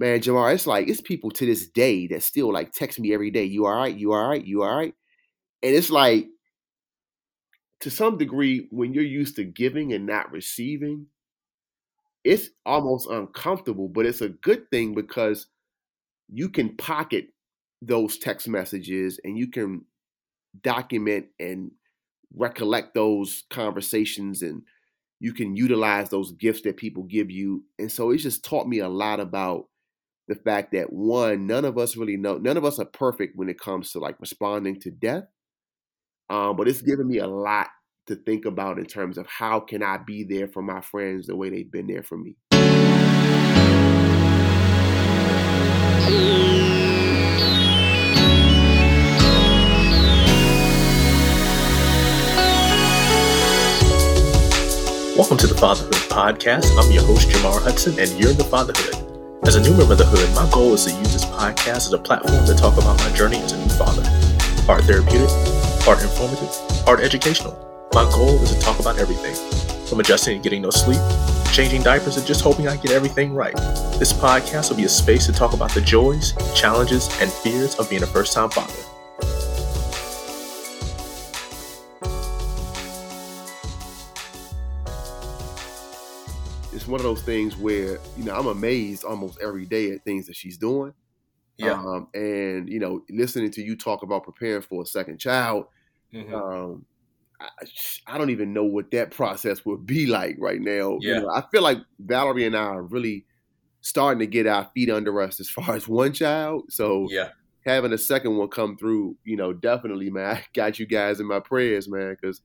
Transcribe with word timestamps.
man, 0.00 0.20
Jamar, 0.20 0.54
it's 0.54 0.66
like 0.66 0.88
it's 0.88 1.02
people 1.02 1.30
to 1.32 1.46
this 1.46 1.68
day 1.68 2.08
that 2.08 2.24
still 2.24 2.52
like 2.52 2.72
text 2.72 2.98
me 2.98 3.14
every 3.14 3.30
day. 3.30 3.44
You 3.44 3.66
all 3.66 3.76
right? 3.76 3.94
You 3.94 4.14
all 4.14 4.28
right? 4.28 4.44
You 4.44 4.64
all 4.64 4.74
right? 4.74 4.94
And 5.62 5.74
it's 5.74 5.90
like 5.90 6.28
to 7.80 7.90
some 7.90 8.18
degree, 8.18 8.68
when 8.70 8.94
you're 8.94 9.04
used 9.04 9.36
to 9.36 9.44
giving 9.44 9.92
and 9.92 10.06
not 10.06 10.32
receiving, 10.32 11.06
it's 12.24 12.50
almost 12.66 13.10
uncomfortable, 13.10 13.88
but 13.88 14.06
it's 14.06 14.22
a 14.22 14.30
good 14.30 14.70
thing 14.70 14.94
because 14.94 15.46
you 16.28 16.48
can 16.48 16.76
pocket 16.76 17.28
those 17.82 18.18
text 18.18 18.48
messages 18.48 19.20
and 19.24 19.38
you 19.38 19.48
can 19.48 19.84
document 20.62 21.26
and 21.40 21.70
recollect 22.36 22.94
those 22.94 23.44
conversations 23.50 24.42
and 24.42 24.62
you 25.20 25.32
can 25.34 25.56
utilize 25.56 26.10
those 26.10 26.32
gifts 26.32 26.62
that 26.62 26.76
people 26.78 27.04
give 27.04 27.30
you. 27.30 27.64
And 27.78 27.92
so 27.92 28.10
it's 28.10 28.24
just 28.24 28.44
taught 28.44 28.68
me 28.68 28.80
a 28.80 28.88
lot 28.88 29.20
about 29.20 29.69
the 30.30 30.36
fact 30.36 30.70
that 30.70 30.92
one, 30.92 31.48
none 31.48 31.64
of 31.64 31.76
us 31.76 31.96
really 31.96 32.16
know, 32.16 32.38
none 32.38 32.56
of 32.56 32.64
us 32.64 32.78
are 32.78 32.84
perfect 32.84 33.36
when 33.36 33.48
it 33.48 33.58
comes 33.58 33.90
to 33.90 33.98
like 33.98 34.14
responding 34.20 34.78
to 34.80 34.88
death. 34.88 35.24
Um, 36.30 36.56
but 36.56 36.68
it's 36.68 36.82
given 36.82 37.08
me 37.08 37.18
a 37.18 37.26
lot 37.26 37.66
to 38.06 38.14
think 38.14 38.44
about 38.44 38.78
in 38.78 38.86
terms 38.86 39.18
of 39.18 39.26
how 39.26 39.58
can 39.58 39.82
I 39.82 39.98
be 39.98 40.22
there 40.22 40.46
for 40.46 40.62
my 40.62 40.82
friends 40.82 41.26
the 41.26 41.34
way 41.34 41.50
they've 41.50 41.70
been 41.70 41.88
there 41.88 42.04
for 42.04 42.16
me. 42.16 42.36
Welcome 55.16 55.38
to 55.38 55.48
the 55.48 55.56
Fatherhood 55.58 55.92
Podcast. 56.08 56.70
I'm 56.78 56.92
your 56.92 57.02
host, 57.02 57.28
Jamar 57.28 57.60
Hudson, 57.60 57.98
and 57.98 58.10
you're 58.12 58.32
the 58.32 58.44
Fatherhood. 58.44 58.99
As 59.44 59.56
a 59.56 59.60
new 59.60 59.74
member 59.74 59.92
of 59.92 59.98
the 59.98 60.04
Hood, 60.04 60.34
my 60.34 60.48
goal 60.52 60.74
is 60.74 60.84
to 60.84 60.90
use 60.90 61.12
this 61.14 61.24
podcast 61.24 61.88
as 61.88 61.92
a 61.92 61.98
platform 61.98 62.44
to 62.44 62.54
talk 62.54 62.76
about 62.76 62.98
my 62.98 63.10
journey 63.16 63.38
as 63.38 63.52
a 63.52 63.58
new 63.58 63.70
father. 63.70 64.02
Part 64.66 64.84
therapeutic, 64.84 65.30
part 65.80 66.02
informative, 66.02 66.50
part 66.84 67.00
educational. 67.00 67.56
My 67.94 68.04
goal 68.10 68.40
is 68.42 68.54
to 68.54 68.60
talk 68.60 68.78
about 68.78 68.98
everything 68.98 69.34
from 69.86 69.98
adjusting 69.98 70.34
and 70.34 70.42
getting 70.42 70.60
no 70.60 70.70
sleep, 70.70 71.00
changing 71.52 71.82
diapers, 71.82 72.18
and 72.18 72.26
just 72.26 72.42
hoping 72.42 72.68
I 72.68 72.76
get 72.76 72.92
everything 72.92 73.32
right. 73.34 73.56
This 73.98 74.12
podcast 74.12 74.68
will 74.68 74.76
be 74.76 74.84
a 74.84 74.90
space 74.90 75.24
to 75.26 75.32
talk 75.32 75.54
about 75.54 75.72
the 75.72 75.80
joys, 75.80 76.34
challenges, 76.54 77.08
and 77.20 77.32
fears 77.32 77.74
of 77.76 77.88
being 77.88 78.02
a 78.02 78.06
first 78.06 78.34
time 78.34 78.50
father. 78.50 78.89
It's 86.72 86.86
one 86.86 87.00
of 87.00 87.04
those 87.04 87.22
things 87.22 87.56
where 87.56 87.98
you 88.16 88.24
know 88.24 88.34
I'm 88.34 88.46
amazed 88.46 89.04
almost 89.04 89.38
every 89.40 89.66
day 89.66 89.90
at 89.92 90.04
things 90.04 90.26
that 90.26 90.36
she's 90.36 90.58
doing. 90.58 90.94
Yeah. 91.58 91.82
Um, 91.86 92.08
and 92.14 92.68
you 92.68 92.78
know, 92.80 93.02
listening 93.10 93.50
to 93.52 93.62
you 93.62 93.76
talk 93.76 94.02
about 94.02 94.24
preparing 94.24 94.62
for 94.62 94.82
a 94.82 94.86
second 94.86 95.18
child, 95.18 95.66
Mhm. 96.12 96.34
um, 96.34 96.86
I, 97.40 97.48
I 98.06 98.18
don't 98.18 98.30
even 98.30 98.52
know 98.52 98.64
what 98.64 98.90
that 98.92 99.10
process 99.12 99.64
would 99.66 99.86
be 99.86 100.06
like 100.06 100.36
right 100.38 100.60
now. 100.60 101.00
You 101.02 101.02
Yeah. 101.02 101.20
know, 101.20 101.30
I 101.34 101.44
feel 101.52 101.62
like 101.62 101.78
Valerie 102.00 102.46
and 102.46 102.56
I 102.56 102.60
are 102.64 102.82
really 102.82 103.26
starting 103.82 104.20
to 104.20 104.26
get 104.26 104.46
our 104.46 104.70
feet 104.74 104.90
under 104.90 105.20
us 105.22 105.40
as 105.40 105.50
far 105.50 105.74
as 105.76 105.88
one 105.88 106.12
child. 106.12 106.64
So 106.70 107.08
Yeah. 107.10 107.30
having 107.64 107.92
a 107.92 107.98
second 107.98 108.36
one 108.36 108.48
come 108.48 108.76
through, 108.76 109.16
you 109.24 109.36
know, 109.36 109.52
definitely, 109.52 110.10
man, 110.10 110.36
I 110.36 110.44
got 110.54 110.78
you 110.78 110.86
guys 110.86 111.20
in 111.20 111.26
my 111.26 111.40
prayers, 111.40 111.88
man, 111.88 112.16
because 112.20 112.40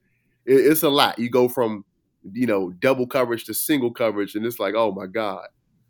it, 0.46 0.56
it's 0.56 0.84
a 0.84 0.90
lot. 0.90 1.20
You 1.20 1.30
go 1.30 1.48
from, 1.50 1.86
you 2.34 2.48
know, 2.48 2.72
double 2.72 3.08
coverage 3.08 3.46
to 3.46 3.54
single 3.54 3.92
coverage, 3.92 4.36
and 4.36 4.46
it's 4.46 4.60
like, 4.60 4.76
oh 4.76 4.92
my 4.92 5.06
god. 5.06 5.48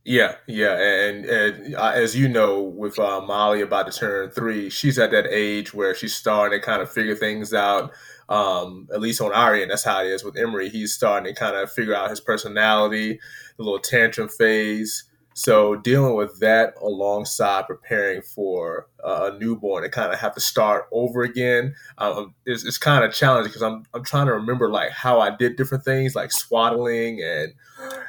Yeah, 0.07 0.35
yeah, 0.47 0.77
and 0.79 1.25
and 1.25 1.75
uh, 1.75 1.91
as 1.95 2.15
you 2.15 2.29
know, 2.29 2.61
with 2.61 2.99
uh, 2.99 3.21
Molly 3.21 3.61
about 3.61 3.91
to 3.91 3.97
turn 3.97 4.29
three, 4.29 4.69
she's 4.69 4.99
at 4.99 5.09
that 5.11 5.25
age 5.31 5.73
where 5.73 5.95
she's 5.95 6.13
starting 6.13 6.59
to 6.59 6.63
kind 6.63 6.81
of 6.81 6.91
figure 6.91 7.15
things 7.15 7.53
out. 7.53 7.91
Um, 8.29 8.87
at 8.93 9.01
least 9.01 9.21
on 9.21 9.33
our 9.33 9.65
that's 9.67 9.83
how 9.83 10.01
it 10.01 10.07
is 10.07 10.23
with 10.23 10.37
Emery. 10.37 10.69
He's 10.69 10.93
starting 10.93 11.33
to 11.33 11.39
kind 11.39 11.55
of 11.55 11.71
figure 11.71 11.95
out 11.95 12.11
his 12.11 12.19
personality, 12.19 13.19
the 13.57 13.63
little 13.63 13.79
tantrum 13.79 14.29
phase. 14.29 15.05
So 15.37 15.75
dealing 15.75 16.15
with 16.15 16.39
that 16.39 16.75
alongside 16.81 17.67
preparing 17.67 18.21
for 18.21 18.87
uh, 19.03 19.31
a 19.33 19.37
newborn 19.37 19.83
and 19.83 19.91
kind 19.91 20.13
of 20.13 20.17
have 20.19 20.33
to 20.35 20.39
start 20.39 20.85
over 20.93 21.23
again, 21.23 21.75
um, 21.97 22.33
it's, 22.45 22.63
it's 22.63 22.77
kind 22.77 23.03
of 23.03 23.13
challenging 23.13 23.49
because 23.49 23.61
I'm 23.61 23.83
I'm 23.93 24.03
trying 24.05 24.27
to 24.27 24.33
remember 24.33 24.69
like 24.69 24.91
how 24.91 25.19
I 25.19 25.35
did 25.35 25.57
different 25.57 25.83
things 25.83 26.15
like 26.15 26.31
swaddling 26.31 27.21
and 27.21 27.53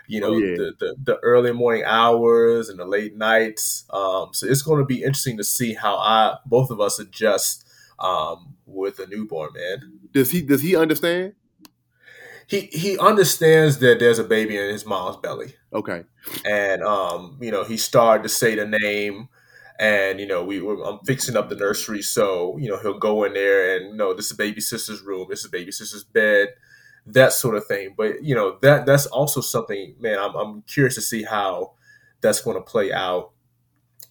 you 0.06 0.20
know 0.20 0.34
Oh, 0.34 0.38
yeah. 0.38 0.56
the, 0.56 0.72
the 0.78 0.96
the 1.02 1.16
early 1.18 1.52
morning 1.52 1.82
hours 1.84 2.68
and 2.68 2.78
the 2.78 2.84
late 2.84 3.16
nights. 3.16 3.84
Um, 3.90 4.28
so 4.32 4.46
it's 4.46 4.62
going 4.62 4.78
to 4.78 4.86
be 4.86 5.02
interesting 5.02 5.36
to 5.38 5.44
see 5.44 5.74
how 5.74 5.96
I 5.96 6.36
both 6.46 6.70
of 6.70 6.80
us 6.80 7.00
adjust 7.00 7.66
um, 7.98 8.54
with 8.66 9.00
a 9.00 9.06
newborn 9.08 9.50
man. 9.54 9.98
Does 10.12 10.30
he 10.30 10.42
does 10.42 10.62
he 10.62 10.76
understand? 10.76 11.34
He 12.46 12.60
he 12.72 12.98
understands 12.98 13.78
that 13.78 13.98
there's 13.98 14.18
a 14.20 14.24
baby 14.24 14.56
in 14.56 14.70
his 14.70 14.86
mom's 14.86 15.16
belly, 15.16 15.54
Okay. 15.76 16.04
and 16.44 16.82
um, 16.82 17.38
you 17.40 17.50
know 17.52 17.64
he 17.64 17.76
started 17.76 18.22
to 18.24 18.28
say 18.28 18.54
the 18.56 18.66
name. 18.66 19.28
And 19.78 20.18
you 20.18 20.26
know 20.26 20.42
we 20.42 20.62
were, 20.62 20.82
I'm 20.82 21.00
fixing 21.00 21.36
up 21.36 21.50
the 21.50 21.54
nursery, 21.54 22.00
so 22.00 22.56
you 22.56 22.68
know 22.70 22.78
he'll 22.78 22.98
go 22.98 23.24
in 23.24 23.34
there 23.34 23.76
and 23.76 23.90
you 23.90 23.96
know 23.96 24.14
this 24.14 24.30
is 24.30 24.36
baby 24.36 24.62
sister's 24.62 25.02
room, 25.02 25.26
this 25.28 25.44
is 25.44 25.50
baby 25.50 25.70
sister's 25.70 26.02
bed, 26.02 26.54
that 27.06 27.34
sort 27.34 27.56
of 27.56 27.66
thing. 27.66 27.94
But 27.94 28.24
you 28.24 28.34
know 28.34 28.56
that 28.62 28.86
that's 28.86 29.04
also 29.06 29.42
something, 29.42 29.94
man. 30.00 30.18
I'm 30.18 30.34
I'm 30.34 30.62
curious 30.62 30.94
to 30.94 31.02
see 31.02 31.24
how 31.24 31.72
that's 32.22 32.40
going 32.40 32.56
to 32.56 32.62
play 32.62 32.90
out. 32.92 33.32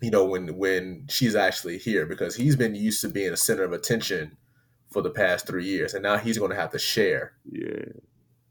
You 0.01 0.11
know 0.11 0.25
when 0.25 0.55
when 0.57 1.07
she's 1.09 1.35
actually 1.35 1.79
here 1.79 2.05
because 2.05 2.35
he's 2.35 2.55
been 2.55 2.75
used 2.75 3.01
to 3.01 3.09
being 3.09 3.33
a 3.33 3.37
center 3.37 3.63
of 3.63 3.73
attention 3.73 4.37
for 4.91 5.01
the 5.01 5.09
past 5.09 5.47
three 5.47 5.65
years, 5.65 5.95
and 5.95 6.03
now 6.03 6.17
he's 6.17 6.37
going 6.37 6.51
to 6.51 6.57
have 6.57 6.71
to 6.71 6.79
share. 6.79 7.33
Yeah. 7.51 7.85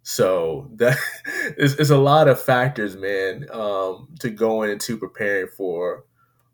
So 0.05 0.71
that 0.77 0.99
is 1.57 1.75
it's 1.81 1.91
a 1.91 1.97
lot 1.99 2.29
of 2.29 2.41
factors, 2.41 2.97
man, 2.97 3.47
um, 3.51 4.09
to 4.21 4.31
go 4.31 4.63
into 4.63 4.99
preparing 4.99 5.49
for 5.57 6.05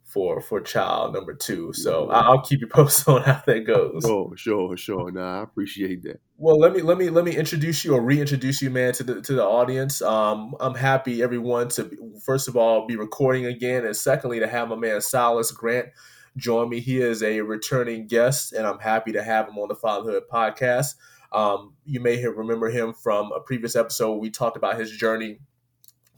for 0.05 0.41
for 0.41 0.61
child 0.61 1.13
number 1.15 1.35
two. 1.35 1.73
So 1.73 2.09
I- 2.11 2.21
I'll 2.21 2.41
keep 2.43 2.61
you 2.61 2.67
posted 2.73 3.09
on 3.15 3.23
how 3.23 3.43
that 3.47 3.61
goes. 3.67 4.05
Oh, 4.05 4.33
sure, 4.37 4.77
sure. 4.77 5.11
Nah, 5.11 5.41
I 5.41 5.43
appreciate 5.43 6.03
that. 6.05 6.21
Well, 6.39 6.59
let 6.59 6.73
me 6.73 6.81
let 6.83 6.97
me 6.97 7.11
let 7.11 7.25
me 7.25 7.37
introduce 7.37 7.85
you 7.85 7.95
or 7.95 8.01
reintroduce 8.01 8.63
you, 8.63 8.71
man, 8.71 8.93
to 8.95 9.03
the 9.03 9.21
to 9.21 9.35
the 9.35 9.45
audience. 9.45 10.01
Um, 10.01 10.55
I'm 10.61 10.75
happy 10.77 11.23
everyone 11.23 11.69
to 11.71 11.91
first 12.25 12.49
of 12.49 12.57
all 12.57 12.87
be 12.87 12.97
recording 12.97 13.47
again, 13.47 13.85
and 13.85 13.97
secondly 13.97 14.39
to 14.41 14.47
have 14.49 14.69
my 14.69 14.77
man 14.77 15.01
Silas 15.01 15.51
Grant 15.51 15.89
join 16.37 16.69
me. 16.69 16.81
He 16.81 17.01
is 17.01 17.23
a 17.23 17.41
returning 17.41 18.07
guest, 18.07 18.53
and 18.53 18.65
I'm 18.67 18.79
happy 18.79 19.13
to 19.13 19.23
have 19.25 19.49
him 19.49 19.59
on 19.59 19.69
the 19.69 19.75
Fatherhood 19.75 20.23
podcast. 20.33 20.95
Um, 21.33 21.75
you 21.85 22.01
may 22.01 22.21
have 22.21 22.37
remember 22.37 22.71
him 22.71 22.93
from 22.93 23.31
a 23.33 23.41
previous 23.41 23.77
episode. 23.77 24.17
We 24.17 24.31
talked 24.31 24.57
about 24.57 24.79
his 24.79 24.91
journey 24.91 25.39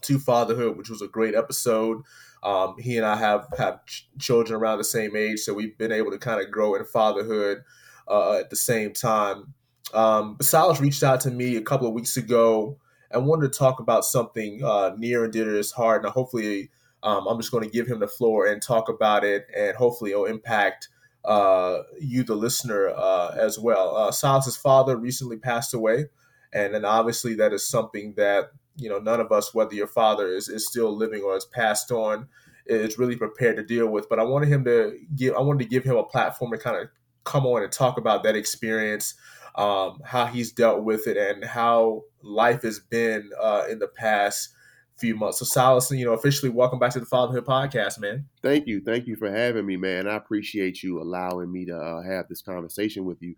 to 0.01 0.19
fatherhood, 0.19 0.77
which 0.77 0.89
was 0.89 1.01
a 1.01 1.07
great 1.07 1.35
episode. 1.35 2.01
Um, 2.43 2.75
he 2.77 2.97
and 2.97 3.05
I 3.05 3.15
have 3.15 3.47
have 3.57 3.85
ch- 3.85 4.09
children 4.19 4.59
around 4.59 4.77
the 4.77 4.83
same 4.83 5.15
age, 5.15 5.39
so 5.39 5.53
we've 5.53 5.77
been 5.77 5.91
able 5.91 6.11
to 6.11 6.17
kind 6.17 6.41
of 6.41 6.51
grow 6.51 6.75
in 6.75 6.83
fatherhood 6.85 7.63
uh, 8.07 8.33
at 8.33 8.49
the 8.49 8.55
same 8.55 8.91
time. 8.91 9.53
Um, 9.93 10.37
Silas 10.41 10.81
reached 10.81 11.03
out 11.03 11.21
to 11.21 11.31
me 11.31 11.55
a 11.55 11.61
couple 11.61 11.87
of 11.87 11.93
weeks 11.93 12.17
ago 12.17 12.77
and 13.11 13.25
wanted 13.25 13.51
to 13.51 13.57
talk 13.57 13.79
about 13.79 14.03
something 14.03 14.63
uh, 14.63 14.91
near 14.97 15.23
and 15.23 15.31
dear 15.31 15.45
to 15.45 15.51
his 15.51 15.71
heart. 15.71 16.03
Now, 16.03 16.09
hopefully, 16.09 16.69
um, 17.03 17.27
I'm 17.27 17.39
just 17.39 17.51
going 17.51 17.63
to 17.63 17.69
give 17.69 17.87
him 17.87 17.99
the 17.99 18.07
floor 18.07 18.45
and 18.45 18.61
talk 18.61 18.89
about 18.89 19.23
it, 19.23 19.47
and 19.55 19.75
hopefully, 19.77 20.11
it'll 20.11 20.25
impact 20.25 20.89
uh, 21.25 21.83
you, 21.99 22.23
the 22.23 22.35
listener, 22.35 22.89
uh, 22.89 23.35
as 23.37 23.57
well. 23.57 23.95
Uh, 23.95 24.11
Silas's 24.11 24.57
father 24.57 24.97
recently 24.97 25.37
passed 25.37 25.73
away, 25.73 26.05
and 26.51 26.73
then 26.73 26.85
obviously, 26.85 27.35
that 27.35 27.53
is 27.53 27.67
something 27.67 28.13
that 28.17 28.51
you 28.75 28.89
know 28.89 28.99
none 28.99 29.19
of 29.19 29.31
us, 29.31 29.53
whether 29.53 29.73
your 29.75 29.87
father 29.87 30.27
is, 30.27 30.49
is 30.49 30.67
still 30.67 30.95
living 30.95 31.21
or 31.21 31.33
has 31.33 31.45
passed 31.45 31.91
on, 31.91 32.27
is 32.65 32.97
really 32.97 33.15
prepared 33.15 33.57
to 33.57 33.63
deal 33.63 33.87
with. 33.87 34.09
But 34.09 34.19
I 34.19 34.23
wanted 34.23 34.49
him 34.49 34.65
to 34.65 34.97
give, 35.15 35.35
I 35.35 35.41
wanted 35.41 35.63
to 35.63 35.69
give 35.69 35.83
him 35.83 35.95
a 35.95 36.03
platform 36.03 36.51
to 36.51 36.57
kind 36.57 36.77
of 36.77 36.89
come 37.23 37.45
on 37.45 37.63
and 37.63 37.71
talk 37.71 37.97
about 37.97 38.23
that 38.23 38.35
experience 38.35 39.15
um, 39.55 40.01
how 40.03 40.25
he's 40.25 40.51
dealt 40.51 40.83
with 40.83 41.07
it 41.07 41.17
and 41.17 41.43
how 41.43 42.03
life 42.21 42.63
has 42.63 42.79
been 42.79 43.29
uh, 43.41 43.65
in 43.69 43.79
the 43.79 43.87
past 43.87 44.49
few 44.97 45.15
months. 45.15 45.39
So, 45.39 45.45
Silas, 45.45 45.91
you 45.91 46.05
know, 46.05 46.13
officially 46.13 46.49
welcome 46.51 46.79
back 46.79 46.91
to 46.93 46.99
the 46.99 47.05
Fatherhood 47.05 47.45
Podcast, 47.45 47.99
man. 47.99 48.25
Thank 48.41 48.67
you. 48.67 48.81
Thank 48.81 49.07
you 49.07 49.15
for 49.15 49.29
having 49.31 49.65
me, 49.65 49.75
man. 49.77 50.07
I 50.07 50.15
appreciate 50.15 50.83
you 50.83 51.01
allowing 51.01 51.51
me 51.51 51.65
to 51.65 51.75
uh, 51.77 52.01
have 52.03 52.27
this 52.27 52.41
conversation 52.41 53.05
with 53.05 53.21
you. 53.21 53.35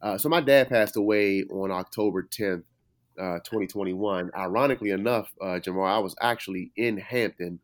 Uh, 0.00 0.18
so, 0.18 0.28
my 0.28 0.40
dad 0.40 0.68
passed 0.68 0.96
away 0.96 1.44
on 1.50 1.70
October 1.70 2.22
10th, 2.30 2.62
uh, 3.18 3.38
2021. 3.40 4.30
Ironically 4.36 4.90
enough, 4.90 5.32
uh, 5.40 5.58
Jamar, 5.62 5.88
I 5.88 5.98
was 5.98 6.14
actually 6.20 6.72
in 6.76 6.98
Hampton 6.98 7.60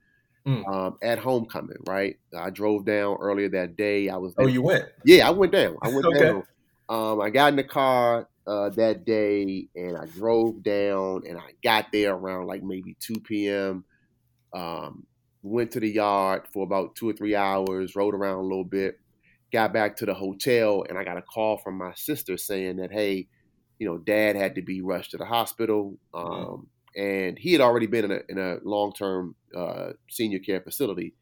Mm. 0.47 0.67
um, 0.73 0.97
at 1.03 1.19
homecoming, 1.19 1.77
right? 1.87 2.17
I 2.35 2.49
drove 2.49 2.87
down 2.87 3.19
earlier 3.21 3.51
that 3.51 3.77
day. 3.77 4.09
I 4.09 4.17
was 4.17 4.33
Oh, 4.39 4.47
you 4.47 4.63
went? 4.63 4.85
Yeah, 5.05 5.27
I 5.29 5.31
went 5.31 5.53
down. 5.53 5.77
I 5.83 5.89
went 5.89 6.07
Okay. 6.07 6.21
down. 6.21 6.43
Um, 6.89 7.21
I 7.21 7.29
got 7.29 7.49
in 7.49 7.57
the 7.57 7.65
car 7.65 8.29
uh, 8.49 8.71
that 8.71 9.05
day 9.05 9.69
and 9.75 9.97
I 9.97 10.07
drove 10.07 10.63
down 10.63 11.23
and 11.29 11.39
I 11.39 11.51
got 11.63 11.87
there 11.93 12.15
around 12.15 12.47
like 12.47 12.63
maybe 12.63 12.97
2 13.01 13.21
p.m. 13.21 13.85
Um, 14.55 15.07
went 15.43 15.73
to 15.73 15.81
the 15.81 15.91
yard 15.91 16.43
for 16.53 16.65
about 16.65 16.97
two 16.97 17.09
or 17.09 17.13
three 17.13 17.35
hours, 17.35 17.95
rode 17.95 18.15
around 18.15 18.39
a 18.39 18.43
little 18.43 18.65
bit, 18.65 18.99
got 19.53 19.73
back 19.73 19.97
to 19.97 20.07
the 20.07 20.15
hotel, 20.15 20.85
and 20.89 20.99
I 20.99 21.05
got 21.05 21.19
a 21.19 21.23
call 21.23 21.59
from 21.59 21.77
my 21.77 21.93
sister 21.95 22.37
saying 22.37 22.77
that, 22.77 22.91
hey, 22.91 23.29
you 23.79 23.87
know, 23.87 23.99
dad 23.99 24.35
had 24.35 24.55
to 24.57 24.63
be 24.63 24.81
rushed 24.81 25.13
to 25.13 25.19
the 25.19 25.25
hospital. 25.25 25.99
Mm-hmm. 26.15 26.53
Um, 26.53 26.69
And 26.97 27.39
he 27.39 27.53
had 27.53 27.61
already 27.61 27.87
been 27.87 28.07
in 28.07 28.11
a, 28.13 28.21
in 28.29 28.39
a 28.39 28.59
long 28.65 28.93
term 28.93 29.37
uh, 29.57 29.91
senior 30.09 30.41
care 30.41 30.61
facility. 30.61 31.15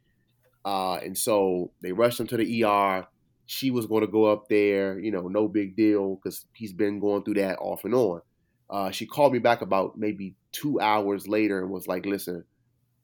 Uh, 0.64 0.94
and 0.96 1.18
so 1.18 1.72
they 1.82 1.92
rushed 1.92 2.18
him 2.18 2.26
to 2.28 2.36
the 2.36 2.64
ER. 2.64 3.06
She 3.46 3.70
was 3.70 3.86
going 3.86 4.02
to 4.02 4.06
go 4.08 4.24
up 4.26 4.48
there, 4.48 4.98
you 4.98 5.10
know, 5.12 5.28
no 5.28 5.48
big 5.48 5.76
deal 5.76 6.16
because 6.16 6.46
he's 6.54 6.72
been 6.72 6.98
going 7.00 7.22
through 7.24 7.34
that 7.34 7.58
off 7.58 7.84
and 7.84 7.94
on. 7.94 8.20
Uh, 8.68 8.90
she 8.90 9.06
called 9.06 9.32
me 9.32 9.38
back 9.38 9.62
about 9.62 9.96
maybe 9.96 10.34
two 10.52 10.80
hours 10.80 11.28
later 11.28 11.60
and 11.60 11.70
was 11.70 11.86
like, 11.86 12.04
listen, 12.06 12.44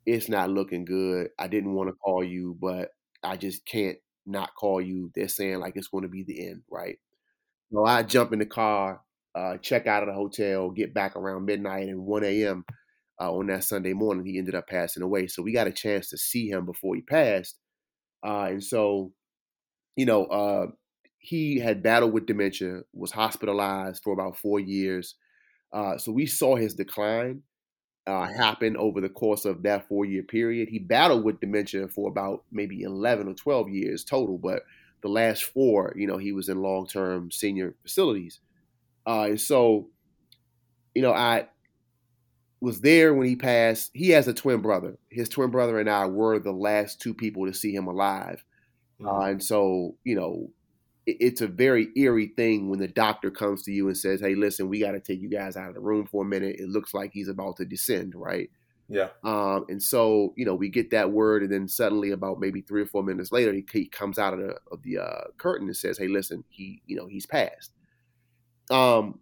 it's 0.07 0.29
not 0.29 0.51
looking 0.51 0.85
good. 0.85 1.29
I 1.39 1.49
didn't 1.49 1.75
want 1.75 1.89
to 1.89 1.95
call 1.95 2.25
you, 2.25 2.57
but 2.61 2.91
I 3.23 3.37
just 3.37 3.65
can't 3.67 3.99
not 4.27 4.55
call 4.55 4.81
you. 4.81 5.11
They're 5.15 5.29
saying 5.29 5.61
like 5.61 5.77
it's 5.77 5.89
going 5.89 6.03
to 6.03 6.09
be 6.09 6.25
the 6.25 6.49
end, 6.49 6.63
right? 6.71 6.99
So 7.73 7.85
I 7.85 8.03
jump 8.03 8.33
in 8.33 8.39
the 8.39 8.47
car, 8.47 9.01
uh, 9.35 9.57
check 9.59 9.87
out 9.87 10.03
of 10.03 10.09
the 10.09 10.15
hotel, 10.15 10.71
get 10.71 10.95
back 10.95 11.17
around 11.17 11.47
midnight 11.47 11.89
and 11.89 12.05
1 12.07 12.25
a.m. 12.25 12.65
Uh, 13.21 13.33
on 13.33 13.47
that 13.49 13.65
Sunday 13.65 13.93
morning. 13.93 14.27
He 14.27 14.39
ended 14.39 14.55
up 14.55 14.69
passing 14.69 15.03
away. 15.03 15.27
So 15.27 15.43
we 15.43 15.53
got 15.53 15.67
a 15.67 15.73
chance 15.73 16.09
to 16.11 16.19
see 16.19 16.49
him 16.49 16.67
before 16.67 16.95
he 16.95 17.03
passed. 17.03 17.59
Uh, 18.25 18.49
and 18.51 18.65
so, 18.65 19.13
you 19.97 20.07
know, 20.07 20.25
uh, 20.27 20.67
he 21.19 21.59
had 21.59 21.83
battled 21.83 22.13
with 22.13 22.27
dementia, 22.27 22.83
was 22.93 23.13
hospitalized 23.13 24.03
for 24.03 24.13
about 24.13 24.37
four 24.37 24.59
years. 24.59 25.15
Uh, 25.73 25.97
so 25.97 26.13
we 26.13 26.27
saw 26.27 26.57
his 26.57 26.75
decline 26.75 27.43
uh, 28.07 28.27
happen 28.27 28.77
over 28.77 29.01
the 29.01 29.09
course 29.09 29.45
of 29.45 29.63
that 29.63 29.87
four 29.89 30.05
year 30.05 30.23
period. 30.23 30.69
He 30.69 30.79
battled 30.79 31.25
with 31.25 31.41
dementia 31.41 31.89
for 31.89 32.09
about 32.09 32.45
maybe 32.51 32.83
11 32.83 33.29
or 33.29 33.35
12 33.35 33.69
years 33.69 34.05
total, 34.05 34.39
but 34.39 34.63
the 35.03 35.09
last 35.09 35.45
four, 35.45 35.95
you 35.97 36.07
know, 36.07 36.19
he 36.19 36.33
was 36.33 36.49
in 36.49 36.63
long 36.63 36.87
term 36.87 37.31
senior 37.31 37.75
facilities. 37.83 38.41
Uh, 39.07 39.27
and 39.31 39.41
so, 39.41 39.89
you 40.95 41.03
know, 41.03 41.13
I 41.13 41.49
was 42.61 42.81
there 42.81 43.15
when 43.15 43.27
he 43.27 43.37
passed. 43.37 43.91
He 43.95 44.11
has 44.11 44.29
a 44.29 44.35
twin 44.35 44.61
brother. 44.61 44.99
His 45.11 45.29
twin 45.29 45.51
brother 45.51 45.79
and 45.79 45.91
I 45.91 46.07
were 46.07 46.39
the 46.39 46.53
last 46.53 47.01
two 47.01 47.15
people 47.15 47.47
to 47.47 47.55
see 47.55 47.75
him 47.75 47.87
alive. 47.87 48.45
Mm-hmm. 49.03 49.09
Uh, 49.09 49.27
and 49.27 49.43
so, 49.43 49.97
you 50.05 50.15
know, 50.15 50.51
it's 51.07 51.41
a 51.41 51.49
very 51.49 51.89
eerie 51.97 52.33
thing 52.37 52.69
when 52.69 52.79
the 52.79 52.89
doctor 52.89 53.31
comes 53.31 53.65
to 53.65 53.73
you 53.73 53.89
and 53.89 53.97
says, 53.97 54.21
"Hey, 54.21 54.35
listen, 54.35 54.69
we 54.69 54.79
got 54.79 54.93
to 54.93 55.01
take 55.01 55.21
you 55.21 55.29
guys 55.29 55.57
out 55.57 55.69
of 55.69 55.75
the 55.75 55.81
room 55.81 56.07
for 56.07 56.23
a 56.23 56.27
minute. 56.27 56.57
It 56.61 56.69
looks 56.69 56.95
like 56.95 57.13
he's 57.13 57.29
about 57.29 57.57
to 57.57 57.65
descend, 57.65 58.15
right?" 58.15 58.51
Yeah. 58.89 59.09
Um, 59.25 59.65
and 59.69 59.83
so 59.83 60.33
you 60.37 60.45
know 60.45 60.55
we 60.55 60.69
get 60.69 60.91
that 60.91 61.11
word, 61.11 61.43
and 61.43 61.53
then 61.53 61.67
suddenly, 61.67 62.13
about 62.13 62.39
maybe 62.39 62.61
three 62.61 62.83
or 62.83 62.87
four 62.87 63.03
minutes 63.03 63.33
later, 63.33 63.53
he, 63.53 63.67
he 63.73 63.87
comes 63.87 64.19
out 64.19 64.35
of 64.35 64.41
the 64.41 64.57
of 64.71 64.83
the 64.83 64.99
uh, 64.99 65.25
curtain 65.39 65.67
and 65.67 65.77
says, 65.77 65.99
"Hey, 65.99 66.07
listen, 66.09 66.45
he 66.49 66.83
you 66.87 66.97
know 66.97 67.07
he's 67.07 67.27
passed." 67.27 67.73
Um, 68.71 69.19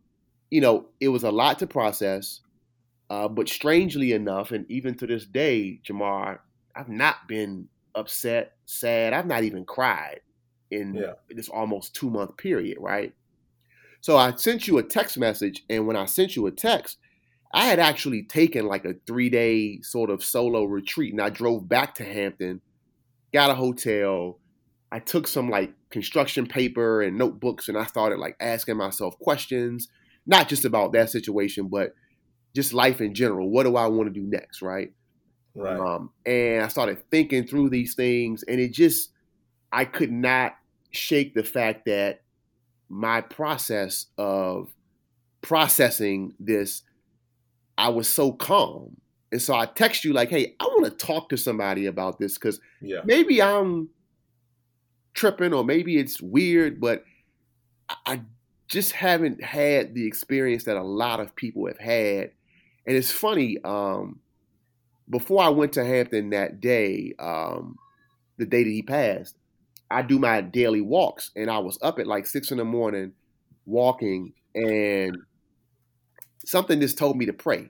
you 0.50 0.60
know, 0.60 0.86
it 1.00 1.08
was 1.08 1.22
a 1.22 1.30
lot 1.30 1.58
to 1.60 1.66
process, 1.66 2.40
uh, 3.08 3.28
but 3.28 3.48
strangely 3.48 4.12
enough, 4.12 4.50
and 4.50 4.70
even 4.70 4.96
to 4.96 5.06
this 5.06 5.24
day, 5.24 5.80
Jamar, 5.82 6.40
I've 6.74 6.90
not 6.90 7.26
been 7.26 7.68
upset, 7.94 8.52
sad. 8.66 9.12
I've 9.12 9.26
not 9.26 9.44
even 9.44 9.64
cried 9.64 10.20
in 10.70 10.94
yeah. 10.94 11.12
this 11.28 11.48
almost 11.48 11.94
two 11.94 12.10
month 12.10 12.36
period, 12.36 12.78
right? 12.80 13.14
So 14.00 14.16
I 14.16 14.34
sent 14.36 14.66
you 14.66 14.78
a 14.78 14.82
text 14.82 15.18
message, 15.18 15.62
and 15.68 15.86
when 15.86 15.96
I 15.96 16.06
sent 16.06 16.36
you 16.36 16.46
a 16.46 16.50
text, 16.50 16.98
I 17.52 17.66
had 17.66 17.78
actually 17.78 18.22
taken 18.22 18.66
like 18.66 18.84
a 18.84 18.94
three 19.06 19.28
day 19.28 19.80
sort 19.82 20.10
of 20.10 20.24
solo 20.24 20.64
retreat, 20.64 21.12
and 21.12 21.20
I 21.20 21.30
drove 21.30 21.68
back 21.68 21.94
to 21.96 22.04
Hampton, 22.04 22.60
got 23.32 23.50
a 23.50 23.54
hotel. 23.54 24.38
I 24.92 24.98
took 24.98 25.28
some 25.28 25.50
like 25.50 25.72
construction 25.90 26.46
paper 26.46 27.02
and 27.02 27.18
notebooks, 27.18 27.68
and 27.68 27.76
I 27.76 27.84
started 27.84 28.18
like 28.18 28.36
asking 28.40 28.76
myself 28.76 29.18
questions, 29.18 29.88
not 30.26 30.48
just 30.48 30.64
about 30.64 30.92
that 30.92 31.10
situation, 31.10 31.68
but 31.68 31.94
just 32.54 32.72
life 32.72 33.00
in 33.00 33.14
general. 33.14 33.50
What 33.50 33.64
do 33.64 33.76
I 33.76 33.86
want 33.86 34.12
to 34.12 34.20
do 34.20 34.26
next, 34.26 34.62
right? 34.62 34.92
Right. 35.54 35.78
Um, 35.78 36.10
and 36.24 36.62
I 36.62 36.68
started 36.68 37.10
thinking 37.10 37.46
through 37.46 37.70
these 37.70 37.94
things, 37.94 38.42
and 38.44 38.60
it 38.60 38.72
just 38.72 39.10
I 39.72 39.84
could 39.84 40.12
not 40.12 40.56
shake 40.90 41.34
the 41.34 41.44
fact 41.44 41.86
that 41.86 42.22
my 42.88 43.20
process 43.20 44.06
of 44.18 44.74
processing 45.42 46.34
this, 46.38 46.82
I 47.78 47.88
was 47.88 48.08
so 48.08 48.32
calm. 48.32 48.96
And 49.32 49.40
so 49.40 49.54
I 49.54 49.66
text 49.66 50.04
you 50.04 50.12
like, 50.12 50.28
hey, 50.28 50.54
I 50.58 50.64
want 50.64 50.86
to 50.86 50.90
talk 50.90 51.28
to 51.28 51.36
somebody 51.36 51.86
about 51.86 52.18
this 52.18 52.34
because 52.34 52.60
yeah. 52.80 53.00
maybe 53.04 53.40
I'm 53.40 53.90
tripping 55.14 55.52
or 55.52 55.64
maybe 55.64 55.98
it's 55.98 56.20
weird, 56.20 56.80
but 56.80 57.04
I 58.06 58.22
just 58.66 58.92
haven't 58.92 59.42
had 59.42 59.94
the 59.94 60.06
experience 60.06 60.64
that 60.64 60.76
a 60.76 60.82
lot 60.82 61.20
of 61.20 61.34
people 61.36 61.66
have 61.66 61.78
had. 61.78 62.32
And 62.86 62.96
it's 62.96 63.12
funny, 63.12 63.58
um, 63.64 64.18
before 65.10 65.42
I 65.42 65.48
went 65.48 65.72
to 65.72 65.84
Hampton 65.84 66.30
that 66.30 66.60
day, 66.60 67.14
um, 67.18 67.76
the 68.38 68.46
day 68.46 68.62
that 68.64 68.70
he 68.70 68.82
passed, 68.82 69.36
I 69.90 70.02
do 70.02 70.18
my 70.18 70.40
daily 70.40 70.80
walks, 70.80 71.32
and 71.34 71.50
I 71.50 71.58
was 71.58 71.78
up 71.82 71.98
at 71.98 72.06
like 72.06 72.26
six 72.26 72.52
in 72.52 72.58
the 72.58 72.64
morning 72.64 73.12
walking, 73.66 74.32
and 74.54 75.18
something 76.44 76.80
just 76.80 76.96
told 76.96 77.16
me 77.16 77.26
to 77.26 77.32
pray. 77.32 77.68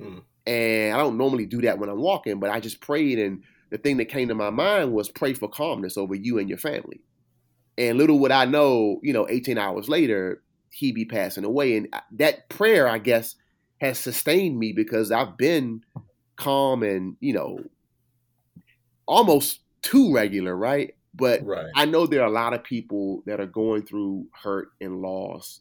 Hmm. 0.00 0.18
And 0.46 0.94
I 0.94 0.98
don't 0.98 1.18
normally 1.18 1.44
do 1.44 1.60
that 1.62 1.78
when 1.78 1.90
I'm 1.90 2.00
walking, 2.00 2.40
but 2.40 2.50
I 2.50 2.60
just 2.60 2.80
prayed, 2.80 3.18
and 3.18 3.42
the 3.70 3.76
thing 3.76 3.98
that 3.98 4.06
came 4.06 4.28
to 4.28 4.34
my 4.34 4.48
mind 4.48 4.92
was 4.92 5.10
pray 5.10 5.34
for 5.34 5.48
calmness 5.48 5.98
over 5.98 6.14
you 6.14 6.38
and 6.38 6.48
your 6.48 6.58
family. 6.58 7.02
And 7.76 7.98
little 7.98 8.18
would 8.20 8.32
I 8.32 8.46
know, 8.46 8.98
you 9.02 9.12
know, 9.12 9.28
18 9.28 9.58
hours 9.58 9.88
later, 9.88 10.42
he 10.70 10.92
be 10.92 11.04
passing 11.04 11.44
away. 11.44 11.76
And 11.76 11.94
that 12.12 12.48
prayer, 12.48 12.88
I 12.88 12.98
guess, 12.98 13.36
has 13.80 13.98
sustained 13.98 14.58
me 14.58 14.72
because 14.72 15.12
I've 15.12 15.36
been 15.36 15.82
calm 16.38 16.82
and, 16.82 17.16
you 17.20 17.32
know, 17.32 17.60
almost 19.06 19.60
too 19.82 20.12
regular, 20.14 20.56
right? 20.56 20.94
But 21.14 21.44
right. 21.44 21.66
I 21.74 21.84
know 21.84 22.06
there 22.06 22.22
are 22.22 22.28
a 22.28 22.32
lot 22.32 22.54
of 22.54 22.62
people 22.62 23.22
that 23.26 23.40
are 23.40 23.46
going 23.46 23.82
through 23.82 24.26
hurt 24.32 24.68
and 24.80 25.02
loss. 25.02 25.60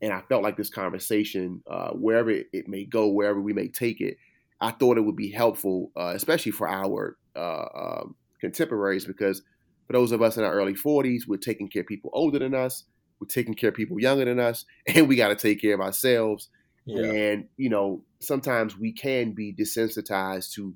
And 0.00 0.12
I 0.12 0.22
felt 0.28 0.42
like 0.42 0.56
this 0.56 0.70
conversation, 0.70 1.62
uh, 1.70 1.90
wherever 1.90 2.30
it 2.30 2.68
may 2.68 2.84
go, 2.84 3.08
wherever 3.08 3.40
we 3.40 3.52
may 3.52 3.68
take 3.68 4.00
it, 4.00 4.16
I 4.60 4.70
thought 4.70 4.98
it 4.98 5.02
would 5.02 5.16
be 5.16 5.30
helpful, 5.30 5.90
uh, 5.96 6.12
especially 6.14 6.52
for 6.52 6.68
our 6.68 7.16
uh, 7.36 7.64
um, 7.74 8.14
contemporaries, 8.40 9.04
because 9.04 9.42
for 9.86 9.92
those 9.92 10.12
of 10.12 10.22
us 10.22 10.36
in 10.36 10.44
our 10.44 10.52
early 10.52 10.74
40s, 10.74 11.22
we're 11.26 11.36
taking 11.36 11.68
care 11.68 11.82
of 11.82 11.88
people 11.88 12.10
older 12.12 12.38
than 12.38 12.54
us, 12.54 12.84
we're 13.20 13.26
taking 13.26 13.54
care 13.54 13.70
of 13.70 13.74
people 13.74 14.00
younger 14.00 14.24
than 14.24 14.40
us, 14.40 14.64
and 14.86 15.08
we 15.08 15.16
got 15.16 15.28
to 15.28 15.36
take 15.36 15.60
care 15.60 15.74
of 15.74 15.80
ourselves. 15.80 16.48
Yeah. 16.86 17.10
And, 17.10 17.48
you 17.56 17.70
know, 17.70 18.04
sometimes 18.20 18.78
we 18.78 18.92
can 18.92 19.32
be 19.32 19.52
desensitized 19.52 20.52
to 20.54 20.74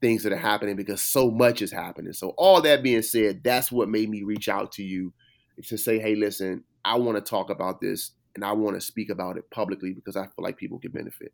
things 0.00 0.22
that 0.22 0.32
are 0.32 0.36
happening 0.36 0.76
because 0.76 1.02
so 1.02 1.30
much 1.30 1.62
is 1.62 1.72
happening. 1.72 2.12
So 2.12 2.30
all 2.36 2.60
that 2.62 2.82
being 2.82 3.02
said, 3.02 3.42
that's 3.44 3.70
what 3.70 3.88
made 3.88 4.08
me 4.08 4.22
reach 4.22 4.48
out 4.48 4.72
to 4.72 4.82
you 4.82 5.12
to 5.64 5.76
say, 5.76 5.98
hey, 5.98 6.14
listen, 6.14 6.64
I 6.84 6.96
want 6.96 7.16
to 7.16 7.22
talk 7.22 7.50
about 7.50 7.80
this 7.80 8.12
and 8.34 8.44
I 8.44 8.52
want 8.52 8.76
to 8.76 8.80
speak 8.80 9.10
about 9.10 9.36
it 9.36 9.50
publicly 9.50 9.92
because 9.92 10.16
I 10.16 10.24
feel 10.24 10.42
like 10.42 10.56
people 10.56 10.78
can 10.78 10.92
benefit. 10.92 11.32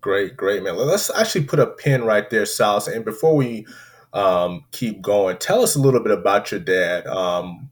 Great, 0.00 0.36
great, 0.36 0.62
man. 0.62 0.76
Let's 0.76 1.10
actually 1.10 1.44
put 1.44 1.58
a 1.58 1.66
pin 1.66 2.04
right 2.04 2.28
there, 2.30 2.46
Silas. 2.46 2.86
And 2.86 3.04
before 3.04 3.34
we 3.34 3.66
um, 4.12 4.64
keep 4.70 5.02
going, 5.02 5.38
tell 5.38 5.62
us 5.62 5.74
a 5.74 5.80
little 5.80 6.02
bit 6.02 6.12
about 6.16 6.50
your 6.50 6.60
dad, 6.60 7.06
um, 7.06 7.70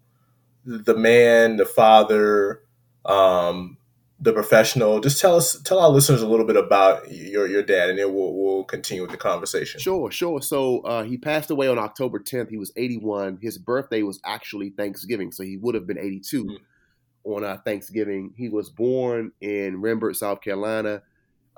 the 0.65 0.97
man, 0.97 1.57
the 1.57 1.65
father, 1.65 2.63
um, 3.05 3.76
the 4.19 4.33
professional. 4.33 5.01
Just 5.01 5.21
tell 5.21 5.37
us, 5.37 5.61
tell 5.61 5.79
our 5.79 5.91
listeners 5.91 6.23
a 6.23 6.29
little 6.29 6.47
bit 6.47 6.57
about 6.57 7.11
your 7.11 7.47
your 7.47 7.63
dad, 7.63 7.91
and 7.91 7.99
then 7.99 8.15
we'll 8.15 8.35
we'll 8.35 8.65
continue 8.65 9.03
with 9.03 9.11
the 9.11 9.17
conversation. 9.17 9.81
Sure, 9.81 10.11
sure. 10.11 10.41
So 10.41 10.81
uh, 10.81 11.03
he 11.03 11.19
passed 11.19 11.51
away 11.51 11.69
on 11.69 11.79
October 11.79 12.19
10th. 12.19 12.51
He 12.51 12.57
was 12.57 12.73
81. 12.77 13.39
His 13.43 13.59
birthday 13.59 14.03
was 14.03 14.21
actually 14.25 14.71
Thanksgiving, 14.71 15.33
so 15.33 15.43
he 15.43 15.57
would 15.59 15.75
have 15.75 15.87
been 15.87 15.99
82 15.99 16.45
mm-hmm. 16.45 17.31
on 17.31 17.45
uh, 17.45 17.59
Thanksgiving. 17.65 18.33
He 18.37 18.49
was 18.49 18.71
born 18.71 19.33
in 19.41 19.83
Rembert, 19.83 20.17
South 20.17 20.41
Carolina. 20.41 21.03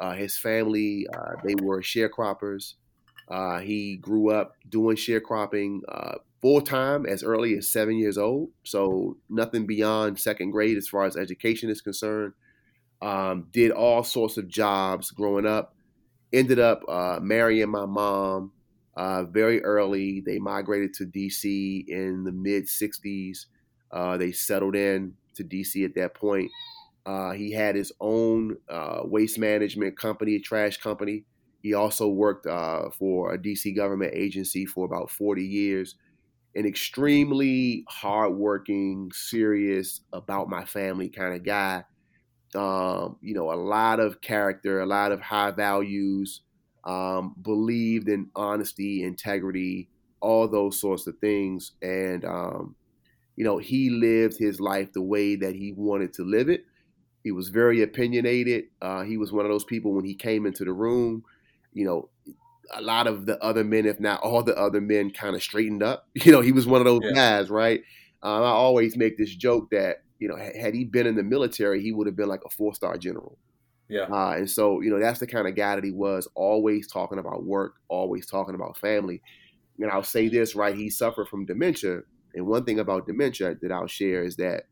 Uh, 0.01 0.13
his 0.13 0.37
family 0.37 1.07
uh, 1.13 1.33
they 1.45 1.55
were 1.63 1.81
sharecroppers. 1.81 2.75
Uh, 3.29 3.59
he 3.59 3.97
grew 3.97 4.31
up 4.33 4.55
doing 4.69 4.97
sharecropping 4.97 5.81
uh, 5.89 6.15
full 6.41 6.61
time 6.61 7.05
as 7.05 7.23
early 7.23 7.57
as 7.57 7.69
seven 7.69 7.99
years 7.99 8.17
old. 8.17 8.51
So 8.65 9.17
nothing 9.29 9.67
beyond 9.67 10.19
second 10.19 10.51
grade 10.51 10.77
as 10.77 10.89
far 10.89 11.05
as 11.05 11.17
education 11.17 11.69
is 11.69 11.81
concerned 11.81 12.33
um, 13.01 13.49
did 13.53 13.71
all 13.71 14.03
sorts 14.05 14.37
of 14.37 14.49
jobs 14.49 15.11
growing 15.11 15.47
up. 15.47 15.75
Ended 16.33 16.59
up 16.59 16.83
uh, 16.89 17.19
marrying 17.23 17.71
my 17.71 17.87
mom 17.87 18.53
uh, 18.97 19.25
very 19.25 19.63
early. 19.63 20.21
They 20.21 20.39
migrated 20.39 20.93
to 20.95 21.07
DC 21.07 21.89
in 21.89 22.25
the 22.25 22.33
mid 22.33 22.65
60s. 22.65 23.47
Uh, 23.91 24.17
they 24.19 24.33
settled 24.33 24.77
in 24.77 25.15
to 25.35 25.45
DC 25.45 25.85
at 25.85 25.95
that 25.95 26.15
point. 26.15 26.51
Uh, 27.07 27.31
he 27.31 27.53
had 27.53 27.75
his 27.75 27.93
own 28.01 28.59
uh, 28.69 29.01
waste 29.05 29.39
management 29.39 29.97
company, 29.97 30.35
a 30.35 30.41
trash 30.41 30.77
company. 30.77 31.25
He 31.63 31.73
also 31.73 32.09
worked 32.09 32.47
uh, 32.47 32.91
for 32.91 33.33
a 33.33 33.39
DC 33.39 33.75
government 33.75 34.13
agency 34.15 34.67
for 34.67 34.85
about 34.85 35.11
40 35.11 35.43
years. 35.43 35.95
An 36.55 36.67
extremely 36.67 37.85
hardworking, 37.89 39.11
serious, 39.15 40.01
about 40.13 40.49
my 40.51 40.65
family 40.65 41.09
kind 41.09 41.35
of 41.35 41.45
guy. 41.45 41.85
Um, 42.55 43.17
you 43.21 43.35
know, 43.35 43.53
a 43.53 43.55
lot 43.55 44.01
of 44.01 44.21
character, 44.21 44.81
a 44.81 44.87
lot 44.87 45.13
of 45.13 45.21
high 45.21 45.51
values, 45.51 46.41
um, 46.85 47.35
believed 47.43 48.09
in 48.09 48.31
honesty, 48.35 49.03
integrity, 49.03 49.89
all 50.21 50.49
those 50.49 50.81
sorts 50.81 51.07
of 51.07 51.19
things. 51.19 51.73
And, 51.83 52.25
um, 52.25 52.75
you 53.37 53.45
know, 53.45 53.59
he 53.59 53.91
lived 53.91 54.39
his 54.39 54.61
life 54.61 54.93
the 54.93 55.03
way 55.03 55.37
that 55.37 55.55
he 55.55 55.73
wanted 55.73 56.15
to 56.15 56.25
live 56.25 56.49
it. 56.49 56.65
He 57.23 57.33
was 57.33 57.51
very 57.51 57.83
opinionated. 57.83 58.65
Uh, 58.81 59.03
he 59.03 59.17
was 59.17 59.33
one 59.33 59.45
of 59.45 59.51
those 59.51 59.65
people 59.65 59.93
when 59.93 60.05
he 60.05 60.15
came 60.15 60.47
into 60.47 60.65
the 60.65 60.73
room, 60.73 61.25
you 61.73 61.85
know, 61.85 62.09
a 62.75 62.83
lot 62.83 63.07
of 63.07 63.27
the 63.27 63.43
other 63.43 63.65
men, 63.65 63.87
if 63.87 63.99
not 64.01 64.21
all 64.21 64.43
the 64.43 64.57
other 64.57 64.81
men, 64.81 65.11
kind 65.11 65.35
of 65.35 65.43
straightened 65.43 65.83
up. 65.83 66.07
You 66.25 66.33
know, 66.33 66.41
he 66.41 66.53
was 66.53 66.67
one 66.67 66.81
of 66.81 66.87
those 66.87 67.03
yeah. 67.05 67.13
guys, 67.13 67.51
right? 67.51 67.83
Um, 68.23 68.43
I 68.43 68.49
always 68.49 68.97
make 68.97 69.17
this 69.17 69.35
joke 69.35 69.71
that 69.71 70.03
you 70.19 70.29
know, 70.29 70.37
had 70.37 70.75
he 70.75 70.85
been 70.85 71.07
in 71.07 71.17
the 71.17 71.23
military, 71.23 71.83
he 71.83 71.93
would 71.93 72.07
have 72.07 72.17
been 72.17 72.29
like 72.29 72.45
a 72.45 72.51
four 72.51 72.75
star 72.75 72.97
general. 72.99 73.39
Yeah. 73.89 74.03
Uh, 74.03 74.33
and 74.33 74.51
so, 74.51 74.81
you 74.81 74.91
know, 74.91 75.01
that's 75.01 75.21
the 75.21 75.27
kind 75.27 75.49
of 75.49 75.55
guy 75.55 75.75
that 75.75 75.85
he 75.85 75.93
was, 75.93 76.29
always 76.35 76.87
talking 76.87 77.19
about 77.19 77.45
work, 77.45 77.75
always 77.89 78.27
talking 78.27 78.55
about 78.55 78.77
family. 78.77 79.23
And 79.79 79.91
I'll 79.91 80.03
say 80.03 80.29
this, 80.29 80.55
right? 80.55 80.75
He 80.75 80.91
suffered 80.91 81.29
from 81.29 81.47
dementia. 81.47 82.01
And 82.35 82.47
one 82.47 82.65
thing 82.65 82.79
about 82.79 83.07
dementia 83.07 83.57
that 83.63 83.73
I'll 83.73 83.87
share 83.87 84.23
is 84.23 84.37
that 84.37 84.65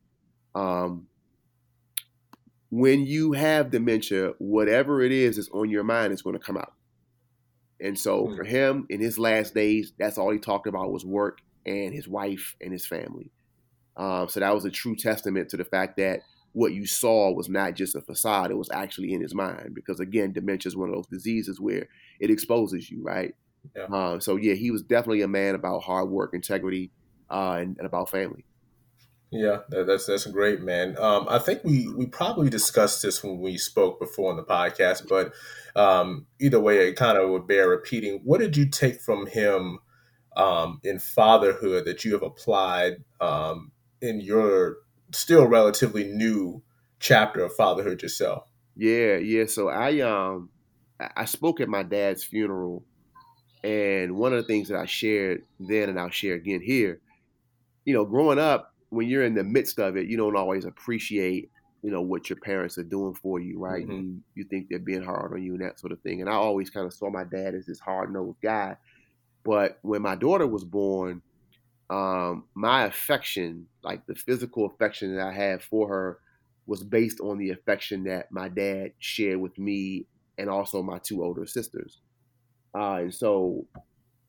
um, 0.54 1.06
when 2.70 3.06
you 3.06 3.32
have 3.32 3.70
dementia, 3.70 4.32
whatever 4.38 5.00
it 5.00 5.12
is 5.12 5.36
that's 5.36 5.48
on 5.50 5.70
your 5.70 5.84
mind 5.84 6.12
is 6.12 6.22
going 6.22 6.38
to 6.38 6.44
come 6.44 6.56
out. 6.56 6.72
And 7.80 7.98
so 7.98 8.24
mm-hmm. 8.24 8.36
for 8.36 8.44
him 8.44 8.86
in 8.90 9.00
his 9.00 9.18
last 9.18 9.54
days, 9.54 9.92
that's 9.98 10.18
all 10.18 10.30
he 10.30 10.38
talked 10.38 10.66
about 10.66 10.92
was 10.92 11.04
work 11.04 11.38
and 11.64 11.94
his 11.94 12.08
wife 12.08 12.56
and 12.60 12.72
his 12.72 12.86
family. 12.86 13.30
Um, 13.96 14.28
so 14.28 14.40
that 14.40 14.54
was 14.54 14.64
a 14.64 14.70
true 14.70 14.94
testament 14.94 15.48
to 15.50 15.56
the 15.56 15.64
fact 15.64 15.96
that 15.96 16.20
what 16.52 16.72
you 16.72 16.86
saw 16.86 17.32
was 17.32 17.48
not 17.48 17.74
just 17.74 17.94
a 17.94 18.00
facade; 18.00 18.50
it 18.50 18.56
was 18.56 18.70
actually 18.70 19.12
in 19.12 19.20
his 19.20 19.34
mind. 19.34 19.74
Because 19.74 20.00
again, 20.00 20.32
dementia 20.32 20.68
is 20.68 20.76
one 20.76 20.88
of 20.88 20.94
those 20.94 21.06
diseases 21.06 21.60
where 21.60 21.88
it 22.20 22.30
exposes 22.30 22.90
you, 22.90 23.02
right? 23.02 23.34
Yeah. 23.74 23.84
Uh, 23.84 24.20
so 24.20 24.36
yeah, 24.36 24.54
he 24.54 24.70
was 24.70 24.82
definitely 24.82 25.22
a 25.22 25.28
man 25.28 25.54
about 25.54 25.82
hard 25.82 26.08
work, 26.08 26.34
integrity, 26.34 26.92
uh, 27.30 27.58
and, 27.60 27.76
and, 27.78 27.86
about 27.86 28.10
family. 28.10 28.44
Yeah, 29.30 29.58
that's 29.68 30.06
that's 30.06 30.26
great, 30.26 30.62
man. 30.62 30.96
Um, 30.98 31.26
I 31.28 31.38
think 31.38 31.64
we 31.64 31.88
we 31.88 32.06
probably 32.06 32.48
discussed 32.48 33.02
this 33.02 33.24
when 33.24 33.38
we 33.40 33.58
spoke 33.58 33.98
before 33.98 34.30
on 34.30 34.36
the 34.36 34.44
podcast, 34.44 35.08
but 35.08 35.32
um, 35.78 36.26
either 36.40 36.60
way, 36.60 36.88
it 36.88 36.96
kind 36.96 37.18
of 37.18 37.28
would 37.30 37.46
bear 37.46 37.68
repeating. 37.68 38.20
What 38.24 38.40
did 38.40 38.56
you 38.56 38.68
take 38.68 39.00
from 39.00 39.26
him 39.26 39.78
um, 40.36 40.80
in 40.84 40.98
fatherhood 40.98 41.86
that 41.86 42.04
you 42.04 42.12
have 42.12 42.22
applied 42.22 43.04
um, 43.20 43.72
in 44.00 44.20
your 44.20 44.78
still 45.12 45.46
relatively 45.46 46.04
new 46.04 46.62
chapter 47.00 47.44
of 47.44 47.54
fatherhood 47.54 48.02
yourself? 48.02 48.44
Yeah, 48.76 49.16
yeah. 49.16 49.46
So 49.46 49.68
I 49.68 50.00
um 50.00 50.50
I 50.98 51.24
spoke 51.24 51.60
at 51.60 51.68
my 51.68 51.82
dad's 51.82 52.24
funeral, 52.24 52.84
and 53.62 54.16
one 54.16 54.32
of 54.32 54.38
the 54.38 54.46
things 54.46 54.68
that 54.68 54.78
I 54.78 54.86
shared 54.86 55.42
then, 55.60 55.88
and 55.88 55.98
I'll 55.98 56.10
share 56.10 56.34
again 56.34 56.60
here, 56.62 57.00
you 57.84 57.94
know, 57.94 58.04
growing 58.04 58.38
up, 58.38 58.74
when 58.90 59.08
you're 59.08 59.24
in 59.24 59.34
the 59.34 59.44
midst 59.44 59.78
of 59.78 59.96
it, 59.96 60.06
you 60.06 60.16
don't 60.16 60.36
always 60.36 60.64
appreciate, 60.64 61.50
you 61.82 61.90
know, 61.90 62.00
what 62.00 62.30
your 62.30 62.38
parents 62.38 62.78
are 62.78 62.84
doing 62.84 63.14
for 63.14 63.40
you, 63.40 63.58
right? 63.58 63.86
Mm-hmm. 63.86 63.92
You 63.92 64.20
you 64.34 64.44
think 64.44 64.68
they're 64.68 64.78
being 64.78 65.04
hard 65.04 65.32
on 65.32 65.42
you 65.42 65.54
and 65.54 65.62
that 65.62 65.78
sort 65.78 65.92
of 65.92 66.00
thing. 66.00 66.20
And 66.20 66.30
I 66.30 66.34
always 66.34 66.70
kind 66.70 66.86
of 66.86 66.92
saw 66.92 67.10
my 67.10 67.24
dad 67.24 67.54
as 67.54 67.66
this 67.66 67.80
hard 67.80 68.12
nosed 68.12 68.38
guy. 68.42 68.76
But 69.44 69.78
when 69.82 70.02
my 70.02 70.16
daughter 70.16 70.46
was 70.46 70.64
born, 70.64 71.22
um, 71.88 72.44
my 72.54 72.84
affection, 72.84 73.66
like 73.82 74.06
the 74.06 74.14
physical 74.14 74.66
affection 74.66 75.16
that 75.16 75.26
I 75.26 75.32
had 75.32 75.62
for 75.62 75.88
her, 75.88 76.18
was 76.66 76.82
based 76.82 77.20
on 77.20 77.38
the 77.38 77.50
affection 77.50 78.04
that 78.04 78.32
my 78.32 78.48
dad 78.48 78.92
shared 78.98 79.40
with 79.40 79.56
me 79.56 80.06
and 80.36 80.50
also 80.50 80.82
my 80.82 80.98
two 80.98 81.22
older 81.22 81.46
sisters. 81.46 82.00
Uh, 82.74 82.96
and 82.96 83.14
so, 83.14 83.66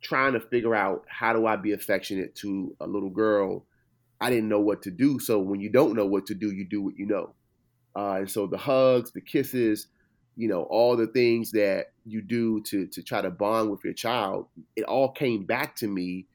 trying 0.02 0.34
to 0.34 0.40
figure 0.40 0.76
out 0.76 1.04
how 1.08 1.34
do 1.34 1.48
I 1.48 1.56
be 1.56 1.74
affectionate 1.74 2.36
to 2.36 2.76
a 2.80 2.86
little 2.86 3.10
girl, 3.10 3.66
I 4.22 4.30
didn't 4.30 4.50
know 4.50 4.60
what 4.60 4.84
to 4.84 4.92
do. 4.92 5.20
So 5.20 5.40
when 5.40 5.60
you 5.60 5.70
don't 5.70 5.96
know 5.96 6.06
what 6.06 6.28
to 6.28 6.36
do, 6.36 6.52
you 6.52 6.66
do 6.66 6.82
what 6.82 6.98
you 6.98 7.08
know. 7.08 7.34
Uh, 7.96 8.20
and 8.20 8.30
so 8.30 8.46
the 8.46 8.58
hugs, 8.58 9.12
the 9.12 9.22
kisses, 9.22 9.88
you 10.36 10.48
know, 10.48 10.64
all 10.64 10.96
the 10.96 11.08
things 11.08 11.52
that 11.52 11.94
you 12.06 12.22
do 12.22 12.62
to 12.62 12.86
to 12.88 13.02
try 13.02 13.22
to 13.22 13.32
bond 13.32 13.72
with 13.72 13.84
your 13.84 13.94
child, 13.94 14.48
it 14.76 14.84
all 14.84 15.12
came 15.12 15.46
back 15.46 15.76
to 15.78 15.88
me 15.88 16.28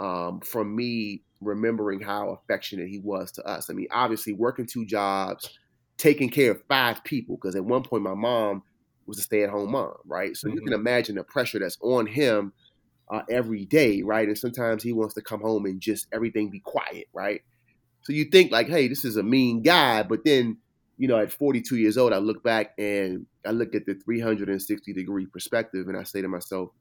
um, 0.00 0.40
from 0.40 0.74
me 0.74 1.22
remembering 1.40 2.00
how 2.00 2.30
affectionate 2.30 2.88
he 2.88 2.98
was 2.98 3.32
to 3.32 3.46
us. 3.46 3.70
I 3.70 3.74
mean, 3.74 3.86
obviously 3.92 4.32
working 4.32 4.66
two 4.66 4.84
jobs, 4.84 5.58
taking 5.96 6.30
care 6.30 6.50
of 6.50 6.62
five 6.68 7.04
people, 7.04 7.36
because 7.36 7.54
at 7.54 7.64
one 7.64 7.82
point 7.82 8.02
my 8.02 8.14
mom 8.14 8.62
was 9.06 9.18
a 9.18 9.22
stay-at-home 9.22 9.72
mom, 9.72 9.94
right? 10.04 10.36
So 10.36 10.48
mm-hmm. 10.48 10.56
you 10.56 10.64
can 10.64 10.72
imagine 10.72 11.16
the 11.16 11.24
pressure 11.24 11.58
that's 11.58 11.78
on 11.82 12.06
him 12.06 12.52
uh, 13.10 13.22
every 13.30 13.64
day, 13.64 14.02
right? 14.02 14.26
And 14.26 14.38
sometimes 14.38 14.82
he 14.82 14.92
wants 14.92 15.14
to 15.14 15.22
come 15.22 15.40
home 15.40 15.66
and 15.66 15.80
just 15.80 16.06
everything 16.12 16.50
be 16.50 16.60
quiet, 16.60 17.08
right? 17.12 17.42
So 18.02 18.12
you 18.12 18.24
think 18.24 18.50
like, 18.50 18.68
hey, 18.68 18.88
this 18.88 19.04
is 19.04 19.16
a 19.16 19.22
mean 19.22 19.62
guy, 19.62 20.02
but 20.02 20.24
then 20.24 20.58
you 21.00 21.08
know, 21.08 21.16
at 21.16 21.32
42 21.32 21.78
years 21.78 21.96
old, 21.96 22.12
I 22.12 22.18
look 22.18 22.42
back 22.42 22.74
and 22.76 23.24
I 23.46 23.52
look 23.52 23.74
at 23.74 23.86
the 23.86 23.94
360 23.94 24.92
degree 24.92 25.24
perspective, 25.24 25.88
and 25.88 25.96
I 25.96 26.02
say 26.02 26.20
to 26.20 26.28
myself, 26.28 26.72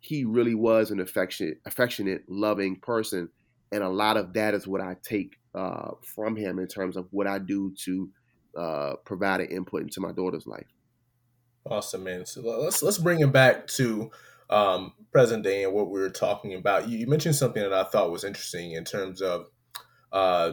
he 0.00 0.24
really 0.24 0.54
was 0.54 0.90
an 0.90 1.00
affectionate, 1.00 1.58
affectionate, 1.66 2.22
loving 2.28 2.76
person, 2.76 3.28
and 3.72 3.82
a 3.82 3.88
lot 3.88 4.16
of 4.16 4.32
that 4.34 4.54
is 4.54 4.66
what 4.66 4.80
I 4.80 4.96
take 5.02 5.38
uh, 5.54 5.92
from 6.02 6.36
him 6.36 6.58
in 6.58 6.68
terms 6.68 6.96
of 6.96 7.08
what 7.10 7.26
I 7.26 7.38
do 7.38 7.74
to 7.84 8.10
uh, 8.56 8.96
provide 9.04 9.40
an 9.40 9.48
input 9.48 9.82
into 9.82 10.00
my 10.00 10.12
daughter's 10.12 10.46
life. 10.46 10.66
Awesome, 11.64 12.04
man. 12.04 12.26
So 12.26 12.42
let's 12.42 12.82
let's 12.82 12.98
bring 12.98 13.20
it 13.20 13.32
back 13.32 13.66
to 13.68 14.10
um, 14.50 14.92
present 15.12 15.42
day 15.42 15.64
and 15.64 15.72
what 15.72 15.90
we 15.90 16.00
were 16.00 16.10
talking 16.10 16.54
about. 16.54 16.88
You, 16.88 16.98
you, 16.98 17.06
mentioned 17.06 17.34
something 17.34 17.62
that 17.62 17.72
I 17.72 17.84
thought 17.84 18.12
was 18.12 18.22
interesting 18.22 18.72
in 18.72 18.84
terms 18.84 19.20
of 19.20 19.46
uh, 20.12 20.52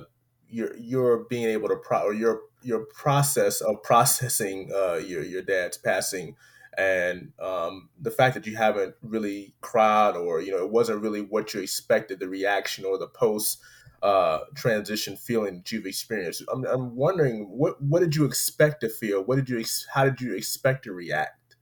your 0.50 0.76
your 0.78 1.26
being 1.30 1.46
able 1.46 1.70
to 1.70 1.76
pro- 1.76 2.04
or 2.04 2.14
your 2.14 2.42
your 2.64 2.86
process 2.86 3.62
of 3.62 3.84
processing 3.84 4.72
uh, 4.76 4.96
your 4.96 5.24
your 5.24 5.42
dad's 5.44 5.78
passing 5.78 6.36
and 6.78 7.32
um, 7.40 7.90
the 8.00 8.12
fact 8.12 8.34
that 8.34 8.48
you 8.48 8.56
haven't 8.56 8.96
really 9.02 9.54
cried 9.62 10.16
or 10.16 10.42
you 10.42 10.52
know 10.52 10.64
it 10.64 10.72
wasn't 10.72 11.02
really 11.02 11.22
what 11.22 11.54
you 11.54 11.62
expected 11.62 12.20
the 12.20 12.28
reaction 12.28 12.86
or 12.86 12.98
the 12.98 13.08
post 13.08 13.60
uh, 14.02 14.40
transition 14.56 15.16
feeling 15.16 15.58
that 15.58 15.72
you've 15.72 15.86
experienced 15.86 16.44
I'm, 16.52 16.66
I'm 16.66 16.96
wondering 16.96 17.46
what 17.50 17.82
what 17.82 18.02
did 18.02 18.16
you 18.16 18.26
expect 18.26 18.82
to 18.82 18.90
feel? 18.90 19.24
What 19.24 19.38
did 19.38 19.50
you 19.50 19.60
ex- 19.60 19.88
how 19.94 20.04
did 20.04 20.20
you 20.20 20.36
expect 20.36 20.84
to 20.86 20.94
react? 20.94 21.56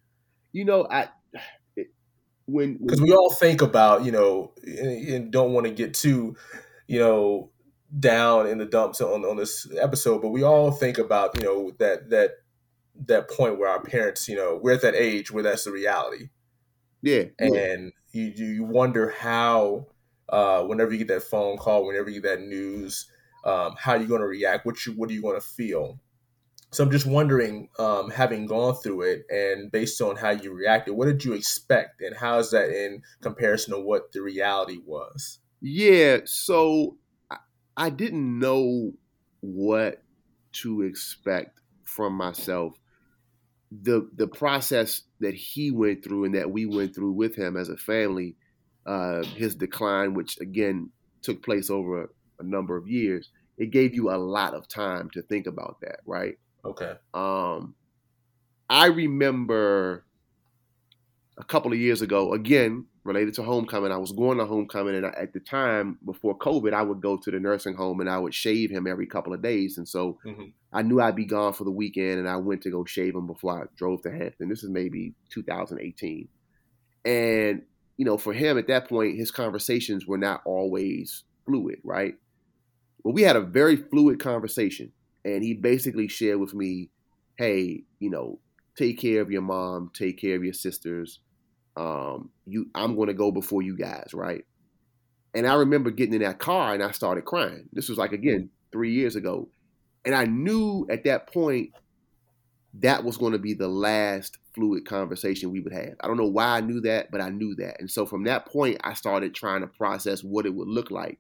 You 0.52 0.66
know 0.66 0.88
i 0.90 1.10
it, 1.76 1.88
when 2.46 2.78
because 2.78 3.02
we 3.02 3.14
all 3.14 3.32
think 3.32 3.62
about 3.62 4.06
you 4.06 4.12
know 4.12 4.54
and, 4.64 5.08
and 5.08 5.32
don't 5.32 5.54
want 5.54 5.68
to 5.68 5.72
get 5.72 5.94
too 5.94 6.36
you 6.88 7.00
know 7.00 7.52
down 8.00 8.48
in 8.48 8.58
the 8.58 8.66
dumps 8.66 9.02
on, 9.02 9.26
on 9.26 9.36
this 9.36 9.68
episode 9.80 10.22
but 10.22 10.30
we 10.30 10.44
all 10.44 10.72
think 10.72 10.98
about 10.98 11.36
you 11.38 11.44
know 11.44 11.72
that 11.78 12.10
that 12.10 12.32
that 13.08 13.30
point 13.30 13.60
where 13.60 13.70
our 13.70 13.82
parents, 13.82 14.28
you 14.28 14.36
know, 14.36 14.60
we're 14.62 14.74
at 14.74 14.82
that 14.82 14.96
age 14.96 15.32
where 15.32 15.44
that's 15.44 15.64
the 15.64 15.72
reality. 15.72 16.30
Yeah. 17.02 17.26
And 17.40 17.56
yeah. 17.56 17.90
you 18.12 18.34
you 18.36 18.64
wonder 18.64 19.10
how 19.10 19.88
uh, 20.30 20.64
whenever 20.64 20.92
you 20.92 21.00
get 21.00 21.08
that 21.10 21.24
phone 21.24 21.58
call, 21.58 21.86
whenever 21.86 22.10
you 22.10 22.22
get 22.22 22.40
that 22.40 22.46
news, 22.46 23.08
um, 23.44 23.76
how 23.78 23.96
you're 23.96 24.08
going 24.08 24.22
to 24.22 24.28
react, 24.28 24.66
what 24.66 24.86
you 24.86 24.94
what 24.94 25.10
are 25.10 25.14
you 25.14 25.22
going 25.22 25.40
to 25.40 25.46
feel. 25.46 26.00
So 26.74 26.86
I'm 26.86 26.92
just 26.92 27.06
wondering, 27.06 27.68
um, 27.80 28.10
having 28.10 28.46
gone 28.46 28.76
through 28.76 29.02
it 29.02 29.26
and 29.30 29.70
based 29.70 30.00
on 30.00 30.16
how 30.16 30.30
you 30.30 30.54
reacted, 30.54 30.96
what 30.96 31.06
did 31.06 31.26
you 31.26 31.34
expect, 31.34 32.02
and 32.02 32.16
how 32.16 32.40
is 32.40 32.52
that 32.52 32.70
in 32.70 33.02
comparison 33.22 33.74
to 33.74 33.82
what 33.82 34.14
the 34.14 34.22
reality 34.22 34.78
was? 34.86 35.40
Yeah, 35.60 36.20
so 36.24 36.98
I 37.76 37.90
didn't 37.90 38.40
know 38.40 38.94
what 39.42 40.02
to 40.54 40.84
expect 40.84 41.60
from 41.84 42.14
myself 42.14 42.78
the 43.72 44.10
the 44.16 44.28
process 44.28 45.04
that 45.20 45.34
he 45.34 45.72
went 45.72 46.04
through 46.04 46.26
and 46.26 46.36
that 46.36 46.52
we 46.52 46.66
went 46.66 46.94
through 46.94 47.14
with 47.14 47.36
him 47.36 47.56
as 47.56 47.70
a 47.70 47.78
family, 47.78 48.36
uh, 48.86 49.24
his 49.24 49.56
decline, 49.56 50.14
which 50.14 50.38
again 50.42 50.90
took 51.22 51.42
place 51.44 51.70
over 51.70 52.04
a, 52.04 52.08
a, 52.40 52.44
number 52.44 52.76
of 52.76 52.88
years, 52.88 53.30
it 53.58 53.68
gave 53.68 53.94
you 53.94 54.10
a 54.10 54.18
lot 54.18 54.54
of 54.56 54.68
time 54.68 55.10
to 55.12 55.22
think 55.22 55.46
about 55.46 55.78
that, 55.82 56.00
right? 56.06 56.38
Okay. 56.66 56.94
Um, 57.14 57.76
I 58.70 58.88
remember 58.88 60.04
a 61.38 61.44
couple 61.44 61.72
of 61.72 61.78
years 61.78 62.02
ago, 62.02 62.34
again, 62.34 62.88
related 63.04 63.34
to 63.34 63.44
homecoming. 63.44 63.92
I 63.92 63.98
was 63.98 64.12
going 64.12 64.38
to 64.38 64.46
homecoming, 64.46 64.96
and 64.96 65.06
I, 65.06 65.10
at 65.10 65.34
the 65.34 65.40
time 65.40 65.98
before 66.06 66.38
COVID, 66.38 66.74
I 66.74 66.84
would 66.84 67.02
go 67.02 67.18
to 67.18 67.32
the 67.32 67.40
nursing 67.40 67.74
home 67.74 68.00
and 68.00 68.10
I 68.10 68.20
would 68.20 68.34
shave 68.34 68.70
him 68.70 68.86
every 68.86 69.08
couple 69.08 69.34
of 69.34 69.42
days. 69.42 69.78
And 69.78 69.88
so 69.88 70.20
mm-hmm. 70.26 70.46
I 70.72 70.84
knew 70.84 71.02
I'd 71.02 71.16
be 71.16 71.26
gone 71.26 71.54
for 71.54 71.64
the 71.64 71.72
weekend, 71.72 72.20
and 72.20 72.30
I 72.30 72.38
went 72.38 72.62
to 72.64 72.72
go 72.72 72.86
shave 72.86 73.16
him 73.16 73.28
before 73.28 73.64
I 73.64 73.66
drove 73.76 74.02
to 74.04 74.12
Hampton. 74.12 74.50
This 74.50 74.64
is 74.64 74.70
maybe 74.70 75.14
2018, 75.30 76.28
and 77.06 77.62
you 77.98 78.06
know, 78.06 78.18
for 78.18 78.34
him 78.34 78.58
at 78.58 78.68
that 78.68 78.88
point, 78.90 79.18
his 79.18 79.32
conversations 79.32 80.08
were 80.08 80.18
not 80.18 80.42
always 80.46 81.24
fluid, 81.46 81.80
right? 81.84 82.16
But 83.04 83.12
we 83.12 83.22
had 83.24 83.36
a 83.36 83.42
very 83.42 83.76
fluid 83.76 84.20
conversation, 84.20 84.92
and 85.26 85.44
he 85.44 85.54
basically 85.54 86.08
shared 86.08 86.40
with 86.40 86.54
me, 86.54 86.90
"Hey, 87.36 87.84
you 88.00 88.10
know, 88.10 88.40
take 88.76 89.00
care 89.00 89.22
of 89.22 89.32
your 89.32 89.42
mom, 89.42 89.92
take 89.94 90.20
care 90.20 90.36
of 90.36 90.44
your 90.44 90.54
sisters." 90.54 91.20
Um, 91.76 92.30
you 92.46 92.68
I'm 92.76 92.96
gonna 92.96 93.14
go 93.14 93.32
before 93.32 93.62
you 93.62 93.78
guys, 93.78 94.12
right? 94.14 94.46
And 95.34 95.48
I 95.48 95.56
remember 95.56 95.92
getting 95.92 96.16
in 96.16 96.22
that 96.22 96.40
car 96.40 96.74
and 96.74 96.84
I 96.84 96.92
started 96.92 97.26
crying. 97.26 97.70
This 97.72 97.90
was 97.90 97.98
like 97.98 98.12
again 98.12 98.50
three 98.72 98.94
years 98.94 99.16
ago, 99.16 99.50
and 100.06 100.16
I 100.16 100.26
knew 100.26 100.88
at 100.90 101.04
that 101.06 101.32
point 101.32 101.72
that 102.76 103.04
was 103.04 103.18
going 103.18 103.34
to 103.34 103.40
be 103.40 103.54
the 103.54 103.68
last 103.68 104.38
fluid 104.56 104.86
conversation 104.86 105.52
we 105.52 105.60
would 105.60 105.74
have. 105.74 105.94
I 106.02 106.08
don't 106.08 106.18
know 106.18 106.26
why 106.26 106.58
I 106.58 106.62
knew 106.62 106.82
that, 106.82 107.12
but 107.12 107.22
I 107.22 107.30
knew 107.30 107.56
that. 107.56 107.80
And 107.80 107.90
so 107.90 108.06
from 108.06 108.24
that 108.24 108.46
point, 108.46 108.80
I 108.84 108.94
started 108.94 109.36
trying 109.36 109.62
to 109.62 109.68
process 109.68 110.24
what 110.24 110.46
it 110.46 110.54
would 110.54 110.68
look 110.68 110.92
like. 110.92 111.20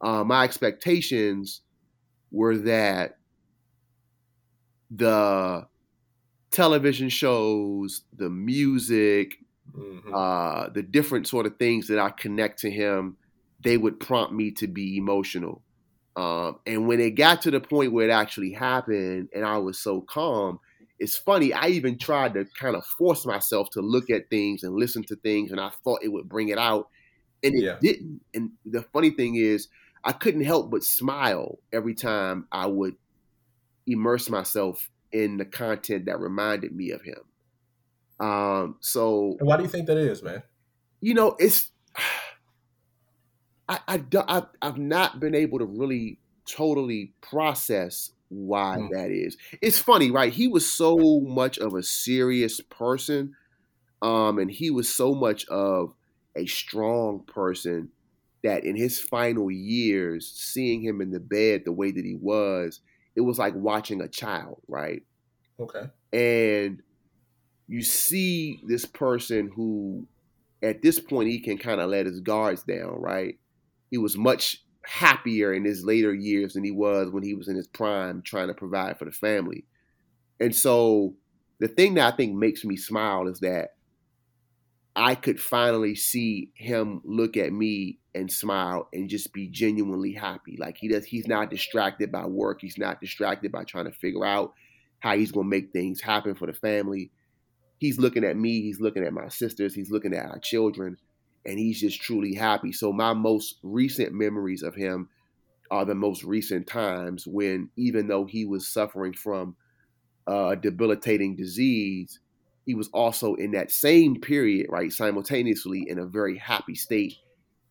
Uh, 0.00 0.22
my 0.22 0.44
expectations 0.44 1.62
were 2.30 2.56
that 2.58 3.18
the 4.90 5.66
television 6.50 7.08
shows, 7.08 8.02
the 8.16 8.30
music, 8.30 9.38
mm-hmm. 9.78 10.14
uh, 10.14 10.68
the 10.70 10.82
different 10.82 11.26
sort 11.26 11.46
of 11.46 11.56
things 11.58 11.88
that 11.88 11.98
I 11.98 12.10
connect 12.10 12.60
to 12.60 12.70
him, 12.70 13.16
they 13.62 13.76
would 13.76 14.00
prompt 14.00 14.32
me 14.32 14.50
to 14.52 14.66
be 14.66 14.96
emotional. 14.96 15.62
Um, 16.16 16.58
and 16.66 16.88
when 16.88 17.00
it 17.00 17.12
got 17.12 17.42
to 17.42 17.50
the 17.50 17.60
point 17.60 17.92
where 17.92 18.08
it 18.08 18.12
actually 18.12 18.52
happened 18.52 19.28
and 19.32 19.44
I 19.44 19.58
was 19.58 19.78
so 19.78 20.00
calm, 20.00 20.58
it's 20.98 21.16
funny. 21.16 21.52
I 21.52 21.68
even 21.68 21.96
tried 21.96 22.34
to 22.34 22.44
kind 22.58 22.74
of 22.74 22.84
force 22.84 23.24
myself 23.24 23.70
to 23.70 23.80
look 23.80 24.10
at 24.10 24.30
things 24.30 24.64
and 24.64 24.74
listen 24.74 25.04
to 25.04 25.16
things, 25.16 25.52
and 25.52 25.60
I 25.60 25.70
thought 25.84 26.02
it 26.02 26.08
would 26.08 26.28
bring 26.28 26.48
it 26.48 26.58
out, 26.58 26.88
and 27.44 27.54
it 27.54 27.62
yeah. 27.62 27.76
didn't. 27.80 28.20
And 28.34 28.50
the 28.66 28.82
funny 28.92 29.10
thing 29.10 29.36
is, 29.36 29.68
I 30.02 30.12
couldn't 30.12 30.44
help 30.44 30.70
but 30.70 30.82
smile 30.82 31.58
every 31.72 31.94
time 31.94 32.46
I 32.50 32.66
would 32.66 32.96
immerse 33.86 34.28
myself 34.28 34.90
in 35.12 35.36
the 35.36 35.44
content 35.44 36.06
that 36.06 36.20
reminded 36.20 36.74
me 36.74 36.90
of 36.90 37.02
him. 37.02 37.20
Um, 38.20 38.76
so 38.80 39.36
and 39.38 39.46
why 39.46 39.56
do 39.56 39.62
you 39.62 39.68
think 39.68 39.86
that 39.86 39.96
is, 39.96 40.22
man? 40.22 40.42
You 41.00 41.14
know, 41.14 41.36
it's 41.38 41.70
I, 43.68 43.78
I, 43.86 44.02
I 44.14 44.42
I've 44.62 44.78
not 44.78 45.20
been 45.20 45.34
able 45.34 45.58
to 45.58 45.64
really 45.64 46.18
totally 46.46 47.12
process 47.20 48.12
why 48.28 48.78
mm. 48.78 48.90
that 48.90 49.10
is. 49.10 49.36
It's 49.62 49.78
funny, 49.78 50.10
right? 50.10 50.32
He 50.32 50.48
was 50.48 50.70
so 50.70 51.20
much 51.20 51.58
of 51.58 51.74
a 51.74 51.82
serious 51.82 52.60
person, 52.60 53.34
um, 54.02 54.38
and 54.38 54.50
he 54.50 54.70
was 54.70 54.92
so 54.92 55.14
much 55.14 55.46
of 55.46 55.92
a 56.36 56.46
strong 56.46 57.20
person 57.26 57.90
that 58.44 58.64
in 58.64 58.76
his 58.76 59.00
final 59.00 59.50
years, 59.50 60.30
seeing 60.30 60.80
him 60.82 61.00
in 61.00 61.10
the 61.10 61.20
bed 61.20 61.62
the 61.64 61.72
way 61.72 61.90
that 61.90 62.04
he 62.04 62.14
was, 62.14 62.80
it 63.16 63.22
was 63.22 63.38
like 63.38 63.54
watching 63.54 64.00
a 64.00 64.08
child, 64.08 64.60
right? 64.68 65.02
Okay. 65.58 65.88
And 66.12 66.82
you 67.68 67.82
see 67.82 68.60
this 68.66 68.86
person 68.86 69.50
who 69.54 70.06
at 70.62 70.82
this 70.82 70.98
point 70.98 71.28
he 71.28 71.38
can 71.38 71.58
kind 71.58 71.80
of 71.80 71.90
let 71.90 72.06
his 72.06 72.20
guards 72.20 72.62
down, 72.62 73.00
right? 73.00 73.38
He 73.90 73.98
was 73.98 74.16
much 74.16 74.64
happier 74.84 75.52
in 75.52 75.64
his 75.64 75.84
later 75.84 76.14
years 76.14 76.54
than 76.54 76.64
he 76.64 76.70
was 76.70 77.10
when 77.10 77.22
he 77.22 77.34
was 77.34 77.46
in 77.46 77.56
his 77.56 77.68
prime 77.68 78.22
trying 78.22 78.48
to 78.48 78.54
provide 78.54 78.98
for 78.98 79.04
the 79.04 79.12
family. 79.12 79.64
And 80.40 80.54
so 80.54 81.14
the 81.60 81.68
thing 81.68 81.94
that 81.94 82.12
I 82.12 82.16
think 82.16 82.34
makes 82.34 82.64
me 82.64 82.76
smile 82.76 83.28
is 83.28 83.40
that 83.40 83.74
I 84.96 85.14
could 85.14 85.40
finally 85.40 85.94
see 85.94 86.50
him 86.54 87.02
look 87.04 87.36
at 87.36 87.52
me 87.52 87.98
and 88.14 88.32
smile 88.32 88.88
and 88.92 89.08
just 89.08 89.32
be 89.32 89.46
genuinely 89.46 90.12
happy. 90.12 90.56
Like 90.58 90.78
he 90.78 90.88
does 90.88 91.04
he's 91.04 91.28
not 91.28 91.50
distracted 91.50 92.10
by 92.10 92.26
work, 92.26 92.60
he's 92.62 92.78
not 92.78 93.00
distracted 93.00 93.52
by 93.52 93.64
trying 93.64 93.84
to 93.84 93.92
figure 93.92 94.24
out 94.24 94.54
how 95.00 95.16
he's 95.16 95.30
going 95.30 95.46
to 95.46 95.50
make 95.50 95.72
things 95.72 96.00
happen 96.00 96.34
for 96.34 96.46
the 96.46 96.52
family 96.52 97.12
he's 97.78 97.98
looking 97.98 98.24
at 98.24 98.36
me, 98.36 98.62
he's 98.62 98.80
looking 98.80 99.04
at 99.04 99.12
my 99.12 99.28
sisters, 99.28 99.74
he's 99.74 99.90
looking 99.90 100.14
at 100.14 100.26
our 100.26 100.38
children, 100.38 100.96
and 101.46 101.58
he's 101.58 101.80
just 101.80 102.00
truly 102.00 102.34
happy. 102.34 102.72
So 102.72 102.92
my 102.92 103.14
most 103.14 103.56
recent 103.62 104.12
memories 104.12 104.62
of 104.62 104.74
him 104.74 105.08
are 105.70 105.84
the 105.84 105.94
most 105.94 106.24
recent 106.24 106.66
times 106.66 107.26
when, 107.26 107.70
even 107.76 108.08
though 108.08 108.24
he 108.24 108.44
was 108.44 108.66
suffering 108.66 109.12
from 109.12 109.56
a 110.26 110.56
debilitating 110.56 111.36
disease, 111.36 112.20
he 112.66 112.74
was 112.74 112.88
also 112.88 113.34
in 113.34 113.52
that 113.52 113.70
same 113.70 114.20
period, 114.20 114.66
right, 114.68 114.92
simultaneously 114.92 115.86
in 115.88 115.98
a 115.98 116.04
very 116.04 116.36
happy 116.36 116.74
state. 116.74 117.14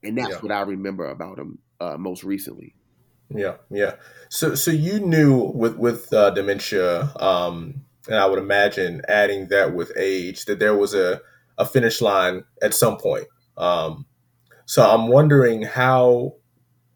And 0.04 0.18
that's 0.18 0.30
yeah. 0.30 0.40
what 0.40 0.52
I 0.52 0.62
remember 0.62 1.08
about 1.08 1.38
him 1.38 1.60
uh, 1.80 1.98
most 1.98 2.24
recently. 2.24 2.76
Yeah, 3.30 3.56
yeah. 3.70 3.96
So, 4.30 4.56
so 4.56 4.72
you 4.72 5.00
knew 5.00 5.52
with 5.54 5.78
with 5.78 6.14
uh, 6.14 6.30
dementia, 6.32 7.12
um, 7.20 7.84
and 8.08 8.18
I 8.18 8.26
would 8.26 8.40
imagine 8.40 9.02
adding 9.08 9.48
that 9.50 9.74
with 9.74 9.92
age 9.98 10.46
that 10.46 10.60
there 10.60 10.76
was 10.76 10.94
a, 10.94 11.22
a 11.58 11.66
finish 11.66 12.02
line 12.02 12.44
at 12.62 12.74
some 12.74 12.98
point. 12.98 13.26
Um, 13.58 14.06
so 14.66 14.88
I'm 14.90 15.08
wondering 15.08 15.64
how, 15.64 16.36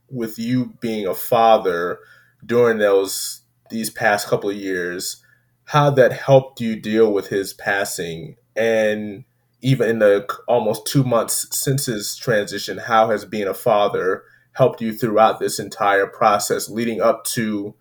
with 0.09 0.37
you 0.37 0.73
being 0.81 1.07
a 1.07 1.15
father 1.15 1.99
during 2.45 2.77
those 2.77 3.41
these 3.69 3.89
past 3.89 4.27
couple 4.27 4.49
of 4.49 4.57
years, 4.57 5.23
how 5.65 5.89
that 5.91 6.11
helped 6.11 6.59
you 6.59 6.75
deal 6.75 7.13
with 7.13 7.27
his 7.27 7.53
passing, 7.53 8.35
and 8.55 9.23
even 9.61 9.89
in 9.89 9.99
the 9.99 10.27
almost 10.47 10.85
two 10.85 11.03
months 11.03 11.47
since 11.51 11.85
his 11.85 12.15
transition, 12.17 12.77
how 12.77 13.09
has 13.09 13.23
being 13.23 13.47
a 13.47 13.53
father 13.53 14.23
helped 14.53 14.81
you 14.81 14.91
throughout 14.91 15.39
this 15.39 15.59
entire 15.59 16.07
process 16.07 16.69
leading 16.69 16.99
up 17.01 17.23
to 17.23 17.73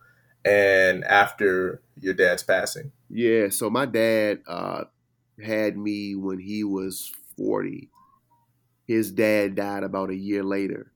and 0.45 1.05
after 1.05 1.83
your 2.01 2.15
dad's 2.15 2.43
passing? 2.43 2.93
Yeah, 3.09 3.49
so 3.49 3.71
my 3.71 3.87
dad 3.87 4.41
uh, 4.47 4.85
had 5.43 5.77
me 5.77 6.15
when 6.15 6.39
he 6.39 6.65
was 6.65 7.13
40. 7.37 7.91
His 8.87 9.11
dad 9.11 9.55
died 9.55 9.83
about 9.83 10.11
a 10.11 10.17
year 10.17 10.43
later. 10.43 10.93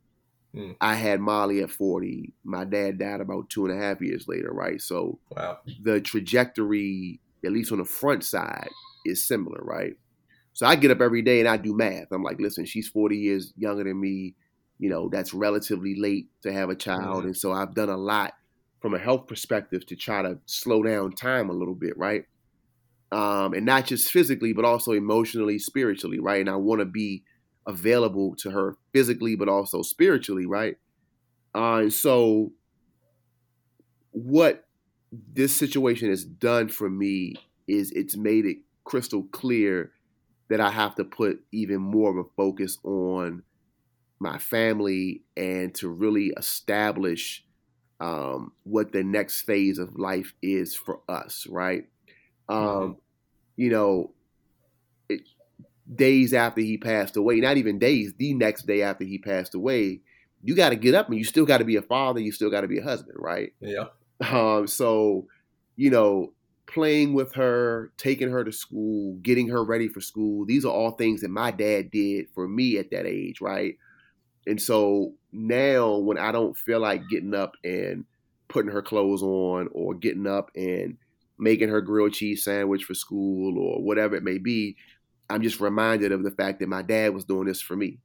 Mm. 0.54 0.76
I 0.80 0.94
had 0.94 1.20
Molly 1.20 1.62
at 1.62 1.70
40. 1.70 2.32
My 2.44 2.64
dad 2.64 2.98
died 2.98 3.20
about 3.20 3.50
two 3.50 3.66
and 3.66 3.76
a 3.76 3.82
half 3.82 4.00
years 4.00 4.28
later, 4.28 4.52
right? 4.52 4.80
So 4.80 5.18
wow. 5.30 5.58
the 5.82 6.00
trajectory, 6.00 7.20
at 7.44 7.52
least 7.52 7.72
on 7.72 7.78
the 7.78 7.84
front 7.84 8.24
side, 8.24 8.70
is 9.04 9.26
similar, 9.26 9.60
right? 9.62 9.96
So 10.52 10.66
I 10.66 10.76
get 10.76 10.92
up 10.92 11.00
every 11.00 11.22
day 11.22 11.40
and 11.40 11.48
I 11.48 11.56
do 11.56 11.76
math. 11.76 12.12
I'm 12.12 12.22
like, 12.22 12.40
listen, 12.40 12.64
she's 12.64 12.88
40 12.88 13.16
years 13.16 13.52
younger 13.56 13.84
than 13.84 14.00
me. 14.00 14.34
You 14.78 14.90
know, 14.90 15.08
that's 15.08 15.34
relatively 15.34 15.96
late 15.96 16.28
to 16.42 16.52
have 16.52 16.70
a 16.70 16.76
child. 16.76 17.18
Mm-hmm. 17.18 17.26
And 17.28 17.36
so 17.36 17.52
I've 17.52 17.74
done 17.74 17.88
a 17.88 17.96
lot 17.96 18.34
from 18.84 18.92
a 18.92 18.98
health 18.98 19.26
perspective 19.26 19.86
to 19.86 19.96
try 19.96 20.20
to 20.20 20.36
slow 20.44 20.82
down 20.82 21.10
time 21.10 21.48
a 21.48 21.54
little 21.54 21.74
bit, 21.74 21.96
right? 21.96 22.24
Um, 23.12 23.54
and 23.54 23.64
not 23.64 23.86
just 23.86 24.12
physically, 24.12 24.52
but 24.52 24.66
also 24.66 24.92
emotionally, 24.92 25.58
spiritually, 25.58 26.20
right? 26.20 26.42
And 26.42 26.50
I 26.50 26.56
want 26.56 26.80
to 26.80 26.84
be 26.84 27.22
available 27.66 28.36
to 28.40 28.50
her 28.50 28.76
physically, 28.92 29.36
but 29.36 29.48
also 29.48 29.80
spiritually, 29.80 30.44
right? 30.44 30.76
Uh, 31.54 31.76
and 31.76 31.94
so, 31.94 32.52
what 34.10 34.66
this 35.10 35.56
situation 35.56 36.10
has 36.10 36.22
done 36.22 36.68
for 36.68 36.90
me 36.90 37.36
is 37.66 37.90
it's 37.92 38.18
made 38.18 38.44
it 38.44 38.58
crystal 38.84 39.22
clear 39.32 39.92
that 40.50 40.60
I 40.60 40.70
have 40.70 40.94
to 40.96 41.04
put 41.04 41.42
even 41.52 41.78
more 41.78 42.10
of 42.10 42.18
a 42.18 42.28
focus 42.36 42.76
on 42.84 43.44
my 44.20 44.36
family 44.36 45.22
and 45.38 45.74
to 45.76 45.88
really 45.88 46.34
establish 46.36 47.43
um, 48.04 48.52
what 48.64 48.92
the 48.92 49.02
next 49.02 49.42
phase 49.42 49.78
of 49.78 49.98
life 49.98 50.34
is 50.42 50.74
for 50.74 51.00
us, 51.08 51.46
right? 51.48 51.84
Um, 52.50 52.58
mm-hmm. 52.58 52.92
You 53.56 53.70
know, 53.70 54.10
it, 55.08 55.22
days 55.92 56.34
after 56.34 56.60
he 56.60 56.76
passed 56.76 57.16
away, 57.16 57.40
not 57.40 57.56
even 57.56 57.78
days, 57.78 58.12
the 58.18 58.34
next 58.34 58.66
day 58.66 58.82
after 58.82 59.04
he 59.04 59.16
passed 59.16 59.54
away, 59.54 60.02
you 60.42 60.54
got 60.54 60.68
to 60.70 60.76
get 60.76 60.94
up 60.94 61.08
and 61.08 61.16
you 61.16 61.24
still 61.24 61.46
got 61.46 61.58
to 61.58 61.64
be 61.64 61.76
a 61.76 61.82
father, 61.82 62.20
you 62.20 62.30
still 62.30 62.50
got 62.50 62.60
to 62.60 62.68
be 62.68 62.78
a 62.78 62.84
husband, 62.84 63.16
right? 63.18 63.54
Yeah. 63.60 63.86
Um, 64.30 64.66
so, 64.66 65.26
you 65.76 65.88
know, 65.88 66.34
playing 66.66 67.14
with 67.14 67.34
her, 67.36 67.90
taking 67.96 68.30
her 68.30 68.44
to 68.44 68.52
school, 68.52 69.16
getting 69.22 69.48
her 69.48 69.64
ready 69.64 69.88
for 69.88 70.02
school, 70.02 70.44
these 70.44 70.66
are 70.66 70.72
all 70.72 70.90
things 70.90 71.22
that 71.22 71.30
my 71.30 71.50
dad 71.50 71.90
did 71.90 72.26
for 72.34 72.46
me 72.46 72.76
at 72.76 72.90
that 72.90 73.06
age, 73.06 73.40
right? 73.40 73.76
And 74.46 74.60
so 74.60 75.14
now 75.34 75.96
when 75.96 76.18
I 76.18 76.32
don't 76.32 76.56
feel 76.56 76.80
like 76.80 77.08
getting 77.08 77.34
up 77.34 77.56
and 77.64 78.04
putting 78.48 78.72
her 78.72 78.82
clothes 78.82 79.22
on 79.22 79.68
or 79.72 79.94
getting 79.94 80.26
up 80.26 80.50
and 80.54 80.96
making 81.38 81.68
her 81.68 81.80
grilled 81.80 82.12
cheese 82.12 82.44
sandwich 82.44 82.84
for 82.84 82.94
school 82.94 83.58
or 83.58 83.82
whatever 83.82 84.14
it 84.14 84.22
may 84.22 84.38
be, 84.38 84.76
I'm 85.28 85.42
just 85.42 85.60
reminded 85.60 86.12
of 86.12 86.22
the 86.22 86.30
fact 86.30 86.60
that 86.60 86.68
my 86.68 86.82
dad 86.82 87.14
was 87.14 87.24
doing 87.24 87.46
this 87.46 87.60
for 87.60 87.76
me. 87.76 87.98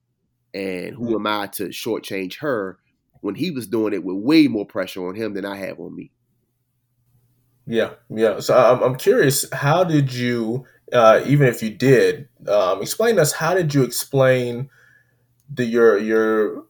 And 0.54 0.96
who 0.96 1.16
am 1.16 1.28
I 1.28 1.48
to 1.54 1.68
shortchange 1.68 2.40
her 2.40 2.80
when 3.22 3.36
he 3.36 3.52
was 3.52 3.68
doing 3.68 3.94
it 3.94 4.04
with 4.04 4.18
way 4.18 4.48
more 4.48 4.66
pressure 4.66 5.08
on 5.08 5.16
him 5.16 5.34
than 5.34 5.46
I 5.46 5.58
have 5.58 5.80
on 5.80 5.96
me? 5.96 6.12
Yeah, 7.68 7.92
yeah. 8.10 8.40
So 8.40 8.58
I'm, 8.58 8.82
I'm 8.82 8.96
curious, 8.96 9.46
how 9.54 9.84
did 9.84 10.12
you, 10.12 10.66
uh, 10.92 11.22
even 11.28 11.48
if 11.48 11.62
you 11.62 11.70
did, 11.70 12.28
um, 12.48 12.82
explain 12.82 13.20
us 13.20 13.32
how 13.34 13.54
did 13.54 13.76
you 13.76 13.84
explain 13.84 14.70
the 15.54 15.66
your 15.66 15.98
your 15.98 16.66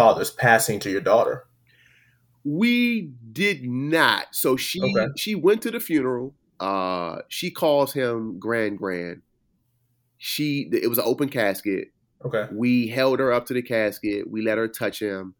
father's 0.00 0.30
passing 0.30 0.78
to 0.80 0.90
your 0.90 1.00
daughter? 1.00 1.46
We 2.44 3.12
did 3.32 3.64
not. 3.64 4.26
So 4.32 4.56
she 4.56 4.80
Okay. 4.82 5.08
she 5.16 5.34
went 5.34 5.62
to 5.62 5.70
the 5.70 5.80
funeral. 5.80 6.34
Uh, 6.60 7.22
she 7.28 7.50
calls 7.50 7.92
him 7.92 8.38
grand 8.38 8.78
grand. 8.78 9.22
She 10.18 10.68
it 10.72 10.88
was 10.88 10.98
an 10.98 11.04
open 11.06 11.28
casket. 11.28 11.88
Okay. 12.24 12.46
We 12.52 12.88
held 12.88 13.18
her 13.20 13.32
up 13.32 13.46
to 13.46 13.54
the 13.54 13.62
casket. 13.62 14.30
We 14.30 14.42
let 14.42 14.58
her 14.58 14.68
touch 14.68 15.00
him. 15.00 15.34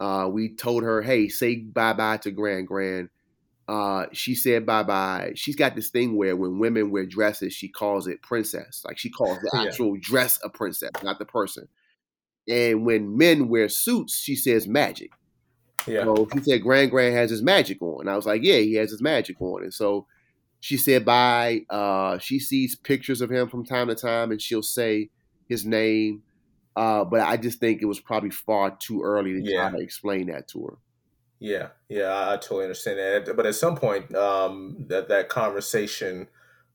Uh, 0.00 0.28
we 0.30 0.54
told 0.54 0.82
her, 0.82 1.02
"Hey, 1.02 1.28
say 1.28 1.56
bye 1.56 1.92
bye 1.92 2.18
to 2.18 2.30
Grand 2.30 2.66
Grand." 2.66 3.08
Uh, 3.66 4.06
she 4.12 4.34
said 4.34 4.66
bye 4.66 4.82
bye. 4.82 5.32
She's 5.34 5.56
got 5.56 5.74
this 5.74 5.88
thing 5.88 6.16
where 6.16 6.36
when 6.36 6.58
women 6.58 6.90
wear 6.90 7.06
dresses, 7.06 7.52
she 7.54 7.68
calls 7.68 8.06
it 8.06 8.22
princess. 8.22 8.82
Like 8.84 8.98
she 8.98 9.08
calls 9.10 9.38
the 9.38 9.50
Yeah. 9.54 9.62
actual 9.68 9.96
dress 9.98 10.38
a 10.44 10.50
princess, 10.50 10.90
not 11.02 11.18
the 11.18 11.24
person. 11.24 11.68
And 12.48 12.84
when 12.84 13.16
men 13.16 13.48
wear 13.48 13.68
suits, 13.68 14.18
she 14.18 14.36
says 14.36 14.68
magic. 14.68 15.10
Yeah. 15.86 16.04
So 16.04 16.28
she 16.32 16.42
said 16.42 16.62
Grand 16.62 16.90
Grand 16.90 17.14
has 17.14 17.30
his 17.30 17.42
magic 17.42 17.80
on. 17.82 18.08
I 18.08 18.16
was 18.16 18.26
like, 18.26 18.42
yeah, 18.42 18.58
he 18.58 18.74
has 18.74 18.90
his 18.90 19.02
magic 19.02 19.40
on. 19.40 19.62
And 19.62 19.72
so 19.74 20.06
she 20.60 20.76
said 20.76 21.04
bye. 21.04 21.62
Uh, 21.68 22.18
she 22.18 22.38
sees 22.38 22.74
pictures 22.74 23.20
of 23.20 23.30
him 23.30 23.48
from 23.48 23.64
time 23.64 23.88
to 23.88 23.94
time 23.94 24.30
and 24.30 24.40
she'll 24.40 24.62
say 24.62 25.10
his 25.48 25.64
name. 25.66 26.22
Uh, 26.76 27.04
but 27.04 27.20
I 27.20 27.36
just 27.36 27.60
think 27.60 27.82
it 27.82 27.86
was 27.86 28.00
probably 28.00 28.30
far 28.30 28.76
too 28.76 29.02
early 29.02 29.34
to 29.34 29.40
Yeah. 29.42 29.68
try 29.68 29.78
to 29.78 29.84
explain 29.84 30.26
that 30.28 30.48
to 30.48 30.64
her. 30.66 30.78
Yeah, 31.38 31.68
yeah, 31.88 32.06
I 32.06 32.34
I 32.34 32.36
totally 32.36 32.64
understand 32.64 32.98
that. 32.98 33.36
But 33.36 33.44
at 33.44 33.54
some 33.54 33.76
point, 33.76 34.14
um, 34.14 34.86
that 34.88 35.08
that 35.08 35.28
conversation 35.28 36.28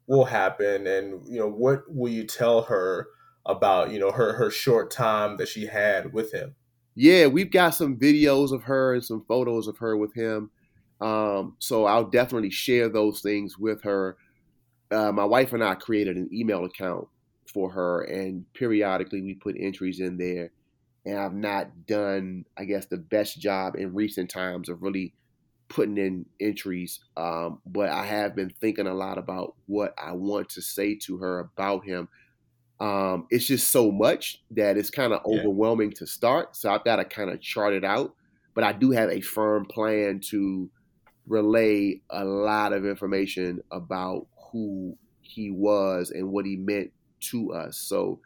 will 0.05 0.25
happen, 0.25 0.85
and 0.85 1.25
you 1.27 1.39
know, 1.39 1.49
what 1.49 1.91
will 1.91 2.11
you 2.11 2.25
tell 2.25 2.63
her 2.63 3.07
about 3.49 3.91
you 3.91 3.99
know 3.99 4.11
her 4.11 4.33
her 4.33 4.51
short 4.51 4.91
time 4.91 5.37
that 5.37 5.47
she 5.47 5.65
had 5.65 6.13
with 6.13 6.33
him? 6.33 6.55
Yeah, 6.95 7.27
we've 7.27 7.51
got 7.51 7.71
some 7.71 7.97
videos 7.97 8.51
of 8.51 8.63
her 8.63 8.93
and 8.93 9.03
some 9.03 9.23
photos 9.27 9.67
of 9.67 9.77
her 9.77 9.95
with 9.95 10.13
him. 10.13 10.51
Um, 11.01 11.55
so 11.59 11.85
I'll 11.85 12.09
definitely 12.09 12.49
share 12.49 12.89
those 12.89 13.21
things 13.21 13.57
with 13.57 13.83
her. 13.83 14.17
Uh, 14.91 15.11
my 15.11 15.23
wife 15.23 15.53
and 15.53 15.63
I 15.63 15.75
created 15.75 16.17
an 16.17 16.29
email 16.33 16.65
account 16.65 17.07
for 17.51 17.71
her, 17.71 18.01
and 18.01 18.45
periodically 18.53 19.21
we 19.21 19.33
put 19.35 19.55
entries 19.57 19.99
in 19.99 20.17
there. 20.17 20.51
And 21.05 21.17
I've 21.17 21.33
not 21.33 21.85
done, 21.87 22.45
I 22.57 22.65
guess, 22.65 22.85
the 22.87 22.97
best 22.97 23.39
job 23.39 23.75
in 23.75 23.93
recent 23.93 24.29
times 24.29 24.67
of 24.67 24.81
really 24.81 25.13
putting 25.69 25.97
in 25.97 26.25
entries. 26.41 26.99
Um, 27.15 27.61
but 27.65 27.89
I 27.89 28.05
have 28.05 28.35
been 28.35 28.49
thinking 28.49 28.87
a 28.87 28.93
lot 28.93 29.17
about 29.17 29.55
what 29.67 29.93
I 29.97 30.11
want 30.11 30.49
to 30.49 30.61
say 30.61 30.95
to 31.03 31.17
her 31.17 31.39
about 31.39 31.85
him. 31.85 32.09
Um, 32.79 33.27
it's 33.29 33.45
just 33.45 33.71
so 33.71 33.91
much 33.91 34.41
that 34.51 34.77
it's 34.77 34.89
kind 34.89 35.13
of 35.13 35.21
Yeah. 35.27 35.39
overwhelming 35.39 35.91
to 35.93 36.07
start. 36.07 36.55
So 36.55 36.71
I've 36.71 36.85
got 36.85 36.97
to 36.97 37.05
kind 37.05 37.29
of 37.29 37.41
chart 37.41 37.73
it 37.73 37.83
out. 37.83 38.15
But 38.55 38.63
I 38.63 38.73
do 38.73 38.91
have 38.91 39.09
a 39.09 39.21
firm 39.21 39.65
plan 39.65 40.21
to 40.29 40.69
relay 41.27 42.01
a 42.09 42.25
lot 42.25 42.73
of 42.73 42.85
information 42.85 43.61
about 43.71 44.27
who 44.51 44.97
he 45.21 45.51
was 45.51 46.11
and 46.11 46.31
what 46.31 46.45
he 46.45 46.55
meant 46.55 46.91
to 47.31 47.53
us. 47.53 47.77
So 47.77 48.19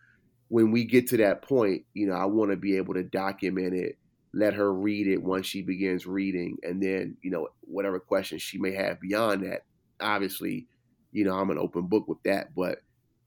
when 0.48 0.72
we 0.72 0.86
get 0.86 1.08
to 1.08 1.18
that 1.18 1.42
point, 1.42 1.86
you 1.94 2.08
know, 2.08 2.13
I 2.13 2.26
want 2.26 2.52
to 2.52 2.58
be 2.58 2.78
able 2.78 2.94
to 2.94 3.04
document 3.04 3.74
it, 3.74 3.98
let 4.34 4.54
her 4.54 4.74
read 4.74 5.08
it 5.08 5.22
once 5.22 5.46
she 5.46 5.62
begins 5.62 6.08
reading, 6.08 6.58
and 6.63 6.82
then, 6.82 7.18
you 7.22 7.30
know, 7.30 7.50
whatever 7.62 8.00
questions 8.00 8.42
she 8.42 8.58
may 8.58 8.72
have 8.72 9.00
beyond 9.00 9.44
that, 9.44 9.66
obviously, 10.00 10.68
you 11.12 11.26
know, 11.26 11.36
I'm 11.36 11.50
an 11.52 11.60
open 11.60 11.88
book 11.88 12.08
with 12.08 12.24
that. 12.24 12.56
But, 12.56 12.80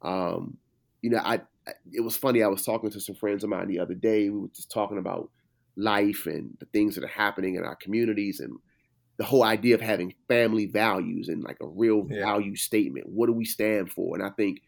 um, 0.03 0.59
you 1.07 1.11
know, 1.11 1.23
I, 1.25 1.37
I 1.69 1.73
it 1.93 2.01
was 2.03 2.17
funny. 2.17 2.43
I 2.43 2.49
was 2.49 2.65
talking 2.65 2.91
to 2.91 3.01
some 3.01 3.15
friends 3.17 3.45
of 3.45 3.51
mine 3.51 3.69
the 3.69 3.79
other 3.81 3.95
day. 3.95 4.31
We 4.31 4.41
were 4.41 4.49
just 4.55 4.71
talking 4.73 4.99
about 4.99 5.31
life 5.77 6.27
and 6.27 6.57
the 6.61 6.67
things 6.73 6.95
that 6.95 7.05
are 7.05 7.09
happening 7.09 7.57
in 7.57 7.65
our 7.65 7.77
communities 7.77 8.41
and 8.41 8.59
the 9.19 9.25
whole 9.25 9.45
idea 9.45 9.75
of 9.75 9.81
having 9.81 10.15
family 10.29 10.67
values 10.67 11.29
and 11.29 11.43
like 11.45 11.59
a 11.63 11.69
real 11.69 12.03
Yeah. 12.09 12.25
value 12.25 12.57
statement. 12.57 13.07
What 13.09 13.27
do 13.27 13.33
we 13.33 13.45
stand 13.45 13.91
for? 13.93 14.17
And 14.17 14.25
I 14.27 14.31
think 14.37 14.59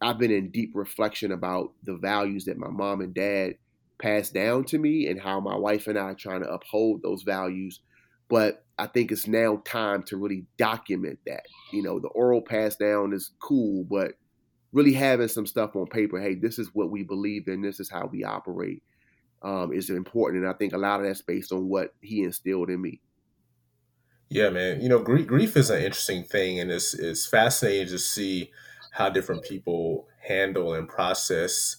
I've 0.00 0.18
been 0.18 0.32
in 0.32 0.50
deep 0.50 0.72
reflection 0.74 1.32
about 1.32 1.74
the 1.82 1.96
values 1.96 2.44
that 2.46 2.58
my 2.58 2.70
mom 2.70 3.00
and 3.00 3.14
dad 3.14 3.54
passed 4.00 4.34
down 4.34 4.64
to 4.66 4.78
me 4.78 5.06
and 5.06 5.20
how 5.20 5.40
my 5.40 5.56
wife 5.56 5.86
and 5.86 5.98
I 5.98 6.02
are 6.12 6.14
trying 6.14 6.42
to 6.42 6.52
uphold 6.52 7.02
those 7.02 7.22
values. 7.22 7.80
But 8.28 8.64
I 8.78 8.86
think 8.88 9.12
it's 9.12 9.28
now 9.28 9.62
time 9.64 10.02
to 10.04 10.16
really 10.16 10.46
document 10.58 11.20
that. 11.26 11.44
You 11.70 11.82
know, 11.82 12.00
the 12.00 12.08
oral 12.08 12.42
pass 12.42 12.76
down 12.76 13.12
is 13.12 13.32
cool, 13.42 13.84
but 13.88 14.14
really 14.72 14.92
having 14.92 15.28
some 15.28 15.46
stuff 15.46 15.76
on 15.76 15.86
paper, 15.86 16.20
hey, 16.20 16.34
this 16.34 16.58
is 16.58 16.70
what 16.74 16.90
we 16.90 17.02
believe 17.02 17.48
in, 17.48 17.62
this 17.62 17.78
is 17.78 17.90
how 17.90 18.06
we 18.06 18.24
operate, 18.24 18.82
um, 19.42 19.72
is 19.72 19.90
important. 19.90 20.42
And 20.42 20.52
I 20.52 20.56
think 20.56 20.72
a 20.72 20.78
lot 20.78 21.00
of 21.00 21.06
that's 21.06 21.22
based 21.22 21.52
on 21.52 21.68
what 21.68 21.94
he 22.00 22.22
instilled 22.22 22.70
in 22.70 22.80
me. 22.80 23.00
Yeah, 24.30 24.48
man. 24.48 24.80
You 24.80 24.88
know, 24.88 25.00
grief, 25.00 25.26
grief 25.26 25.56
is 25.58 25.68
an 25.68 25.82
interesting 25.82 26.24
thing, 26.24 26.58
and 26.58 26.70
it's 26.70 26.94
it's 26.94 27.26
fascinating 27.26 27.88
to 27.88 27.98
see 27.98 28.50
how 28.92 29.10
different 29.10 29.44
people 29.44 30.08
handle 30.26 30.72
and 30.72 30.88
process 30.88 31.76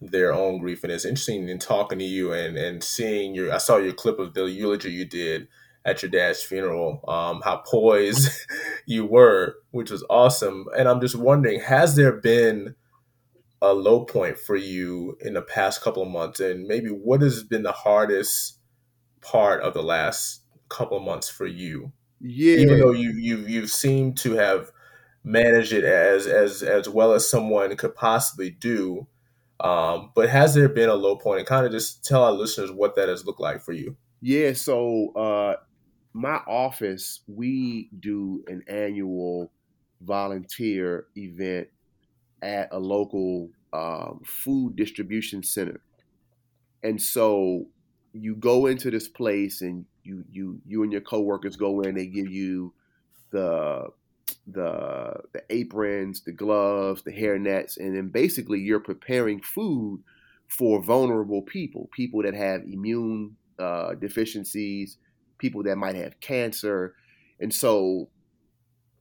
their 0.00 0.34
own 0.34 0.58
grief. 0.58 0.82
And 0.82 0.92
it's 0.92 1.04
interesting 1.04 1.48
in 1.48 1.60
talking 1.60 2.00
to 2.00 2.04
you 2.04 2.32
and 2.32 2.56
and 2.56 2.82
seeing 2.82 3.32
your. 3.32 3.54
I 3.54 3.58
saw 3.58 3.76
your 3.76 3.92
clip 3.92 4.18
of 4.18 4.34
the 4.34 4.46
eulogy 4.46 4.90
you 4.90 5.04
did 5.04 5.46
at 5.84 6.02
your 6.02 6.10
dad's 6.10 6.42
funeral. 6.42 7.04
Um, 7.08 7.42
how 7.44 7.58
poised 7.58 8.30
you 8.86 9.04
were, 9.04 9.56
which 9.70 9.90
was 9.90 10.04
awesome. 10.08 10.66
And 10.76 10.88
I'm 10.88 11.00
just 11.00 11.16
wondering, 11.16 11.60
has 11.60 11.96
there 11.96 12.12
been 12.12 12.74
a 13.60 13.72
low 13.72 14.04
point 14.04 14.38
for 14.38 14.56
you 14.56 15.16
in 15.20 15.34
the 15.34 15.42
past 15.42 15.80
couple 15.82 16.02
of 16.02 16.08
months, 16.08 16.40
and 16.40 16.66
maybe 16.66 16.88
what 16.88 17.22
has 17.22 17.42
been 17.42 17.62
the 17.62 17.72
hardest 17.72 18.58
part 19.20 19.62
of 19.62 19.74
the 19.74 19.82
last 19.82 20.42
couple 20.68 20.96
of 20.96 21.02
months 21.02 21.28
for 21.28 21.46
you? 21.46 21.92
Yeah, 22.20 22.56
even 22.56 22.78
though 22.80 22.92
you 22.92 23.12
you 23.12 23.38
you've 23.38 23.70
seemed 23.70 24.16
to 24.18 24.32
have 24.34 24.70
managed 25.24 25.72
it 25.72 25.84
as 25.84 26.26
as 26.26 26.62
as 26.62 26.88
well 26.88 27.12
as 27.12 27.28
someone 27.28 27.74
could 27.76 27.94
possibly 27.94 28.50
do. 28.50 29.06
Um, 29.60 30.10
but 30.14 30.28
has 30.28 30.54
there 30.54 30.68
been 30.68 30.88
a 30.88 30.94
low 30.94 31.16
point? 31.16 31.38
And 31.38 31.48
kind 31.48 31.64
of 31.64 31.72
just 31.72 32.04
tell 32.04 32.24
our 32.24 32.32
listeners 32.32 32.70
what 32.70 32.96
that 32.96 33.08
has 33.08 33.24
looked 33.24 33.40
like 33.40 33.62
for 33.62 33.72
you. 33.72 33.96
yeah. 34.20 34.52
So 34.52 35.12
uh, 35.14 35.56
my 36.14 36.36
office, 36.46 37.20
we 37.26 37.90
do 37.98 38.44
an 38.46 38.62
annual 38.68 39.50
volunteer 40.00 41.06
event 41.16 41.68
at 42.40 42.68
a 42.70 42.78
local 42.78 43.50
um, 43.72 44.20
food 44.24 44.76
distribution 44.76 45.42
center, 45.42 45.80
and 46.82 47.02
so 47.02 47.66
you 48.12 48.36
go 48.36 48.66
into 48.66 48.90
this 48.90 49.08
place 49.08 49.60
and 49.60 49.84
you 50.04 50.24
you 50.30 50.60
you 50.66 50.82
and 50.84 50.92
your 50.92 51.00
coworkers 51.00 51.56
go 51.56 51.80
in. 51.80 51.96
They 51.96 52.06
give 52.06 52.30
you 52.30 52.72
the 53.30 53.88
the 54.46 55.20
the 55.32 55.42
aprons, 55.50 56.22
the 56.22 56.32
gloves, 56.32 57.02
the 57.02 57.12
hair 57.12 57.38
nets, 57.38 57.76
and 57.76 57.96
then 57.96 58.08
basically 58.08 58.60
you're 58.60 58.80
preparing 58.80 59.40
food 59.40 60.02
for 60.46 60.80
vulnerable 60.82 61.42
people, 61.42 61.88
people 61.92 62.22
that 62.22 62.34
have 62.34 62.62
immune 62.62 63.36
uh, 63.58 63.94
deficiencies, 63.94 64.98
people 65.38 65.62
that 65.64 65.76
might 65.76 65.96
have 65.96 66.20
cancer, 66.20 66.94
and 67.40 67.52
so 67.52 68.08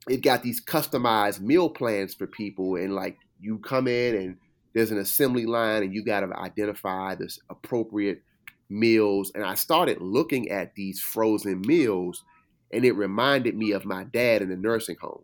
it 0.10 0.22
got 0.22 0.44
these 0.44 0.64
customized 0.64 1.40
meal 1.40 1.70
plans 1.70 2.14
for 2.14 2.28
people, 2.28 2.76
and 2.76 2.94
like 2.94 3.18
you 3.40 3.60
come 3.60 3.88
in 3.88 4.16
and 4.16 4.38
there's 4.74 4.92
an 4.92 4.98
assembly 4.98 5.46
line, 5.46 5.84
and 5.84 5.94
you 5.94 6.04
got 6.04 6.22
to 6.22 6.38
identify 6.38 7.16
this 7.16 7.40
appropriate 7.50 8.24
meals, 8.70 9.32
and 9.36 9.44
I 9.44 9.54
started 9.54 10.02
looking 10.02 10.50
at 10.50 10.76
these 10.76 11.00
frozen 11.00 11.62
meals, 11.62 12.24
and 12.72 12.84
it 12.84 12.94
reminded 12.94 13.56
me 13.56 13.72
of 13.72 13.86
my 13.86 14.04
dad 14.04 14.42
in 14.42 14.50
the 14.50 14.58
nursing 14.58 14.98
home. 15.00 15.24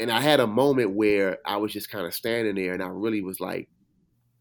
And 0.00 0.10
I 0.10 0.20
had 0.20 0.40
a 0.40 0.46
moment 0.46 0.92
where 0.92 1.38
I 1.44 1.56
was 1.56 1.72
just 1.72 1.90
kind 1.90 2.06
of 2.06 2.14
standing 2.14 2.54
there 2.54 2.72
and 2.72 2.82
I 2.82 2.86
really 2.86 3.20
was 3.20 3.40
like, 3.40 3.68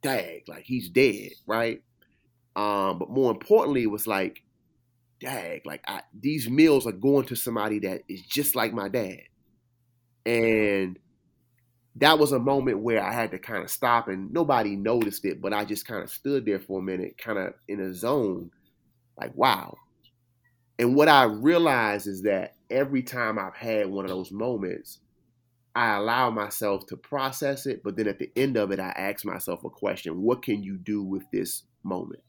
dag, 0.01 0.43
like 0.47 0.63
he's 0.63 0.87
dead, 0.87 1.31
right? 1.47 1.81
Um, 2.55 2.99
but 2.99 3.09
more 3.09 3.31
importantly, 3.31 3.83
it 3.83 3.91
was 3.91 4.07
like, 4.07 4.43
dag, 5.19 5.61
like 5.65 5.83
I, 5.87 6.01
these 6.17 6.49
meals 6.49 6.85
are 6.87 6.91
going 6.91 7.25
to 7.27 7.35
somebody 7.35 7.79
that 7.79 8.01
is 8.07 8.21
just 8.21 8.55
like 8.55 8.73
my 8.73 8.89
dad. 8.89 9.21
And 10.25 10.99
that 11.95 12.19
was 12.19 12.31
a 12.31 12.39
moment 12.39 12.79
where 12.79 13.03
I 13.03 13.11
had 13.11 13.31
to 13.31 13.39
kind 13.39 13.63
of 13.63 13.71
stop 13.71 14.07
and 14.07 14.31
nobody 14.31 14.75
noticed 14.75 15.25
it, 15.25 15.41
but 15.41 15.53
I 15.53 15.65
just 15.65 15.87
kind 15.87 16.03
of 16.03 16.09
stood 16.09 16.45
there 16.45 16.59
for 16.59 16.79
a 16.79 16.83
minute, 16.83 17.17
kind 17.17 17.39
of 17.39 17.53
in 17.67 17.79
a 17.79 17.93
zone, 17.93 18.51
like, 19.19 19.35
wow. 19.35 19.75
And 20.79 20.95
what 20.95 21.07
I 21.07 21.23
realized 21.23 22.07
is 22.07 22.21
that 22.23 22.55
every 22.69 23.01
time 23.01 23.39
I've 23.39 23.55
had 23.55 23.89
one 23.89 24.05
of 24.05 24.11
those 24.11 24.31
moments, 24.31 24.99
I 25.75 25.95
allow 25.95 26.29
myself 26.29 26.85
to 26.87 26.97
process 26.97 27.65
it, 27.65 27.81
but 27.83 27.95
then 27.95 28.07
at 28.07 28.19
the 28.19 28.31
end 28.35 28.57
of 28.57 28.71
it, 28.71 28.79
I 28.79 28.89
ask 28.89 29.25
myself 29.25 29.63
a 29.63 29.69
question 29.69 30.21
What 30.21 30.41
can 30.43 30.63
you 30.63 30.77
do 30.77 31.03
with 31.03 31.23
this 31.31 31.63
moment? 31.83 32.21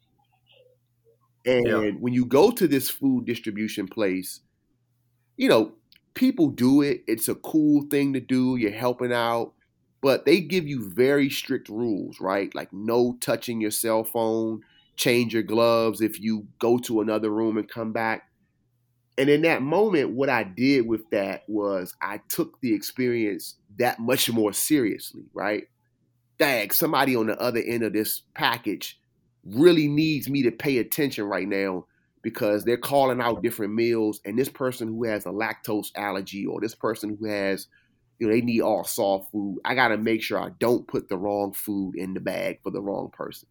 And 1.46 1.66
yeah. 1.66 1.90
when 1.98 2.12
you 2.12 2.24
go 2.24 2.50
to 2.50 2.66
this 2.68 2.90
food 2.90 3.24
distribution 3.24 3.88
place, 3.88 4.40
you 5.36 5.48
know, 5.48 5.72
people 6.14 6.48
do 6.48 6.82
it. 6.82 7.04
It's 7.06 7.28
a 7.28 7.34
cool 7.36 7.82
thing 7.90 8.12
to 8.14 8.20
do. 8.20 8.56
You're 8.56 8.72
helping 8.72 9.12
out, 9.12 9.52
but 10.00 10.26
they 10.26 10.40
give 10.40 10.66
you 10.66 10.90
very 10.90 11.30
strict 11.30 11.68
rules, 11.68 12.20
right? 12.20 12.54
Like 12.54 12.72
no 12.72 13.16
touching 13.20 13.60
your 13.60 13.70
cell 13.70 14.04
phone, 14.04 14.62
change 14.96 15.32
your 15.32 15.44
gloves 15.44 16.00
if 16.00 16.20
you 16.20 16.48
go 16.58 16.78
to 16.78 17.00
another 17.00 17.30
room 17.30 17.56
and 17.56 17.68
come 17.68 17.92
back. 17.92 18.24
And 19.16 19.28
in 19.28 19.42
that 19.42 19.62
moment, 19.62 20.10
what 20.10 20.28
I 20.28 20.44
did 20.44 20.86
with 20.86 21.08
that 21.10 21.44
was 21.48 21.94
I 22.00 22.20
took 22.28 22.60
the 22.60 22.74
experience 22.74 23.56
that 23.78 23.98
much 23.98 24.30
more 24.30 24.52
seriously, 24.52 25.24
right? 25.32 25.64
Dag, 26.38 26.72
somebody 26.72 27.16
on 27.16 27.26
the 27.26 27.40
other 27.40 27.60
end 27.60 27.82
of 27.82 27.92
this 27.92 28.22
package 28.34 29.00
really 29.44 29.88
needs 29.88 30.28
me 30.28 30.42
to 30.42 30.50
pay 30.50 30.78
attention 30.78 31.24
right 31.24 31.48
now 31.48 31.84
because 32.22 32.64
they're 32.64 32.76
calling 32.76 33.20
out 33.20 33.42
different 33.42 33.74
meals 33.74 34.20
and 34.24 34.38
this 34.38 34.48
person 34.48 34.88
who 34.88 35.04
has 35.04 35.24
a 35.26 35.30
lactose 35.30 35.88
allergy 35.96 36.44
or 36.44 36.60
this 36.60 36.74
person 36.74 37.16
who 37.18 37.26
has 37.26 37.68
you 38.18 38.26
know 38.26 38.32
they 38.32 38.40
need 38.40 38.60
all 38.60 38.84
soft 38.84 39.30
food 39.30 39.58
i 39.64 39.74
got 39.74 39.88
to 39.88 39.96
make 39.96 40.22
sure 40.22 40.40
i 40.40 40.50
don't 40.58 40.88
put 40.88 41.08
the 41.08 41.16
wrong 41.16 41.52
food 41.52 41.94
in 41.96 42.14
the 42.14 42.20
bag 42.20 42.58
for 42.62 42.70
the 42.70 42.82
wrong 42.82 43.10
person 43.12 43.48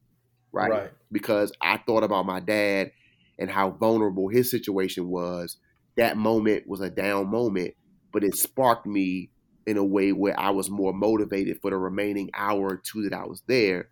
right? 0.51 0.69
right. 0.69 0.91
Because 1.11 1.51
i 1.61 1.77
thought 1.77 2.03
about 2.03 2.25
my 2.25 2.39
dad 2.39 2.91
and 3.39 3.51
how 3.51 3.69
vulnerable 3.69 4.29
his 4.29 4.49
situation 4.49 5.09
was. 5.09 5.57
That 5.95 6.17
moment 6.17 6.67
was 6.67 6.81
a 6.81 6.89
down 6.89 7.29
moment 7.29 7.73
but 8.11 8.23
it 8.23 8.35
sparked 8.35 8.85
me 8.85 9.29
in 9.65 9.77
a 9.77 9.83
way 9.83 10.11
where 10.11 10.39
i 10.39 10.49
was 10.49 10.69
more 10.69 10.93
motivated 10.93 11.59
for 11.61 11.71
the 11.71 11.77
remaining 11.77 12.29
hour 12.33 12.61
or 12.61 12.77
two 12.77 13.03
that 13.03 13.13
i 13.13 13.25
was 13.25 13.41
there. 13.47 13.89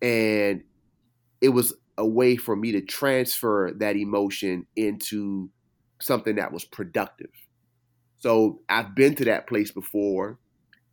And 0.00 0.64
it 1.42 1.50
was 1.50 1.74
a 1.98 2.06
way 2.06 2.36
for 2.36 2.56
me 2.56 2.72
to 2.72 2.80
transfer 2.80 3.72
that 3.76 3.96
emotion 3.96 4.66
into 4.76 5.50
something 6.00 6.36
that 6.36 6.52
was 6.52 6.64
productive. 6.64 7.30
So 8.20 8.60
I've 8.68 8.94
been 8.94 9.14
to 9.16 9.24
that 9.26 9.46
place 9.46 9.72
before. 9.72 10.38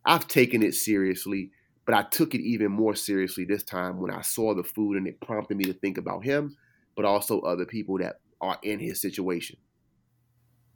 I've 0.04 0.26
taken 0.26 0.62
it 0.62 0.74
seriously, 0.74 1.52
but 1.86 1.94
I 1.94 2.02
took 2.02 2.34
it 2.34 2.40
even 2.40 2.72
more 2.72 2.94
seriously 2.94 3.44
this 3.44 3.62
time 3.62 3.98
when 4.00 4.10
I 4.10 4.22
saw 4.22 4.54
the 4.54 4.64
food 4.64 4.96
and 4.96 5.06
it 5.06 5.20
prompted 5.20 5.56
me 5.56 5.64
to 5.64 5.72
think 5.72 5.96
about 5.96 6.24
him, 6.24 6.56
but 6.96 7.04
also 7.04 7.40
other 7.40 7.64
people 7.64 7.98
that 7.98 8.16
are 8.40 8.58
in 8.62 8.80
his 8.80 9.00
situation. 9.00 9.56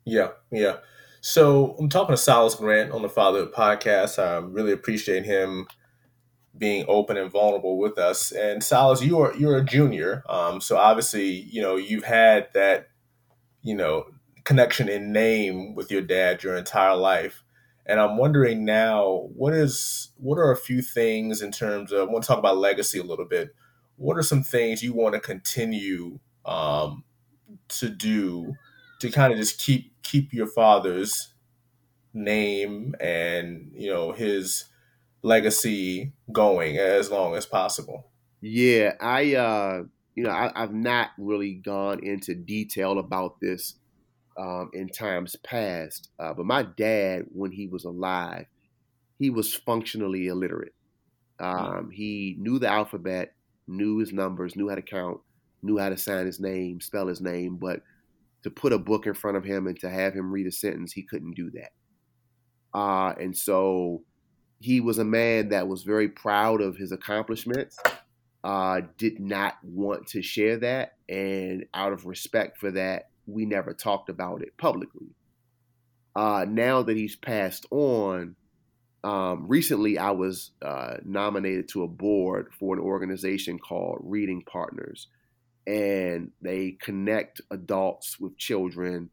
Yeah, 0.04 0.28
yeah. 0.52 0.76
So 1.20 1.74
I'm 1.78 1.88
talking 1.88 2.12
to 2.14 2.20
Silas 2.20 2.54
Grant 2.54 2.92
on 2.92 3.02
the 3.02 3.08
Father 3.08 3.46
podcast. 3.46 4.22
I 4.22 4.37
really 4.38 4.72
appreciate 4.72 5.24
him 5.24 5.66
being 6.57 6.85
open 6.88 7.17
and 7.17 7.31
vulnerable 7.31 7.79
with 7.79 7.99
us. 7.99 8.31
And 8.33 8.62
Silas, 8.62 9.03
you 9.03 9.19
are 9.21 9.35
you're 9.37 9.59
a 9.59 9.64
junior, 9.64 10.23
um, 10.29 10.61
so 10.61 10.77
obviously 10.77 11.29
you 11.29 11.61
know 11.61 11.77
you've 11.77 12.05
had 12.05 12.49
that 12.55 12.88
you 13.62 13.75
know 13.75 14.07
connection 14.45 14.88
in 14.88 15.12
name 15.12 15.75
with 15.75 15.90
your 15.90 16.03
dad 16.03 16.43
your 16.43 16.57
entire 16.57 16.97
life. 16.97 17.43
And 17.87 18.01
I'm 18.01 18.17
wondering 18.17 18.64
now, 18.64 19.29
what 19.35 19.53
is 19.53 20.12
what 20.17 20.38
are 20.38 20.53
a 20.53 20.57
few 20.57 20.81
things 20.81 21.43
in 21.43 21.53
terms 21.53 21.93
of 21.93 22.09
I 22.09 22.12
want 22.12 22.25
to 22.25 22.29
talk 22.29 22.38
about 22.38 22.57
legacy 22.57 22.99
a 22.99 23.05
little 23.05 23.27
bit. 23.27 23.55
What 23.97 24.17
are 24.17 24.23
some 24.23 24.43
things 24.43 24.83
you 24.83 24.93
want 24.93 25.14
to 25.14 25.21
continue 25.21 26.19
um, 26.45 27.05
to 27.69 27.88
do 27.88 28.55
to 29.01 29.11
kind 29.11 29.33
of 29.33 29.38
just 29.38 29.61
keep 29.61 29.93
keep 30.03 30.33
your 30.33 30.47
father's 30.47 31.35
name 32.12 32.95
and 33.01 33.73
you 33.75 33.90
know 33.90 34.12
his 34.12 34.64
legacy 35.24 36.12
going 36.30 36.76
as 36.76 37.10
long 37.10 37.34
as 37.34 37.46
possible. 37.46 38.10
Yeah, 38.40 38.92
I 39.00 39.34
uh 39.34 39.82
you 40.14 40.22
know 40.22 40.30
I, 40.30 40.52
have 40.54 40.74
not 40.74 41.10
really 41.18 41.54
gone 41.54 42.04
into 42.04 42.34
detail 42.34 42.98
about 42.98 43.40
this 43.40 43.74
um, 44.38 44.70
in 44.74 44.88
times 44.88 45.34
past, 45.37 46.10
uh, 46.18 46.34
but 46.34 46.46
my 46.46 46.62
dad, 46.62 47.24
when 47.32 47.50
he 47.50 47.66
was 47.66 47.84
alive, 47.84 48.46
he 49.18 49.30
was 49.30 49.54
functionally 49.54 50.26
illiterate. 50.26 50.74
Hmm. 51.40 51.46
Um, 51.46 51.90
he 51.90 52.37
knew 52.38 52.58
the 52.58 52.68
alphabet, 52.68 53.34
knew 53.66 53.98
his 53.98 54.12
numbers, 54.12 54.54
knew 54.56 54.68
how 54.68 54.74
to 54.74 54.82
count, 54.82 55.20
knew 55.62 55.78
how 55.78 55.88
to 55.88 55.96
sign 55.96 56.26
his 56.26 56.38
name, 56.38 56.80
spell 56.80 57.06
his 57.06 57.20
name, 57.20 57.56
but 57.56 57.80
to 58.42 58.50
put 58.50 58.74
a 58.74 58.78
book 58.78 59.06
in 59.06 59.14
front 59.14 59.38
of 59.38 59.44
him 59.44 59.66
and 59.66 59.80
to 59.80 59.88
have 59.88 60.12
him 60.12 60.30
read 60.30 60.46
a 60.46 60.52
sentence, 60.52 60.92
he 60.92 61.02
couldn't 61.02 61.34
do 61.34 61.50
that. 61.52 61.70
Uh, 62.78 63.14
and 63.18 63.34
so 63.34 64.02
he 64.64 64.81
was 64.81 64.96
a 64.96 65.05
man 65.05 65.50
that 65.50 65.68
was 65.68 65.83
very 65.83 66.09
proud 66.09 66.62
of 66.62 66.74
his 66.74 66.90
accomplishments, 66.90 67.79
uh, 68.42 68.81
did 68.96 69.20
not 69.20 69.57
want 69.62 70.07
to 70.07 70.22
share 70.22 70.57
that. 70.57 70.94
And 71.07 71.66
out 71.74 71.92
of 71.92 72.07
respect 72.07 72.57
for 72.57 72.70
that, 72.70 73.11
we 73.27 73.44
never 73.44 73.74
talked 73.74 74.09
about 74.09 74.40
it 74.40 74.57
publicly. 74.57 75.09
Uh, 76.16 76.46
now 76.48 76.83
that 76.83 76.96
he's 76.96 77.14
passed 77.14 77.66
on, 77.70 78.37
um, 79.03 79.46
recently 79.46 79.98
I 79.98 80.12
was 80.12 80.53
uh, 80.62 80.94
nominated 81.05 81.68
to 81.68 81.83
a 81.83 81.88
board 81.88 82.48
for 82.59 82.74
an 82.74 82.81
organization 82.81 83.59
called 83.59 83.98
Reading 84.00 84.44
Partners. 84.50 85.09
And 85.66 86.31
they 86.40 86.79
connect 86.81 87.42
adults 87.50 88.18
with 88.18 88.38
children 88.38 89.11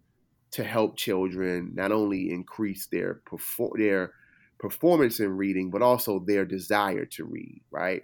to 0.51 0.63
help 0.63 0.95
children 0.95 1.71
not 1.73 1.91
only 1.91 2.31
increase 2.31 2.85
their 2.85 3.15
perform 3.25 3.71
their 3.75 4.13
performance 4.61 5.19
in 5.19 5.35
reading, 5.35 5.71
but 5.71 5.81
also 5.81 6.19
their 6.19 6.45
desire 6.45 7.03
to 7.03 7.25
read, 7.25 7.61
right? 7.71 8.03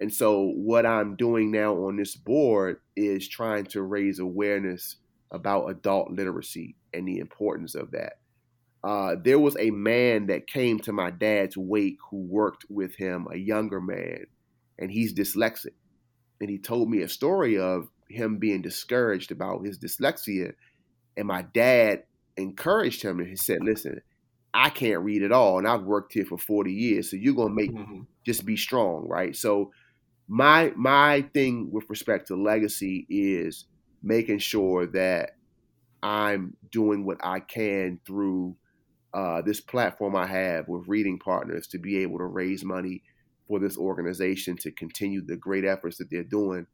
And 0.00 0.12
so, 0.12 0.50
what 0.56 0.84
I'm 0.84 1.14
doing 1.14 1.52
now 1.52 1.74
on 1.86 1.96
this 1.96 2.16
board 2.16 2.78
is 2.96 3.28
trying 3.28 3.66
to 3.66 3.82
raise 3.82 4.18
awareness 4.18 4.96
about 5.30 5.70
adult 5.70 6.10
literacy 6.10 6.74
and 6.92 7.06
the 7.06 7.18
importance 7.18 7.76
of 7.76 7.92
that. 7.92 8.14
Uh, 8.82 9.14
there 9.22 9.38
was 9.38 9.56
a 9.58 9.70
man 9.70 10.26
that 10.26 10.48
came 10.48 10.80
to 10.80 10.92
my 10.92 11.10
dad's 11.10 11.56
wake 11.56 11.98
who 12.10 12.16
worked 12.16 12.64
with 12.68 12.96
him, 12.96 13.28
a 13.30 13.36
younger 13.36 13.80
man, 13.80 14.24
and 14.78 14.90
he's 14.90 15.14
dyslexic. 15.14 15.74
And 16.40 16.50
he 16.50 16.58
told 16.58 16.88
me 16.90 17.02
a 17.02 17.08
story 17.08 17.58
of 17.58 17.88
him 18.08 18.38
being 18.38 18.62
discouraged 18.62 19.30
about 19.30 19.64
his 19.64 19.78
dyslexia. 19.78 20.54
And 21.16 21.28
my 21.28 21.42
dad 21.42 22.04
encouraged 22.36 23.02
him 23.02 23.20
and 23.20 23.28
he 23.28 23.36
said, 23.36 23.58
Listen, 23.62 24.00
I 24.52 24.70
can't 24.70 25.02
read 25.02 25.22
at 25.22 25.32
all, 25.32 25.58
and 25.58 25.68
I've 25.68 25.82
worked 25.82 26.12
here 26.12 26.24
for 26.24 26.38
40 26.38 26.72
years. 26.72 27.10
So 27.10 27.16
you're 27.16 27.34
gonna 27.34 27.54
make 27.54 27.72
mm-hmm. 27.72 28.02
just 28.24 28.44
be 28.44 28.56
strong, 28.56 29.06
right? 29.08 29.34
So 29.34 29.72
my 30.28 30.72
my 30.76 31.22
thing 31.34 31.70
with 31.72 31.84
respect 31.88 32.28
to 32.28 32.36
legacy 32.36 33.06
is 33.08 33.66
making 34.02 34.38
sure 34.38 34.86
that 34.86 35.36
I'm 36.02 36.56
doing 36.70 37.04
what 37.04 37.18
I 37.22 37.40
can 37.40 38.00
through 38.06 38.56
uh, 39.12 39.42
this 39.42 39.60
platform 39.60 40.16
I 40.16 40.26
have 40.26 40.68
with 40.68 40.88
reading 40.88 41.18
partners 41.18 41.66
to 41.68 41.78
be 41.78 41.98
able 41.98 42.18
to 42.18 42.24
raise 42.24 42.64
money 42.64 43.02
for 43.48 43.58
this 43.58 43.76
organization 43.76 44.56
to 44.58 44.70
continue 44.70 45.20
the 45.24 45.36
great 45.36 45.64
efforts 45.64 45.98
that 45.98 46.10
they're 46.10 46.22
doing 46.22 46.66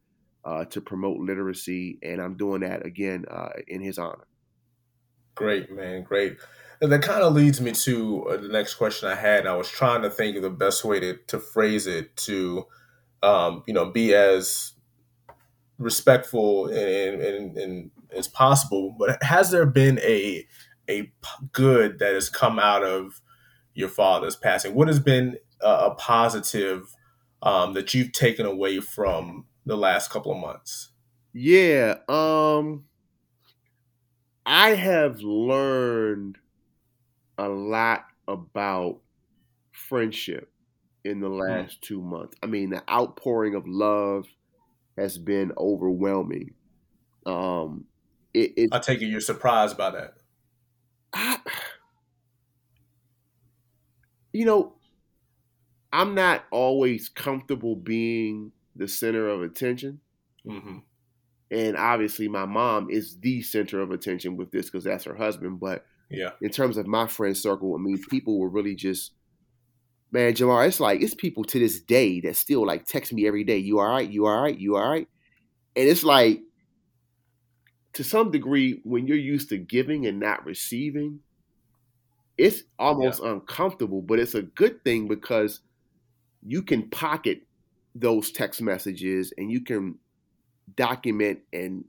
uh, 0.44 0.64
to 0.66 0.80
promote 0.80 1.18
literacy, 1.18 1.98
and 2.02 2.20
I'm 2.20 2.36
doing 2.36 2.60
that 2.60 2.86
again 2.86 3.24
uh, 3.30 3.48
in 3.66 3.80
his 3.80 3.98
honor. 3.98 4.26
Great, 5.34 5.72
man, 5.72 6.02
great. 6.02 6.38
And 6.80 6.92
that 6.92 7.02
kind 7.02 7.22
of 7.22 7.34
leads 7.34 7.60
me 7.60 7.72
to 7.72 8.26
uh, 8.28 8.36
the 8.36 8.48
next 8.48 8.74
question 8.74 9.08
I 9.08 9.14
had. 9.14 9.46
I 9.46 9.56
was 9.56 9.68
trying 9.68 10.02
to 10.02 10.10
think 10.10 10.36
of 10.36 10.42
the 10.42 10.50
best 10.50 10.84
way 10.84 11.00
to, 11.00 11.16
to 11.28 11.38
phrase 11.38 11.86
it 11.86 12.14
to, 12.18 12.66
um, 13.22 13.62
you 13.66 13.72
know, 13.72 13.90
be 13.90 14.14
as 14.14 14.72
respectful 15.78 16.66
and, 16.66 17.20
and, 17.20 17.56
and, 17.56 17.90
as 18.16 18.28
possible. 18.28 18.94
But 18.98 19.22
has 19.22 19.50
there 19.50 19.66
been 19.66 19.98
a 20.00 20.46
a 20.88 21.12
good 21.52 21.98
that 21.98 22.14
has 22.14 22.28
come 22.28 22.58
out 22.58 22.84
of 22.84 23.20
your 23.74 23.88
father's 23.88 24.36
passing? 24.36 24.74
What 24.74 24.88
has 24.88 25.00
been 25.00 25.36
a, 25.60 25.68
a 25.68 25.94
positive 25.96 26.94
um, 27.42 27.74
that 27.74 27.92
you've 27.94 28.12
taken 28.12 28.46
away 28.46 28.80
from 28.80 29.46
the 29.66 29.76
last 29.76 30.10
couple 30.10 30.32
of 30.32 30.38
months? 30.38 30.90
Yeah, 31.32 31.96
um, 32.08 32.84
I 34.46 34.70
have 34.70 35.20
learned 35.20 36.38
a 37.38 37.48
lot 37.48 38.06
about 38.28 38.98
friendship 39.72 40.50
in 41.04 41.20
the 41.20 41.28
mm. 41.28 41.40
last 41.40 41.82
two 41.82 42.00
months. 42.00 42.36
I 42.42 42.46
mean, 42.46 42.70
the 42.70 42.82
outpouring 42.90 43.54
of 43.54 43.66
love 43.66 44.26
has 44.96 45.18
been 45.18 45.52
overwhelming. 45.56 46.54
Um, 47.24 47.84
it, 48.34 48.52
it, 48.56 48.68
I 48.72 48.78
take 48.78 49.02
it 49.02 49.06
you're 49.06 49.20
surprised 49.20 49.76
by 49.76 49.90
that. 49.90 50.14
I, 51.12 51.38
you 54.32 54.44
know, 54.44 54.74
I'm 55.92 56.14
not 56.14 56.44
always 56.50 57.08
comfortable 57.08 57.74
being 57.74 58.52
the 58.74 58.88
center 58.88 59.28
of 59.28 59.42
attention. 59.42 60.00
Mm-hmm. 60.46 60.78
And 61.50 61.76
obviously, 61.76 62.28
my 62.28 62.44
mom 62.44 62.90
is 62.90 63.18
the 63.20 63.40
center 63.42 63.80
of 63.80 63.92
attention 63.92 64.36
with 64.36 64.50
this 64.50 64.66
because 64.66 64.84
that's 64.84 65.04
her 65.04 65.14
husband. 65.14 65.60
But 65.60 65.86
Yeah. 66.10 66.30
In 66.40 66.50
terms 66.50 66.76
of 66.76 66.86
my 66.86 67.06
friend 67.06 67.36
circle, 67.36 67.74
I 67.74 67.78
mean, 67.78 68.00
people 68.10 68.38
were 68.38 68.48
really 68.48 68.74
just, 68.74 69.12
man, 70.12 70.34
Jamar, 70.34 70.66
it's 70.66 70.80
like, 70.80 71.02
it's 71.02 71.14
people 71.14 71.44
to 71.44 71.58
this 71.58 71.80
day 71.80 72.20
that 72.20 72.36
still 72.36 72.66
like 72.66 72.86
text 72.86 73.12
me 73.12 73.26
every 73.26 73.44
day, 73.44 73.58
you 73.58 73.80
all 73.80 73.88
right? 73.88 74.08
You 74.08 74.26
all 74.26 74.42
right? 74.42 74.56
You 74.56 74.76
all 74.76 74.88
right? 74.88 75.08
And 75.74 75.88
it's 75.88 76.04
like, 76.04 76.40
to 77.94 78.04
some 78.04 78.30
degree, 78.30 78.80
when 78.84 79.06
you're 79.06 79.16
used 79.16 79.48
to 79.48 79.56
giving 79.56 80.06
and 80.06 80.20
not 80.20 80.44
receiving, 80.44 81.20
it's 82.38 82.62
almost 82.78 83.22
yeah. 83.22 83.32
uncomfortable, 83.32 84.02
but 84.02 84.18
it's 84.18 84.34
a 84.34 84.42
good 84.42 84.84
thing 84.84 85.08
because 85.08 85.60
you 86.46 86.62
can 86.62 86.90
pocket 86.90 87.42
those 87.94 88.30
text 88.30 88.60
messages 88.60 89.32
and 89.38 89.50
you 89.50 89.62
can 89.62 89.98
document 90.76 91.40
and 91.52 91.84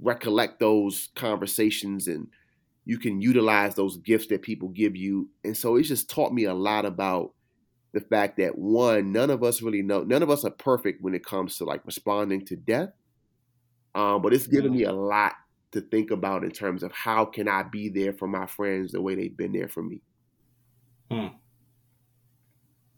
recollect 0.00 0.60
those 0.60 1.08
conversations 1.16 2.06
and 2.06 2.28
you 2.88 2.98
can 2.98 3.20
utilize 3.20 3.74
those 3.74 3.98
gifts 3.98 4.28
that 4.28 4.40
people 4.40 4.70
give 4.70 4.96
you. 4.96 5.28
And 5.44 5.54
so 5.54 5.76
it's 5.76 5.88
just 5.88 6.08
taught 6.08 6.32
me 6.32 6.44
a 6.44 6.54
lot 6.54 6.86
about 6.86 7.34
the 7.92 8.00
fact 8.00 8.38
that 8.38 8.56
one, 8.56 9.12
none 9.12 9.28
of 9.28 9.44
us 9.44 9.60
really 9.60 9.82
know, 9.82 10.04
none 10.04 10.22
of 10.22 10.30
us 10.30 10.42
are 10.42 10.50
perfect 10.50 11.02
when 11.02 11.14
it 11.14 11.22
comes 11.22 11.58
to 11.58 11.66
like 11.66 11.84
responding 11.84 12.46
to 12.46 12.56
death. 12.56 12.88
Um, 13.94 14.22
but 14.22 14.32
it's 14.32 14.46
given 14.46 14.72
me 14.72 14.84
a 14.84 14.92
lot 14.92 15.34
to 15.72 15.82
think 15.82 16.10
about 16.10 16.44
in 16.44 16.50
terms 16.50 16.82
of 16.82 16.90
how 16.92 17.26
can 17.26 17.46
I 17.46 17.62
be 17.62 17.90
there 17.90 18.14
for 18.14 18.26
my 18.26 18.46
friends 18.46 18.92
the 18.92 19.02
way 19.02 19.14
they've 19.14 19.36
been 19.36 19.52
there 19.52 19.68
for 19.68 19.82
me. 19.82 20.00
Hmm. 21.10 21.26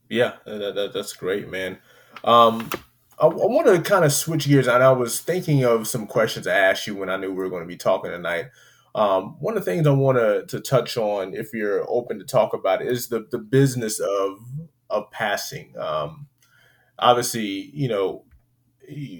Yeah, 0.09 0.35
that, 0.47 0.77
that, 0.77 0.93
that's 0.95 1.15
great, 1.15 1.51
man. 1.51 1.79
Um, 2.23 2.71
I, 3.19 3.27
I 3.27 3.29
want 3.29 3.67
to 3.67 3.83
kind 3.83 4.05
of 4.05 4.13
switch 4.13 4.47
gears, 4.47 4.69
and 4.69 4.85
I 4.85 4.93
was 4.93 5.19
thinking 5.19 5.65
of 5.65 5.89
some 5.89 6.07
questions 6.07 6.47
to 6.47 6.55
ask 6.55 6.87
you 6.87 6.95
when 6.95 7.11
I 7.11 7.17
knew 7.17 7.31
we 7.31 7.39
were 7.39 7.51
going 7.51 7.65
to 7.65 7.67
be 7.67 7.77
talking 7.77 8.13
tonight. 8.13 8.47
Um, 8.95 9.37
one 9.41 9.57
of 9.57 9.65
the 9.65 9.71
things 9.71 9.87
I 9.87 9.91
want 9.93 10.19
to, 10.19 10.45
to 10.47 10.61
touch 10.61 10.97
on, 10.97 11.35
if 11.35 11.53
you're 11.53 11.89
open 11.89 12.19
to 12.19 12.25
talk 12.25 12.53
about 12.55 12.83
it, 12.83 12.89
is 12.89 13.09
the, 13.09 13.27
the 13.31 13.39
business 13.39 14.01
of 14.01 14.41
of 14.89 15.11
passing. 15.13 15.75
Um, 15.79 16.27
obviously, 16.99 17.71
you 17.73 17.89
know, 17.89 18.25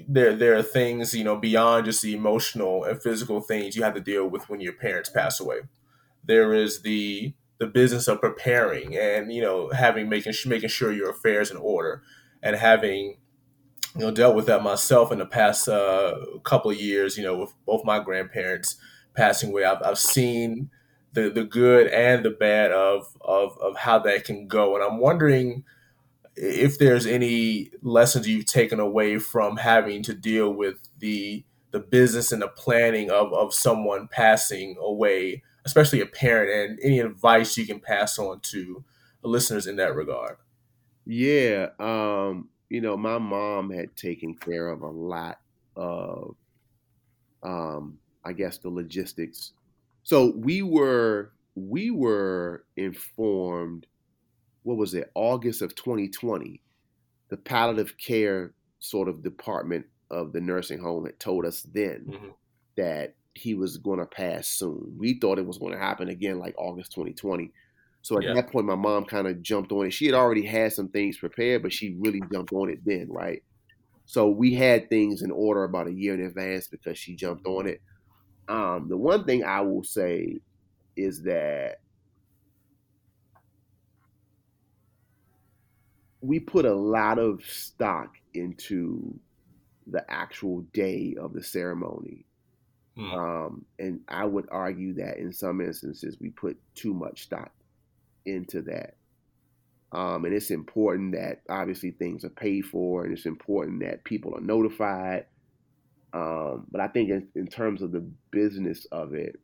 there 0.09 0.35
there 0.35 0.57
are 0.57 0.63
things 0.63 1.15
you 1.15 1.25
know 1.25 1.37
beyond 1.37 1.85
just 1.85 2.03
the 2.03 2.15
emotional 2.15 2.85
and 2.85 3.01
physical 3.03 3.41
things 3.41 3.77
you 3.77 3.83
have 3.83 3.95
to 3.95 4.01
deal 4.01 4.27
with 4.27 4.49
when 4.49 4.61
your 4.61 4.73
parents 4.73 5.09
pass 5.09 5.41
away. 5.41 5.61
There 6.25 6.53
is 6.55 6.83
the 6.83 7.35
the 7.59 7.67
business 7.67 8.09
of 8.09 8.21
preparing 8.21 8.97
and 8.97 9.33
you 9.33 9.43
know 9.43 9.71
having 9.71 10.09
making 10.09 10.33
making 10.47 10.71
sure 10.71 10.93
your 10.93 11.11
affairs 11.11 11.51
in 11.51 11.57
order 11.57 12.03
and 12.43 12.57
having 12.57 13.19
you 13.95 14.01
know 14.01 14.11
dealt 14.11 14.37
with 14.37 14.47
that 14.47 14.63
myself 14.63 15.13
in 15.13 15.19
the 15.19 15.27
past 15.27 15.69
uh, 15.69 16.15
couple 16.45 16.71
of 16.71 16.81
years. 16.81 17.17
You 17.17 17.25
know, 17.25 17.37
with 17.39 17.53
both 17.67 17.85
my 17.85 18.01
grandparents 18.01 18.77
passing 19.15 19.51
away, 19.51 19.65
I've, 19.65 19.83
I've 19.83 19.99
seen 19.99 20.71
the 21.13 21.29
the 21.31 21.45
good 21.45 21.89
and 21.89 22.25
the 22.25 22.31
bad 22.31 22.73
of 22.73 23.17
of 23.21 23.59
of 23.59 23.77
how 23.77 23.99
that 24.01 24.25
can 24.25 24.47
go, 24.49 24.75
and 24.75 24.85
I'm 24.85 24.99
wondering 24.99 25.65
if 26.37 26.79
there's 26.79 27.07
any 27.07 27.71
lessons 27.83 28.27
you've 28.27 28.47
taken 28.47 28.81
away 28.81 29.19
from 29.19 29.59
having 29.59 30.03
to 30.05 30.15
deal 30.15 30.51
with 30.53 30.89
the 30.99 31.45
the 31.71 31.81
business 31.81 32.33
and 32.33 32.43
the 32.43 32.49
planning 32.49 33.11
of, 33.13 33.33
of 33.33 33.55
someone 33.55 34.09
passing 34.09 34.77
away, 34.81 35.43
especially 35.65 36.01
a 36.01 36.07
parent, 36.07 36.51
and 36.51 36.81
any 36.83 36.99
advice 36.99 37.57
you 37.57 37.65
can 37.65 37.79
pass 37.79 38.19
on 38.19 38.41
to 38.41 38.83
listeners 39.23 39.69
in 39.69 39.77
that 39.77 39.95
regard. 39.95 40.37
Yeah, 41.07 41.69
um, 41.79 42.49
you 42.69 42.81
know, 42.81 42.97
my 42.97 43.19
mom 43.19 43.71
had 43.71 43.95
taken 43.95 44.35
care 44.35 44.69
of 44.69 44.83
a 44.83 44.89
lot 44.89 45.39
of, 45.77 46.35
um, 47.45 48.00
I 48.25 48.33
guess, 48.33 48.59
the 48.59 48.69
logistics. 48.69 49.53
So 50.03 50.33
we 50.37 50.63
were 50.63 51.33
we 51.55 51.91
were 51.91 52.65
informed 52.77 53.87
what 54.63 54.77
was 54.77 54.95
it, 54.95 55.11
August 55.15 55.63
of 55.63 55.75
2020, 55.75 56.61
the 57.29 57.37
palliative 57.37 57.97
care 57.97 58.53
sort 58.79 59.09
of 59.09 59.23
department 59.23 59.87
of 60.11 60.33
the 60.33 60.41
nursing 60.41 60.79
home 60.79 61.07
had 61.07 61.19
told 61.19 61.47
us 61.47 61.63
then 61.73 62.05
mm-hmm. 62.09 62.29
that 62.77 63.15
he 63.35 63.55
was 63.55 63.79
going 63.79 64.01
to 64.01 64.07
pass 64.07 64.49
soon. 64.49 64.97
We 64.99 65.19
thought 65.19 65.39
it 65.39 65.47
was 65.47 65.59
going 65.59 65.73
to 65.73 65.79
happen 65.79 66.09
again 66.09 66.39
like 66.39 66.55
August 66.59 66.93
2020. 66.93 67.53
So 68.03 68.17
at 68.17 68.25
yeah. 68.25 68.35
that 68.35 68.51
point, 68.51 68.67
my 68.67 68.75
mom 68.75 69.05
kind 69.05 69.27
of 69.27 69.43
jumped 69.43 69.73
on 69.73 69.87
it. 69.87 69.93
She 69.93 70.07
had 70.07 70.15
already 70.15 70.45
had 70.45 70.73
some 70.73 70.89
things 70.89 71.19
prepared, 71.19 71.63
but 71.63 71.73
she 71.73 71.97
really 71.99 72.23
jumped 72.33 72.53
on 72.53 72.71
it 72.71 72.81
then, 72.85 73.09
right? 73.11 73.43
So 74.07 74.29
we 74.29 74.55
had 74.55 74.89
things 74.89 75.23
in 75.23 75.31
order 75.31 75.65
about 75.65 75.87
a 75.87 75.93
year 75.93 76.15
in 76.15 76.23
advance 76.23 76.67
because 76.67 76.99
she 76.99 77.15
jumped 77.15 77.47
on 77.47 77.67
it. 77.69 77.81
Um, 78.51 78.89
the 78.89 78.97
one 78.97 79.25
thing 79.25 79.45
I 79.45 79.61
will 79.61 79.85
say 79.85 80.41
is 80.97 81.23
that 81.23 81.77
we 86.21 86.41
put 86.41 86.65
a 86.65 86.75
lot 86.75 87.21
of 87.21 87.45
stock 87.47 88.17
into 88.35 89.19
the 89.87 90.05
actual 90.11 90.63
day 90.73 91.15
of 91.19 91.33
the 91.33 91.43
ceremony. 91.45 92.25
Hmm. 92.97 93.13
Um, 93.13 93.65
and 93.79 94.01
I 94.09 94.25
would 94.25 94.49
argue 94.51 94.95
that 94.95 95.19
in 95.19 95.33
some 95.33 95.61
instances 95.61 96.17
we 96.21 96.31
put 96.31 96.59
too 96.75 96.93
much 96.93 97.23
stock 97.23 97.53
into 98.27 98.63
that. 98.63 98.97
Um, 99.93 100.25
and 100.25 100.35
it's 100.35 100.51
important 100.51 101.13
that 101.13 101.43
obviously 101.49 101.93
things 101.93 102.25
are 102.25 102.31
paid 102.31 102.63
for, 102.63 103.05
and 103.05 103.17
it's 103.17 103.27
important 103.27 103.81
that 103.85 104.03
people 104.03 104.35
are 104.37 104.41
notified. 104.41 105.27
Um, 106.13 106.67
but 106.71 106.81
I 106.81 106.89
think 106.89 107.11
in, 107.11 107.29
in 107.35 107.47
terms 107.47 107.83
of 107.83 107.93
the 107.93 108.05
business 108.31 108.87
of 108.91 109.15
it, 109.15 109.39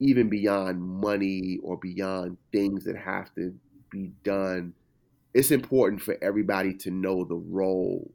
even 0.00 0.28
beyond 0.28 0.82
money 0.82 1.58
or 1.62 1.76
beyond 1.76 2.36
things 2.52 2.84
that 2.84 2.96
have 2.96 3.34
to 3.34 3.54
be 3.90 4.12
done, 4.24 4.74
it's 5.32 5.50
important 5.50 6.00
for 6.00 6.16
everybody 6.22 6.74
to 6.74 6.90
know 6.90 7.24
the 7.24 7.34
role 7.34 8.10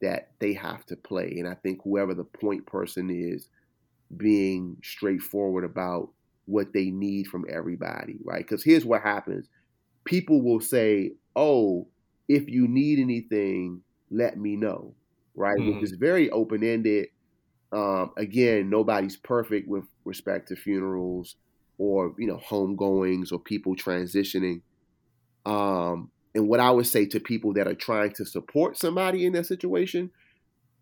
that 0.00 0.30
they 0.38 0.54
have 0.54 0.84
to 0.86 0.96
play. 0.96 1.36
And 1.38 1.46
I 1.48 1.54
think 1.54 1.80
whoever 1.84 2.14
the 2.14 2.24
point 2.24 2.66
person 2.66 3.10
is, 3.10 3.48
being 4.16 4.76
straightforward 4.82 5.64
about 5.64 6.10
what 6.46 6.72
they 6.72 6.90
need 6.90 7.28
from 7.28 7.44
everybody, 7.48 8.16
right? 8.24 8.44
Because 8.44 8.64
here's 8.64 8.84
what 8.84 9.02
happens 9.02 9.46
people 10.04 10.42
will 10.42 10.60
say, 10.60 11.12
Oh, 11.36 11.86
if 12.28 12.48
you 12.48 12.66
need 12.66 12.98
anything, 12.98 13.82
let 14.10 14.38
me 14.38 14.56
know, 14.56 14.94
right? 15.34 15.58
Mm-hmm. 15.58 15.76
Which 15.76 15.84
is 15.84 15.92
very 15.92 16.30
open 16.30 16.62
ended. 16.62 17.08
Um, 17.72 18.12
again, 18.16 18.68
nobody's 18.68 19.16
perfect 19.16 19.68
with 19.68 19.84
respect 20.04 20.48
to 20.48 20.56
funerals 20.56 21.36
or 21.78 22.14
you 22.18 22.26
know 22.26 22.38
homegoings 22.38 23.32
or 23.32 23.38
people 23.38 23.76
transitioning. 23.76 24.62
Um, 25.46 26.10
and 26.34 26.48
what 26.48 26.60
I 26.60 26.70
would 26.70 26.86
say 26.86 27.06
to 27.06 27.20
people 27.20 27.54
that 27.54 27.66
are 27.66 27.74
trying 27.74 28.12
to 28.14 28.24
support 28.24 28.76
somebody 28.76 29.26
in 29.26 29.32
that 29.32 29.46
situation, 29.46 30.10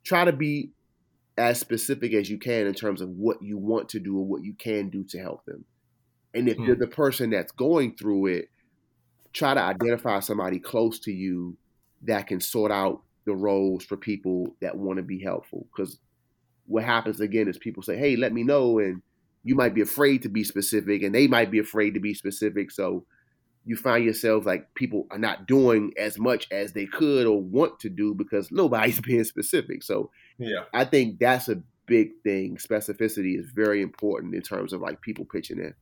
try 0.04 0.24
to 0.24 0.32
be 0.32 0.72
as 1.38 1.60
specific 1.60 2.12
as 2.12 2.28
you 2.28 2.38
can 2.38 2.66
in 2.66 2.74
terms 2.74 3.00
of 3.00 3.10
what 3.10 3.40
you 3.40 3.56
want 3.56 3.88
to 3.90 4.00
do 4.00 4.18
or 4.18 4.26
what 4.26 4.42
you 4.42 4.54
can 4.54 4.90
do 4.90 5.04
to 5.04 5.18
help 5.18 5.44
them. 5.46 5.64
And 6.34 6.48
if 6.48 6.58
mm. 6.58 6.66
you're 6.66 6.76
the 6.76 6.88
person 6.88 7.30
that's 7.30 7.52
going 7.52 7.94
through 7.96 8.26
it, 8.26 8.50
try 9.32 9.54
to 9.54 9.60
identify 9.60 10.20
somebody 10.20 10.58
close 10.58 10.98
to 11.00 11.12
you 11.12 11.56
that 12.02 12.26
can 12.26 12.40
sort 12.40 12.72
out 12.72 13.02
the 13.28 13.36
roles 13.36 13.84
for 13.84 13.96
people 13.96 14.56
that 14.60 14.76
want 14.76 14.96
to 14.96 15.02
be 15.02 15.22
helpful. 15.22 15.66
Because 15.70 15.98
what 16.66 16.82
happens 16.82 17.20
again 17.20 17.46
is 17.46 17.58
people 17.58 17.82
say, 17.82 17.96
"Hey, 17.96 18.16
let 18.16 18.32
me 18.32 18.42
know," 18.42 18.78
and 18.78 19.02
you 19.44 19.54
might 19.54 19.74
be 19.74 19.82
afraid 19.82 20.22
to 20.22 20.28
be 20.28 20.42
specific, 20.42 21.02
and 21.02 21.14
they 21.14 21.26
might 21.26 21.50
be 21.50 21.58
afraid 21.58 21.94
to 21.94 22.00
be 22.00 22.14
specific. 22.14 22.70
So 22.70 23.04
you 23.66 23.76
find 23.76 24.02
yourself 24.02 24.46
like 24.46 24.74
people 24.74 25.06
are 25.10 25.18
not 25.18 25.46
doing 25.46 25.92
as 25.98 26.18
much 26.18 26.48
as 26.50 26.72
they 26.72 26.86
could 26.86 27.26
or 27.26 27.42
want 27.42 27.78
to 27.80 27.90
do 27.90 28.14
because 28.14 28.50
nobody's 28.50 29.00
being 29.10 29.24
specific. 29.24 29.82
So 29.82 30.10
yeah, 30.38 30.64
I 30.72 30.86
think 30.86 31.18
that's 31.18 31.50
a 31.50 31.62
big 31.84 32.12
thing. 32.24 32.56
Specificity 32.56 33.38
is 33.38 33.50
very 33.54 33.82
important 33.82 34.34
in 34.34 34.42
terms 34.42 34.72
of 34.72 34.80
like 34.80 35.02
people 35.02 35.26
pitching 35.26 35.58
in. 35.58 35.74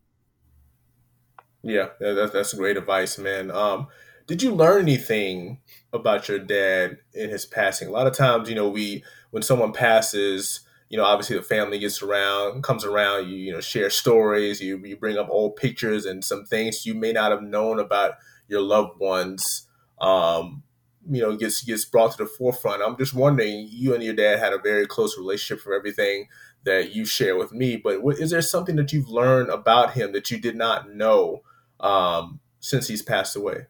Yeah, 1.62 1.90
that's 2.00 2.32
that's 2.32 2.54
great 2.54 2.76
advice, 2.76 3.18
man. 3.18 3.52
Um, 3.52 3.86
did 4.26 4.42
you 4.42 4.52
learn 4.52 4.82
anything 4.82 5.60
about 5.92 6.28
your 6.28 6.38
dad 6.38 6.98
in 7.14 7.30
his 7.30 7.46
passing? 7.46 7.88
A 7.88 7.92
lot 7.92 8.06
of 8.06 8.16
times, 8.16 8.48
you 8.48 8.54
know, 8.54 8.68
we 8.68 9.04
when 9.30 9.42
someone 9.42 9.72
passes, 9.72 10.60
you 10.88 10.96
know, 10.96 11.04
obviously 11.04 11.36
the 11.36 11.42
family 11.42 11.78
gets 11.78 12.02
around, 12.02 12.62
comes 12.62 12.84
around, 12.84 13.28
you, 13.28 13.36
you 13.36 13.52
know, 13.52 13.60
share 13.60 13.90
stories, 13.90 14.60
you, 14.60 14.78
you 14.84 14.96
bring 14.96 15.18
up 15.18 15.28
old 15.30 15.56
pictures 15.56 16.06
and 16.06 16.24
some 16.24 16.44
things 16.44 16.86
you 16.86 16.94
may 16.94 17.12
not 17.12 17.30
have 17.30 17.42
known 17.42 17.78
about 17.78 18.14
your 18.48 18.60
loved 18.60 18.98
ones, 18.98 19.66
um, 20.00 20.62
you 21.08 21.20
know, 21.20 21.36
gets, 21.36 21.62
gets 21.62 21.84
brought 21.84 22.12
to 22.12 22.18
the 22.18 22.26
forefront. 22.26 22.82
I'm 22.82 22.96
just 22.96 23.14
wondering, 23.14 23.68
you 23.70 23.94
and 23.94 24.02
your 24.02 24.14
dad 24.14 24.38
had 24.38 24.52
a 24.52 24.58
very 24.58 24.86
close 24.86 25.18
relationship 25.18 25.62
for 25.62 25.74
everything 25.74 26.28
that 26.64 26.92
you 26.92 27.04
share 27.04 27.36
with 27.36 27.52
me, 27.52 27.76
but 27.76 28.02
what, 28.02 28.18
is 28.18 28.30
there 28.30 28.42
something 28.42 28.76
that 28.76 28.92
you've 28.92 29.08
learned 29.08 29.50
about 29.50 29.92
him 29.92 30.12
that 30.12 30.30
you 30.30 30.38
did 30.38 30.56
not 30.56 30.92
know, 30.92 31.42
um, 31.78 32.40
since 32.58 32.88
he's 32.88 33.02
passed 33.02 33.36
away? 33.36 33.66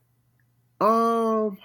Um, 0.80 1.58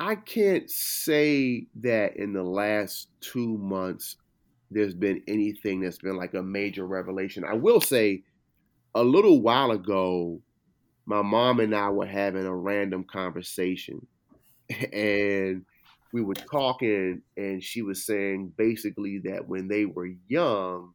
I 0.00 0.16
can't 0.16 0.68
say 0.70 1.66
that 1.82 2.16
in 2.16 2.32
the 2.32 2.42
last 2.42 3.08
two 3.20 3.58
months 3.58 4.16
there's 4.70 4.94
been 4.94 5.22
anything 5.26 5.80
that's 5.80 5.98
been 5.98 6.16
like 6.16 6.34
a 6.34 6.42
major 6.42 6.86
revelation. 6.86 7.44
I 7.44 7.54
will 7.54 7.80
say 7.80 8.22
a 8.94 9.02
little 9.02 9.40
while 9.40 9.70
ago, 9.70 10.40
my 11.06 11.22
mom 11.22 11.60
and 11.60 11.74
I 11.74 11.88
were 11.90 12.06
having 12.06 12.44
a 12.44 12.54
random 12.54 13.04
conversation 13.04 14.06
and 14.92 15.64
we 16.12 16.22
were 16.22 16.34
talking 16.34 17.22
and 17.36 17.62
she 17.62 17.82
was 17.82 18.04
saying 18.04 18.52
basically 18.56 19.18
that 19.24 19.48
when 19.48 19.68
they 19.68 19.84
were 19.84 20.10
young 20.28 20.92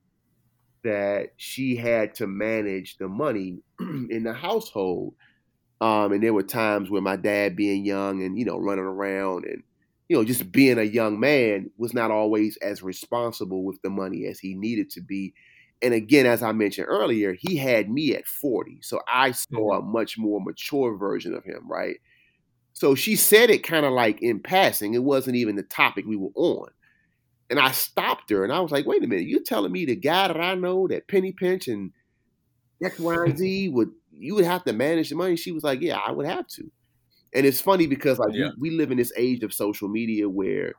that 0.83 1.29
she 1.37 1.75
had 1.75 2.13
to 2.15 2.27
manage 2.27 2.97
the 2.97 3.07
money 3.07 3.59
in 3.79 4.23
the 4.23 4.33
household 4.33 5.13
um, 5.83 6.11
and 6.11 6.23
there 6.23 6.33
were 6.33 6.43
times 6.43 6.89
where 6.89 7.01
my 7.01 7.15
dad 7.15 7.55
being 7.55 7.85
young 7.85 8.23
and 8.23 8.37
you 8.37 8.45
know 8.45 8.57
running 8.57 8.85
around 8.85 9.45
and 9.45 9.63
you 10.09 10.15
know 10.15 10.23
just 10.23 10.51
being 10.51 10.77
a 10.77 10.83
young 10.83 11.19
man 11.19 11.69
was 11.77 11.93
not 11.93 12.11
always 12.11 12.57
as 12.57 12.83
responsible 12.83 13.63
with 13.63 13.81
the 13.81 13.89
money 13.89 14.25
as 14.25 14.39
he 14.39 14.53
needed 14.53 14.89
to 14.89 15.01
be 15.01 15.33
and 15.81 15.93
again 15.93 16.25
as 16.25 16.43
i 16.43 16.51
mentioned 16.51 16.87
earlier 16.87 17.35
he 17.39 17.57
had 17.57 17.89
me 17.89 18.15
at 18.15 18.25
40 18.25 18.79
so 18.81 19.01
i 19.07 19.31
saw 19.31 19.73
a 19.73 19.81
mm-hmm. 19.81 19.91
much 19.91 20.17
more 20.17 20.39
mature 20.41 20.97
version 20.97 21.33
of 21.33 21.43
him 21.43 21.69
right 21.69 21.97
so 22.73 22.95
she 22.95 23.15
said 23.15 23.49
it 23.49 23.63
kind 23.63 23.85
of 23.85 23.93
like 23.93 24.21
in 24.21 24.39
passing. 24.39 24.93
It 24.93 25.03
wasn't 25.03 25.37
even 25.37 25.55
the 25.55 25.63
topic 25.63 26.05
we 26.05 26.17
were 26.17 26.31
on. 26.35 26.69
And 27.49 27.59
I 27.59 27.71
stopped 27.71 28.31
her 28.31 28.43
and 28.43 28.51
I 28.51 28.59
was 28.59 28.71
like, 28.71 28.87
wait 28.87 29.03
a 29.03 29.07
minute, 29.07 29.27
you're 29.27 29.43
telling 29.43 29.71
me 29.71 29.85
the 29.85 29.95
guy 29.95 30.27
that 30.27 30.39
I 30.39 30.55
know 30.55 30.87
that 30.87 31.07
Penny 31.07 31.31
Pinch 31.31 31.67
and 31.67 31.91
X, 32.83 32.99
Y, 32.99 33.13
and 33.13 33.37
Z 33.37 33.69
would 33.73 33.91
you 34.17 34.35
would 34.35 34.45
have 34.45 34.63
to 34.65 34.73
manage 34.73 35.09
the 35.09 35.15
money? 35.15 35.35
She 35.35 35.51
was 35.51 35.63
like, 35.63 35.81
Yeah, 35.81 35.97
I 35.97 36.11
would 36.11 36.25
have 36.25 36.47
to. 36.47 36.71
And 37.35 37.45
it's 37.45 37.61
funny 37.61 37.87
because 37.87 38.19
like 38.19 38.33
yeah. 38.33 38.49
we, 38.59 38.69
we 38.69 38.77
live 38.77 38.91
in 38.91 38.97
this 38.97 39.11
age 39.17 39.43
of 39.43 39.53
social 39.53 39.89
media 39.89 40.29
where, 40.29 40.73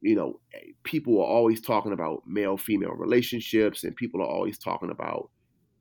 you 0.00 0.14
know, 0.14 0.40
people 0.84 1.20
are 1.20 1.26
always 1.26 1.60
talking 1.60 1.92
about 1.92 2.22
male 2.26 2.56
female 2.56 2.92
relationships 2.92 3.84
and 3.84 3.94
people 3.94 4.22
are 4.22 4.28
always 4.28 4.58
talking 4.58 4.90
about 4.90 5.30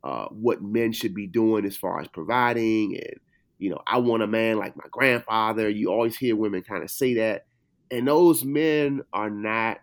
uh, 0.04 0.26
what 0.32 0.62
men 0.62 0.92
should 0.92 1.14
be 1.14 1.28
doing 1.28 1.66
as 1.66 1.78
far 1.78 2.02
as 2.02 2.08
providing 2.10 2.96
and 2.96 3.20
you 3.62 3.70
know, 3.70 3.80
I 3.86 4.00
want 4.00 4.24
a 4.24 4.28
man 4.28 4.58
like 4.58 4.76
my 4.76 4.86
grandfather. 4.90 5.70
You 5.70 5.92
always 5.92 6.18
hear 6.18 6.36
women 6.36 6.64
kind 6.64 6.84
of 6.84 6.90
say 6.90 7.14
that. 7.14 7.46
And 7.92 8.08
those 8.08 8.44
men 8.44 9.02
are 9.14 9.30
not 9.30 9.78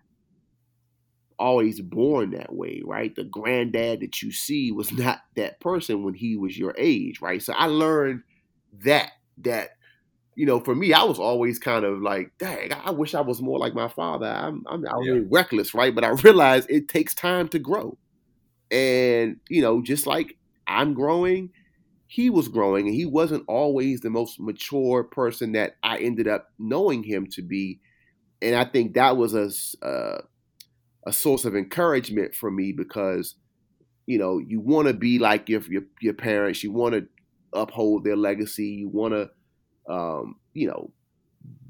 always 1.39 1.81
born 1.81 2.31
that 2.31 2.55
way, 2.55 2.83
right? 2.85 3.15
The 3.15 3.25
granddad 3.25 4.01
that 4.01 4.23
you 4.23 4.33
see 4.33 4.73
was 4.73 4.93
not 4.93 5.21
that 5.37 5.61
person 5.61 6.03
when 6.03 6.15
he 6.15 6.37
was 6.37 6.59
your 6.59 6.75
age, 6.79 7.21
right? 7.21 7.43
So 7.43 7.53
I 7.55 7.67
learned 7.67 8.23
that 8.85 9.13
that 9.39 9.71
you 10.39 10.47
know, 10.47 10.61
for 10.61 10.73
me, 10.73 10.93
I 10.93 11.03
was 11.03 11.19
always 11.19 11.59
kind 11.59 11.85
of 11.85 12.01
like, 12.01 12.31
dang, 12.39 12.73
I 12.73 12.93
wish 12.93 13.13
I 13.13 13.23
was 13.23 13.43
more 13.43 13.59
like 13.59 13.75
my 13.75 13.89
father. 13.89 14.29
I'm, 14.29 14.63
I'm, 14.69 14.87
I'm 14.87 15.03
yeah. 15.03 15.21
reckless, 15.29 15.75
right? 15.75 15.93
But 15.93 16.05
I 16.05 16.09
realized 16.23 16.71
it 16.71 16.89
takes 16.89 17.13
time 17.13 17.49
to 17.49 17.59
grow. 17.59 17.99
And, 18.71 19.39
you 19.49 19.61
know, 19.63 19.83
just 19.83 20.07
like 20.07 20.37
I'm 20.69 20.95
growing, 20.95 21.51
he 22.07 22.31
was 22.31 22.47
growing 22.47 22.87
and 22.87 22.95
he 22.95 23.05
wasn't 23.05 23.47
always 23.49 24.01
the 24.01 24.11
most 24.11 24.39
mature 24.39 25.03
person 25.03 25.53
that 25.53 25.73
I 25.83 25.99
ended 25.99 26.29
up 26.29 26.47
knowing 26.57 27.03
him 27.03 27.27
to 27.33 27.43
be. 27.43 27.81
And 28.41 28.55
I 28.55 28.65
think 28.65 28.95
that 28.95 29.17
was 29.17 29.35
a, 29.35 29.51
uh, 29.85 30.21
a 31.07 31.13
source 31.13 31.45
of 31.45 31.57
encouragement 31.57 32.35
for 32.35 32.51
me 32.51 32.73
because, 32.73 33.35
you 34.07 34.19
know, 34.19 34.39
you 34.39 34.61
want 34.61 34.89
to 34.89 34.95
be 34.95 35.19
like 35.19 35.49
your, 35.49 35.61
your, 35.69 35.83
your 36.01 36.15
parents, 36.15 36.63
you 36.63 36.73
want 36.73 36.95
to 36.95 37.07
uphold 37.53 38.05
their 38.05 38.17
legacy, 38.17 38.67
you 38.67 38.89
want 38.89 39.15
to, 39.15 39.93
um, 39.93 40.37
you 40.55 40.69
know, 40.69 40.91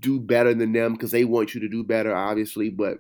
do 0.01 0.19
better 0.19 0.55
than 0.55 0.73
them 0.73 0.95
because 0.95 1.11
they 1.11 1.25
want 1.25 1.55
you 1.55 1.61
to 1.61 1.69
do 1.69 1.85
better, 1.85 2.15
obviously. 2.15 2.71
But 2.71 2.99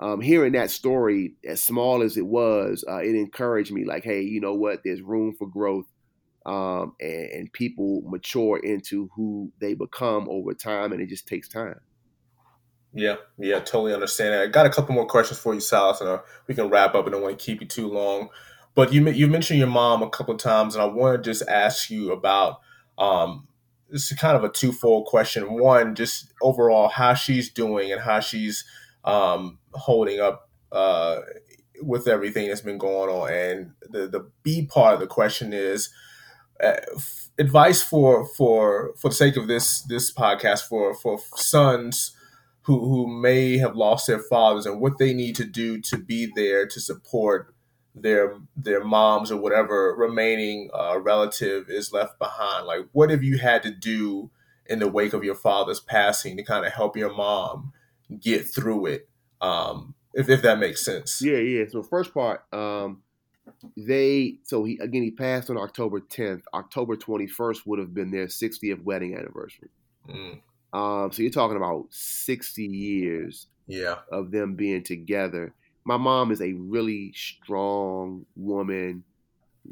um, 0.00 0.20
hearing 0.20 0.52
that 0.52 0.70
story, 0.70 1.34
as 1.46 1.62
small 1.62 2.02
as 2.02 2.16
it 2.16 2.26
was, 2.26 2.84
uh, 2.88 2.98
it 2.98 3.14
encouraged 3.14 3.72
me. 3.72 3.84
Like, 3.84 4.04
hey, 4.04 4.22
you 4.22 4.40
know 4.40 4.54
what? 4.54 4.80
There's 4.84 5.02
room 5.02 5.34
for 5.38 5.46
growth 5.46 5.86
um, 6.46 6.94
and, 7.00 7.30
and, 7.30 7.52
people 7.52 8.02
mature 8.04 8.58
into 8.58 9.08
who 9.16 9.50
they 9.60 9.72
become 9.72 10.28
over 10.28 10.52
time, 10.52 10.92
and 10.92 11.00
it 11.00 11.08
just 11.08 11.26
takes 11.26 11.48
time. 11.48 11.80
Yeah, 12.94 13.16
yeah, 13.38 13.58
totally 13.58 13.92
understand. 13.92 14.34
I 14.34 14.46
got 14.46 14.66
a 14.66 14.70
couple 14.70 14.94
more 14.94 15.06
questions 15.06 15.40
for 15.40 15.52
you, 15.52 15.60
Silas, 15.60 16.00
and 16.00 16.08
uh, 16.08 16.20
we 16.46 16.54
can 16.54 16.68
wrap 16.70 16.94
up. 16.94 17.06
And 17.06 17.14
I 17.14 17.18
don't 17.18 17.22
want 17.22 17.38
to 17.38 17.44
keep 17.44 17.60
you 17.60 17.66
too 17.66 17.88
long, 17.88 18.28
but 18.76 18.92
you 18.92 19.08
you 19.10 19.26
mentioned 19.26 19.58
your 19.58 19.68
mom 19.68 20.02
a 20.02 20.08
couple 20.08 20.34
of 20.34 20.40
times, 20.40 20.74
and 20.76 20.82
I 20.82 20.86
want 20.86 21.22
to 21.22 21.30
just 21.30 21.42
ask 21.48 21.90
you 21.90 22.12
about. 22.12 22.60
Um, 22.96 23.48
this 23.90 24.10
is 24.10 24.18
kind 24.18 24.36
of 24.36 24.44
a 24.44 24.48
twofold 24.48 25.06
question. 25.06 25.52
One, 25.58 25.94
just 25.94 26.32
overall 26.40 26.88
how 26.88 27.14
she's 27.14 27.50
doing 27.50 27.92
and 27.92 28.00
how 28.00 28.20
she's 28.20 28.64
um, 29.04 29.58
holding 29.72 30.20
up 30.20 30.48
uh, 30.72 31.20
with 31.82 32.08
everything 32.08 32.48
that's 32.48 32.60
been 32.60 32.78
going 32.78 33.10
on. 33.10 33.32
And 33.32 33.72
the 33.90 34.06
the 34.06 34.30
B 34.44 34.66
part 34.66 34.94
of 34.94 35.00
the 35.00 35.06
question 35.08 35.52
is, 35.52 35.90
uh, 36.62 36.74
advice 37.38 37.82
for 37.82 38.26
for 38.36 38.94
for 38.96 39.08
the 39.08 39.14
sake 39.14 39.36
of 39.36 39.48
this 39.48 39.82
this 39.82 40.12
podcast 40.12 40.68
for 40.68 40.94
for 40.94 41.18
sons 41.36 42.16
who 42.64 42.80
who 42.80 43.06
may 43.06 43.58
have 43.58 43.76
lost 43.76 44.06
their 44.06 44.18
fathers 44.18 44.66
and 44.66 44.80
what 44.80 44.98
they 44.98 45.14
need 45.14 45.36
to 45.36 45.44
do 45.44 45.80
to 45.80 45.96
be 45.96 46.30
there 46.34 46.66
to 46.66 46.80
support 46.80 47.54
their 47.94 48.36
their 48.56 48.82
moms 48.82 49.30
or 49.30 49.40
whatever 49.40 49.94
remaining 49.96 50.68
uh, 50.74 50.98
relative 50.98 51.68
is 51.68 51.92
left 51.92 52.18
behind 52.18 52.66
like 52.66 52.80
what 52.92 53.10
have 53.10 53.22
you 53.22 53.38
had 53.38 53.62
to 53.62 53.70
do 53.70 54.30
in 54.66 54.78
the 54.78 54.88
wake 54.88 55.12
of 55.12 55.22
your 55.22 55.34
father's 55.34 55.80
passing 55.80 56.36
to 56.36 56.42
kind 56.42 56.66
of 56.66 56.72
help 56.72 56.96
your 56.96 57.14
mom 57.14 57.72
get 58.20 58.48
through 58.48 58.86
it 58.86 59.08
um 59.40 59.94
if, 60.12 60.28
if 60.28 60.42
that 60.42 60.58
makes 60.58 60.84
sense 60.84 61.22
yeah 61.22 61.38
yeah 61.38 61.64
so 61.70 61.82
first 61.82 62.12
part 62.12 62.44
um 62.52 63.02
they 63.76 64.38
so 64.42 64.64
he 64.64 64.78
again 64.78 65.02
he 65.02 65.10
passed 65.10 65.50
on 65.50 65.56
October 65.56 66.00
10th. 66.00 66.42
October 66.52 66.96
21st 66.96 67.66
would 67.66 67.78
have 67.78 67.94
been 67.94 68.10
their 68.10 68.26
60th 68.26 68.82
wedding 68.82 69.14
anniversary. 69.16 69.68
Mm. 70.08 70.40
Um, 70.74 71.12
so 71.12 71.22
you're 71.22 71.30
talking 71.30 71.56
about 71.56 71.86
60 71.90 72.64
years 72.64 73.46
yeah. 73.68 73.98
of 74.10 74.32
them 74.32 74.56
being 74.56 74.82
together. 74.82 75.54
My 75.84 75.96
mom 75.96 76.32
is 76.32 76.42
a 76.42 76.52
really 76.54 77.12
strong 77.14 78.26
woman, 78.34 79.04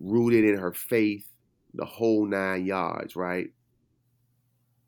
rooted 0.00 0.44
in 0.44 0.56
her 0.56 0.72
faith, 0.72 1.26
the 1.74 1.84
whole 1.84 2.24
nine 2.24 2.64
yards, 2.64 3.16
right? 3.16 3.50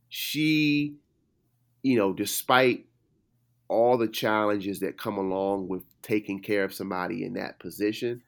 She, 0.09 0.95
you 1.83 1.97
know, 1.97 2.13
despite 2.13 2.87
all 3.67 3.99
the 3.99 4.07
challenges 4.07 4.79
that 4.81 4.97
come 4.97 5.19
along 5.19 5.67
with 5.67 5.83
taking 6.03 6.39
care 6.39 6.63
of 6.63 6.73
somebody 6.73 7.25
in 7.25 7.33
that 7.33 7.59
position, 7.59 8.23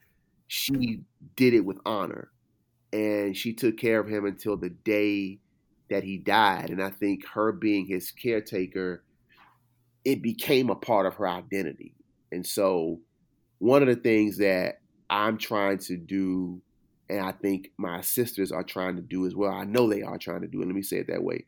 she 0.49 1.03
did 1.37 1.55
it 1.55 1.64
with 1.64 1.78
honor 1.87 2.30
and 2.93 3.37
she 3.37 3.53
took 3.53 3.76
care 3.76 4.01
of 4.01 4.09
him 4.09 4.24
until 4.24 4.57
the 4.57 4.70
day 4.70 5.39
that 5.91 6.05
he 6.05 6.18
died 6.18 6.70
and 6.70 6.82
i 6.82 6.91
think 6.91 7.26
her 7.26 7.53
being 7.53 7.87
his 7.87 8.11
caretaker 8.11 9.03
it 10.05 10.22
became 10.22 10.70
a 10.70 10.74
part 10.74 11.07
of 11.07 11.14
her 11.14 11.28
identity 11.28 11.95
and 12.32 12.47
so 12.47 13.01
one 13.59 13.82
of 13.82 13.89
the 13.89 13.97
things 13.97 14.39
that 14.39 14.80
i'm 15.11 15.39
trying 15.39 15.78
to 15.78 15.97
do 15.97 16.61
and 17.09 17.20
i 17.20 17.32
think 17.32 17.70
my 17.76 18.01
sisters 18.01 18.53
are 18.53 18.64
trying 18.64 18.97
to 18.97 19.03
do 19.03 19.26
as 19.26 19.34
well 19.34 19.53
i 19.53 19.64
know 19.64 19.89
they 19.89 20.03
are 20.03 20.18
trying 20.18 20.41
to 20.41 20.49
do 20.49 20.61
it 20.61 20.66
let 20.66 20.74
me 20.74 20.82
say 20.82 20.99
it 20.99 21.07
that 21.07 21.22
way 21.22 21.45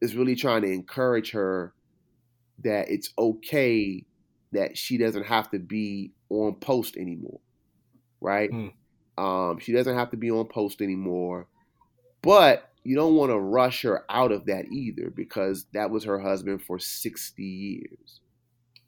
is 0.00 0.16
really 0.16 0.34
trying 0.34 0.62
to 0.62 0.70
encourage 0.70 1.30
her 1.30 1.72
that 2.62 2.90
it's 2.90 3.10
okay 3.18 4.04
that 4.52 4.78
she 4.78 4.96
doesn't 4.96 5.24
have 5.24 5.50
to 5.50 5.58
be 5.58 6.12
on 6.30 6.54
post 6.54 6.96
anymore 6.96 7.40
right? 8.24 8.50
Mm. 8.50 8.72
Um, 9.16 9.58
she 9.60 9.72
doesn't 9.72 9.94
have 9.94 10.10
to 10.10 10.16
be 10.16 10.30
on 10.30 10.46
post 10.46 10.80
anymore, 10.80 11.46
but 12.22 12.72
you 12.84 12.94
don't 12.94 13.14
want 13.14 13.30
to 13.30 13.38
rush 13.38 13.82
her 13.82 14.04
out 14.10 14.30
of 14.30 14.46
that 14.46 14.66
either 14.66 15.10
because 15.10 15.66
that 15.72 15.90
was 15.90 16.04
her 16.04 16.18
husband 16.18 16.62
for 16.62 16.78
60 16.78 17.42
years. 17.42 18.20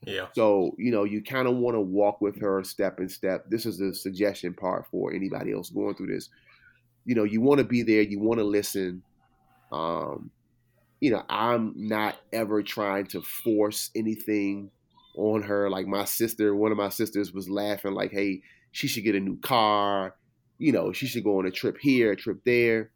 Yeah. 0.03 0.26
So, 0.34 0.74
you 0.78 0.92
know, 0.92 1.05
you 1.05 1.22
kind 1.22 1.49
of 1.49 1.57
want 1.57 1.74
to 1.74 1.80
walk 1.80 2.20
with 2.20 2.40
her 2.40 2.62
step 2.62 2.99
and 2.99 3.11
step. 3.11 3.47
This 3.49 3.64
is 3.64 3.78
the 3.78 3.94
suggestion 3.94 4.55
part 4.55 4.86
for 4.90 5.12
anybody 5.12 5.53
else 5.53 5.70
going 5.70 5.94
through 5.94 6.14
this. 6.14 6.28
You 7.05 7.14
know, 7.14 7.24
you 7.24 7.40
want 7.40 7.59
to 7.59 7.64
be 7.64 7.82
there, 7.82 8.03
you 8.03 8.20
want 8.20 8.38
to 8.38 8.44
listen. 8.44 9.03
Um, 9.72 10.30
you 11.01 11.11
know, 11.11 11.22
I'm 11.28 11.72
not 11.76 12.16
ever 12.32 12.62
trying 12.62 13.07
to 13.09 13.22
force 13.22 13.90
anything 13.97 14.70
on 15.16 15.42
her. 15.42 15.70
Like 15.70 15.86
my 15.86 16.05
sister, 16.05 16.55
one 16.55 16.70
of 16.70 16.78
my 16.78 16.90
sisters 16.90 17.32
was 17.32 17.49
laughing, 17.49 17.92
like, 17.92 18.12
hey, 18.12 18.42
she 18.72 18.86
should 18.88 19.05
get 19.05 19.14
a 19.14 19.20
new 19.20 19.38
car, 19.38 20.14
you 20.59 20.72
know, 20.72 20.92
she 20.92 21.07
should 21.07 21.24
go 21.24 21.38
on 21.38 21.47
a 21.47 21.51
trip 21.51 21.78
here, 21.80 22.12
a 22.12 22.16
trip 22.16 22.40
there. 22.44 22.90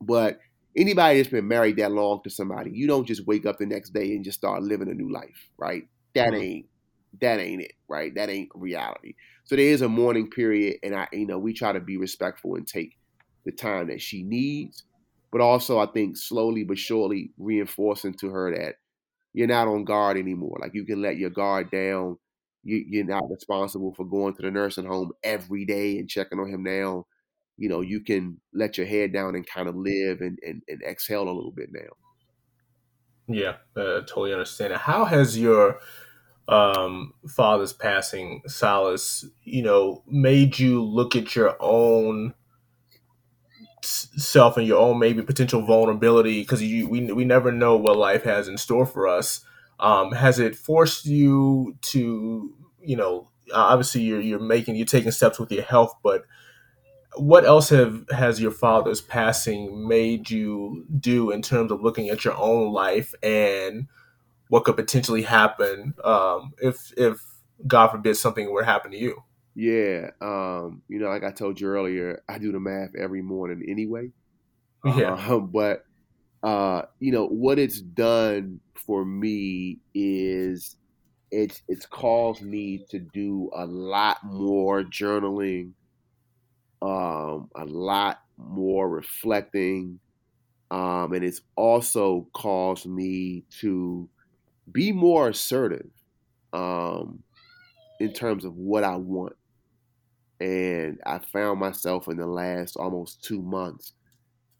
But 0.00 0.38
anybody 0.76 1.18
that's 1.18 1.30
been 1.30 1.48
married 1.48 1.76
that 1.76 1.92
long 1.92 2.20
to 2.24 2.30
somebody, 2.30 2.70
you 2.72 2.86
don't 2.86 3.06
just 3.06 3.26
wake 3.26 3.46
up 3.46 3.58
the 3.58 3.66
next 3.66 3.90
day 3.90 4.14
and 4.14 4.24
just 4.24 4.38
start 4.38 4.62
living 4.62 4.88
a 4.88 4.94
new 4.94 5.12
life, 5.12 5.48
right? 5.58 5.84
That 6.14 6.32
mm-hmm. 6.32 6.42
ain't 6.42 6.66
that 7.20 7.40
ain't 7.40 7.62
it, 7.62 7.72
right? 7.88 8.14
That 8.14 8.30
ain't 8.30 8.50
reality. 8.54 9.14
So 9.44 9.56
there 9.56 9.64
is 9.64 9.82
a 9.82 9.88
mourning 9.88 10.30
period, 10.30 10.76
and 10.82 10.94
I, 10.94 11.08
you 11.12 11.26
know, 11.26 11.38
we 11.38 11.52
try 11.52 11.72
to 11.72 11.80
be 11.80 11.96
respectful 11.96 12.54
and 12.54 12.66
take 12.66 12.96
the 13.44 13.50
time 13.50 13.88
that 13.88 14.00
she 14.00 14.22
needs, 14.22 14.84
but 15.32 15.40
also 15.40 15.78
I 15.78 15.86
think 15.86 16.16
slowly 16.16 16.62
but 16.62 16.78
surely 16.78 17.32
reinforcing 17.36 18.14
to 18.20 18.28
her 18.28 18.54
that 18.56 18.76
you're 19.32 19.48
not 19.48 19.66
on 19.66 19.84
guard 19.84 20.16
anymore. 20.16 20.58
Like 20.60 20.74
you 20.74 20.84
can 20.84 21.02
let 21.02 21.16
your 21.16 21.30
guard 21.30 21.70
down 21.70 22.16
you, 22.62 22.84
you're 22.86 23.04
not 23.04 23.30
responsible 23.30 23.94
for 23.94 24.04
going 24.04 24.34
to 24.34 24.42
the 24.42 24.50
nursing 24.50 24.84
home 24.84 25.12
every 25.22 25.64
day 25.64 25.98
and 25.98 26.08
checking 26.08 26.38
on 26.38 26.48
him 26.48 26.62
now. 26.62 27.06
You 27.60 27.68
know, 27.68 27.82
you 27.82 28.00
can 28.00 28.40
let 28.54 28.78
your 28.78 28.86
head 28.86 29.12
down 29.12 29.34
and 29.34 29.46
kind 29.46 29.68
of 29.68 29.76
live 29.76 30.22
and, 30.22 30.38
and, 30.42 30.62
and 30.66 30.82
exhale 30.82 31.24
a 31.24 31.30
little 31.30 31.52
bit 31.52 31.68
now. 31.70 31.90
Yeah, 33.28 33.56
uh, 33.76 34.00
totally 34.00 34.32
understand. 34.32 34.72
How 34.72 35.04
has 35.04 35.38
your 35.38 35.78
um, 36.48 37.12
father's 37.28 37.74
passing, 37.74 38.40
Silas, 38.46 39.26
you 39.44 39.62
know, 39.62 40.02
made 40.08 40.58
you 40.58 40.82
look 40.82 41.14
at 41.14 41.36
your 41.36 41.54
own 41.60 42.32
self 43.82 44.56
and 44.56 44.66
your 44.66 44.80
own 44.80 44.98
maybe 44.98 45.20
potential 45.20 45.60
vulnerability? 45.60 46.40
Because 46.40 46.62
you 46.62 46.88
we 46.88 47.12
we 47.12 47.26
never 47.26 47.52
know 47.52 47.76
what 47.76 47.98
life 47.98 48.24
has 48.24 48.48
in 48.48 48.56
store 48.56 48.86
for 48.86 49.06
us. 49.06 49.44
Um, 49.78 50.12
has 50.12 50.38
it 50.38 50.56
forced 50.56 51.04
you 51.04 51.76
to, 51.82 52.54
you 52.80 52.96
know, 52.96 53.28
obviously 53.52 54.00
you're 54.00 54.20
you're 54.20 54.40
making 54.40 54.76
you're 54.76 54.86
taking 54.86 55.10
steps 55.10 55.38
with 55.38 55.52
your 55.52 55.62
health, 55.62 55.94
but 56.02 56.24
what 57.16 57.44
else 57.44 57.70
have 57.70 58.04
has 58.10 58.40
your 58.40 58.50
father's 58.50 59.00
passing 59.00 59.88
made 59.88 60.30
you 60.30 60.86
do 60.98 61.30
in 61.30 61.42
terms 61.42 61.72
of 61.72 61.82
looking 61.82 62.08
at 62.08 62.24
your 62.24 62.36
own 62.36 62.72
life 62.72 63.14
and 63.22 63.88
what 64.48 64.64
could 64.64 64.76
potentially 64.76 65.22
happen 65.22 65.94
um, 66.04 66.52
if 66.58 66.92
if 66.96 67.20
God 67.66 67.88
forbid 67.88 68.16
something 68.16 68.50
were 68.50 68.62
to 68.62 68.66
happen 68.66 68.90
to 68.92 68.96
you? 68.96 69.22
Yeah, 69.54 70.10
um, 70.20 70.82
you 70.88 70.98
know, 70.98 71.08
like 71.08 71.24
I 71.24 71.32
told 71.32 71.60
you 71.60 71.68
earlier, 71.68 72.22
I 72.28 72.38
do 72.38 72.52
the 72.52 72.60
math 72.60 72.94
every 72.96 73.22
morning 73.22 73.64
anyway. 73.68 74.10
Yeah, 74.84 75.14
uh, 75.14 75.38
but 75.38 75.84
uh, 76.42 76.82
you 76.98 77.12
know 77.12 77.26
what 77.26 77.58
it's 77.58 77.80
done 77.80 78.60
for 78.74 79.04
me 79.04 79.78
is 79.94 80.76
it's 81.30 81.62
it's 81.68 81.86
caused 81.86 82.42
me 82.42 82.84
to 82.90 82.98
do 82.98 83.50
a 83.54 83.66
lot 83.66 84.18
more 84.24 84.82
journaling 84.82 85.72
um, 86.82 87.50
a 87.54 87.64
lot 87.64 88.22
more 88.36 88.88
reflecting. 88.88 89.98
Um, 90.70 91.12
and 91.12 91.24
it's 91.24 91.40
also 91.56 92.28
caused 92.32 92.86
me 92.86 93.44
to 93.60 94.08
be 94.70 94.92
more 94.92 95.28
assertive 95.28 95.90
um, 96.52 97.22
in 97.98 98.12
terms 98.12 98.44
of 98.44 98.56
what 98.56 98.84
I 98.84 98.96
want. 98.96 99.34
And 100.40 101.00
I 101.04 101.18
found 101.18 101.60
myself 101.60 102.08
in 102.08 102.16
the 102.16 102.26
last 102.26 102.76
almost 102.76 103.22
two 103.22 103.42
months 103.42 103.92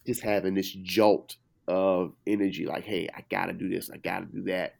just 0.06 0.22
having 0.22 0.54
this 0.54 0.70
jolt 0.72 1.36
of 1.68 2.12
energy 2.26 2.66
like, 2.66 2.84
hey, 2.84 3.08
I 3.14 3.24
got 3.30 3.46
to 3.46 3.52
do 3.52 3.68
this, 3.68 3.90
I 3.90 3.96
got 3.98 4.20
to 4.20 4.26
do 4.26 4.42
that. 4.44 4.74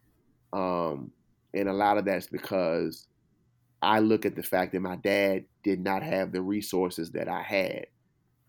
Um, 0.53 1.13
and 1.55 1.69
a 1.69 1.73
lot 1.73 1.99
of 1.99 2.05
that's 2.05 2.27
because 2.27 3.07
I 3.83 4.01
look 4.01 4.27
at 4.27 4.37
the 4.37 4.43
fact 4.43 4.73
that 4.73 4.81
my 4.81 4.97
dad 4.97 5.45
did 5.63 5.81
not 5.81 6.03
have 6.03 6.33
the 6.33 6.43
resources 6.43 7.13
that 7.13 7.29
I 7.29 7.43
had. 7.43 7.87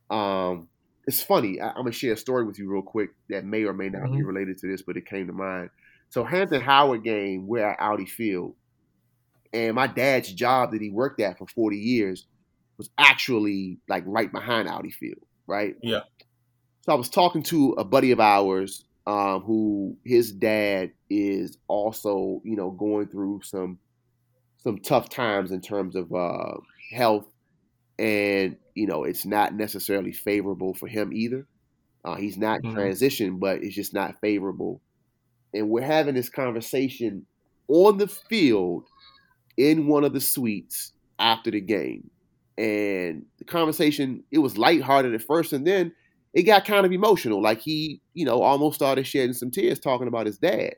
Um, 0.09 0.67
it's 1.07 1.21
funny. 1.21 1.59
I, 1.59 1.69
am 1.69 1.75
gonna 1.77 1.91
share 1.91 2.13
a 2.13 2.17
story 2.17 2.43
with 2.43 2.59
you 2.59 2.71
real 2.71 2.82
quick 2.82 3.11
that 3.29 3.45
may 3.45 3.63
or 3.63 3.73
may 3.73 3.89
not 3.89 4.03
mm-hmm. 4.03 4.17
be 4.17 4.23
related 4.23 4.57
to 4.59 4.67
this, 4.67 4.82
but 4.82 4.97
it 4.97 5.05
came 5.05 5.27
to 5.27 5.34
mind. 5.34 5.69
So 6.09 6.23
Hampton 6.23 6.61
Howard 6.61 7.03
game, 7.03 7.47
we're 7.47 7.65
at 7.65 7.79
Audi 7.79 8.05
Field, 8.05 8.55
and 9.53 9.75
my 9.75 9.88
dad's 9.88 10.32
job 10.32 10.71
that 10.71 10.82
he 10.82 10.89
worked 10.89 11.21
at 11.21 11.38
for 11.38 11.47
40 11.47 11.77
years 11.77 12.27
was 12.77 12.89
actually 12.97 13.79
like 13.88 14.03
right 14.05 14.32
behind 14.32 14.67
Audi 14.67 14.91
Field, 14.91 15.21
right? 15.47 15.75
Yeah. 15.82 16.01
So 16.82 16.91
I 16.91 16.95
was 16.95 17.09
talking 17.09 17.43
to 17.43 17.73
a 17.73 17.84
buddy 17.84 18.11
of 18.11 18.19
ours 18.19 18.84
um, 19.07 19.41
who 19.41 19.97
his 20.03 20.32
dad 20.32 20.91
is 21.09 21.57
also, 21.67 22.41
you 22.43 22.55
know, 22.55 22.71
going 22.71 23.07
through 23.07 23.41
some 23.43 23.77
some 24.64 24.78
tough 24.78 25.09
times 25.09 25.51
in 25.51 25.62
terms 25.62 25.95
of 25.95 26.14
uh, 26.14 26.57
health, 26.93 27.28
and 27.97 28.57
you 28.76 28.88
know 28.88 29.03
it's 29.03 29.26
not 29.26 29.53
necessarily 29.53 30.12
favorable 30.12 30.74
for 30.74 30.88
him 30.88 31.12
either. 31.14 31.47
Uh, 32.03 32.16
he's 32.16 32.38
not 32.38 32.62
mm-hmm. 32.62 32.74
transition, 32.74 33.38
but 33.38 33.64
it's 33.64 33.76
just 33.76 33.93
not 33.93 34.20
favorable. 34.22 34.82
And 35.53 35.70
we're 35.70 35.82
having 35.82 36.16
this 36.16 36.30
conversation 36.30 37.26
on 37.68 37.97
the 37.97 38.07
field 38.07 38.88
in 39.57 39.88
one 39.88 40.03
of 40.03 40.14
the 40.14 40.22
suites 40.22 40.93
after 41.20 41.51
the 41.51 41.62
game. 41.62 42.09
And 42.57 43.26
the 43.38 43.45
conversation, 43.45 44.24
it 44.32 44.39
was 44.39 44.57
lighthearted 44.57 45.14
at 45.14 45.22
first, 45.22 45.53
and 45.53 45.66
then 45.66 45.93
it 46.34 46.43
got 46.43 46.66
kind 46.66 46.86
of 46.86 46.91
emotional. 46.91 47.41
Like 47.41 47.62
he, 47.62 48.01
you 48.14 48.26
know, 48.26 48.41
almost 48.41 48.76
started 48.76 49.05
shedding 49.05 49.34
some 49.34 49.51
tears 49.51 49.80
talking 49.80 50.07
about 50.07 50.26
his 50.26 50.38
dad. 50.38 50.76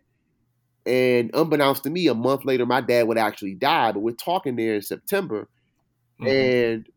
And 0.85 1.31
unbeknownst 1.33 1.83
to 1.83 1.89
me, 1.89 2.07
a 2.07 2.13
month 2.13 2.45
later, 2.45 2.65
my 2.65 2.81
dad 2.81 3.07
would 3.07 3.17
actually 3.17 3.55
die. 3.55 3.91
But 3.91 4.01
we're 4.01 4.11
talking 4.11 4.55
there 4.55 4.75
in 4.75 4.81
September, 4.81 5.47
mm-hmm. 6.19 6.27
and 6.27 6.89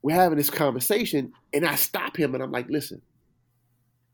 we're 0.00 0.16
having 0.16 0.38
this 0.38 0.50
conversation. 0.50 1.32
And 1.52 1.66
I 1.66 1.74
stop 1.74 2.16
him, 2.16 2.34
and 2.34 2.42
I'm 2.42 2.52
like, 2.52 2.70
"Listen, 2.70 3.02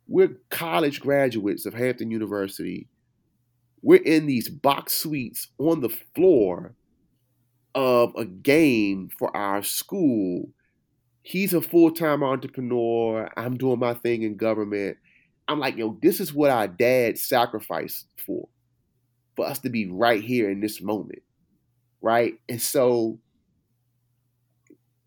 we're 0.08 0.36
college 0.50 1.00
graduates 1.00 1.64
of 1.66 1.74
Hampton 1.74 2.10
University. 2.10 2.88
We're 3.82 4.02
in 4.02 4.26
these 4.26 4.48
box 4.48 4.94
suites 4.94 5.48
on 5.58 5.80
the 5.80 5.94
floor 6.16 6.74
of 7.74 8.12
a 8.16 8.24
game 8.24 9.10
for 9.16 9.34
our 9.36 9.62
school. 9.62 10.48
He's 11.22 11.54
a 11.54 11.60
full 11.60 11.92
time 11.92 12.24
entrepreneur. 12.24 13.30
I'm 13.36 13.56
doing 13.56 13.78
my 13.78 13.94
thing 13.94 14.22
in 14.22 14.36
government. 14.36 14.96
I'm 15.46 15.60
like, 15.60 15.76
yo, 15.76 15.96
this 16.02 16.20
is 16.20 16.34
what 16.34 16.50
our 16.50 16.66
dad 16.66 17.18
sacrificed 17.18 18.06
for 18.26 18.48
for 19.38 19.46
us 19.46 19.60
to 19.60 19.70
be 19.70 19.86
right 19.86 20.20
here 20.20 20.50
in 20.50 20.58
this 20.58 20.82
moment. 20.82 21.22
Right. 22.02 22.40
And 22.48 22.60
so, 22.60 23.20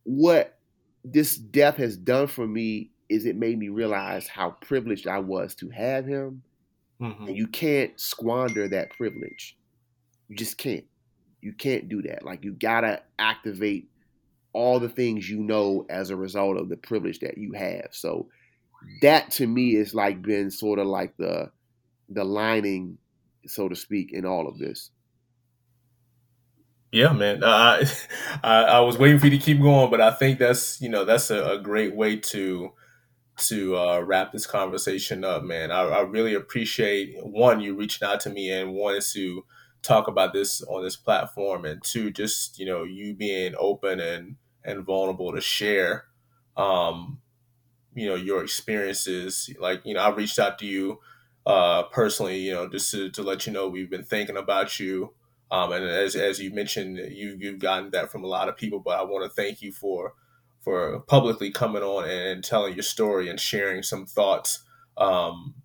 what 0.03 0.57
this 1.03 1.35
death 1.35 1.75
has 1.75 1.97
done 1.97 2.27
for 2.27 2.47
me 2.47 2.91
is 3.09 3.25
it 3.25 3.35
made 3.35 3.59
me 3.59 3.67
realize 3.67 4.29
how 4.29 4.51
privileged 4.61 5.05
I 5.05 5.19
was 5.19 5.53
to 5.55 5.69
have 5.69 6.05
him. 6.05 6.43
Mm-hmm. 7.01 7.27
And 7.27 7.35
you 7.35 7.45
can't 7.45 7.99
squander 7.99 8.69
that 8.69 8.91
privilege. 8.91 9.57
You 10.29 10.37
just 10.37 10.57
can't. 10.57 10.85
You 11.41 11.51
can't 11.51 11.89
do 11.89 12.01
that. 12.03 12.23
Like, 12.23 12.45
you 12.45 12.53
got 12.53 12.81
to 12.81 13.01
activate 13.19 13.89
all 14.53 14.79
the 14.79 14.87
things 14.87 15.29
you 15.29 15.39
know 15.39 15.85
as 15.89 16.09
a 16.09 16.15
result 16.15 16.55
of 16.57 16.69
the 16.69 16.77
privilege 16.77 17.19
that 17.19 17.37
you 17.37 17.51
have. 17.51 17.89
So, 17.91 18.29
that 19.01 19.29
to 19.31 19.45
me 19.45 19.75
is 19.75 19.93
like 19.93 20.21
been 20.21 20.51
sort 20.51 20.79
of 20.79 20.87
like 20.87 21.17
the 21.17 21.51
the 22.07 22.23
lining 22.23 22.97
so 23.47 23.69
to 23.69 23.75
speak, 23.75 24.11
in 24.13 24.25
all 24.25 24.47
of 24.47 24.57
this. 24.57 24.91
Yeah, 26.91 27.13
man. 27.13 27.43
Uh, 27.43 27.85
I 28.43 28.63
I 28.63 28.79
was 28.81 28.97
waiting 28.97 29.19
for 29.19 29.27
you 29.27 29.37
to 29.37 29.43
keep 29.43 29.61
going, 29.61 29.89
but 29.89 30.01
I 30.01 30.11
think 30.11 30.39
that's 30.39 30.81
you 30.81 30.89
know 30.89 31.05
that's 31.05 31.29
a, 31.31 31.43
a 31.43 31.59
great 31.59 31.95
way 31.95 32.17
to 32.17 32.71
to 33.37 33.77
uh, 33.77 33.99
wrap 34.01 34.31
this 34.31 34.45
conversation 34.45 35.23
up, 35.23 35.43
man. 35.43 35.71
I, 35.71 35.81
I, 35.81 36.01
really 36.01 36.35
appreciate 36.35 37.15
one 37.23 37.59
you 37.59 37.75
reaching 37.75 38.07
out 38.07 38.19
to 38.21 38.29
me 38.29 38.51
and 38.51 38.73
wanted 38.73 39.03
to 39.13 39.45
talk 39.81 40.07
about 40.07 40.31
this 40.33 40.61
on 40.63 40.83
this 40.83 40.95
platform, 40.95 41.65
and 41.65 41.81
two, 41.83 42.11
just 42.11 42.59
you 42.59 42.65
know 42.65 42.83
you 42.83 43.13
being 43.13 43.55
open 43.57 43.99
and 43.99 44.35
and 44.63 44.85
vulnerable 44.85 45.33
to 45.33 45.41
share, 45.41 46.05
um, 46.57 47.19
you 47.95 48.07
know 48.07 48.15
your 48.15 48.43
experiences. 48.43 49.49
Like 49.59 49.81
you 49.85 49.93
know, 49.93 50.01
I 50.01 50.09
reached 50.09 50.39
out 50.39 50.59
to 50.59 50.65
you 50.65 50.99
uh, 51.45 51.83
personally, 51.83 52.39
you 52.39 52.53
know, 52.53 52.69
just 52.69 52.91
to, 52.91 53.09
to 53.11 53.23
let 53.23 53.47
you 53.47 53.53
know 53.53 53.67
we've 53.67 53.89
been 53.89 54.03
thinking 54.03 54.37
about 54.37 54.79
you. 54.79 55.13
Um, 55.49 55.71
and 55.73 55.83
as, 55.83 56.15
as 56.15 56.39
you 56.39 56.53
mentioned, 56.53 56.97
you, 56.97 57.35
you've 57.39 57.59
gotten 57.59 57.91
that 57.91 58.11
from 58.11 58.23
a 58.23 58.27
lot 58.27 58.47
of 58.47 58.57
people, 58.57 58.79
but 58.79 58.99
I 58.99 59.03
want 59.03 59.25
to 59.25 59.29
thank 59.29 59.61
you 59.61 59.71
for 59.71 60.13
for 60.61 60.99
publicly 61.01 61.51
coming 61.51 61.81
on 61.81 62.07
and 62.07 62.43
telling 62.43 62.75
your 62.75 62.83
story 62.83 63.29
and 63.29 63.39
sharing 63.39 63.81
some 63.81 64.05
thoughts 64.05 64.63
um, 64.95 65.55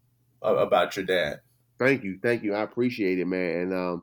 about 0.40 0.96
your 0.96 1.04
dad. 1.04 1.40
Thank 1.78 2.02
you, 2.02 2.18
thank 2.22 2.42
you. 2.42 2.54
I 2.54 2.62
appreciate 2.62 3.18
it, 3.18 3.26
man. 3.26 3.60
And 3.60 3.74
um, 3.74 4.02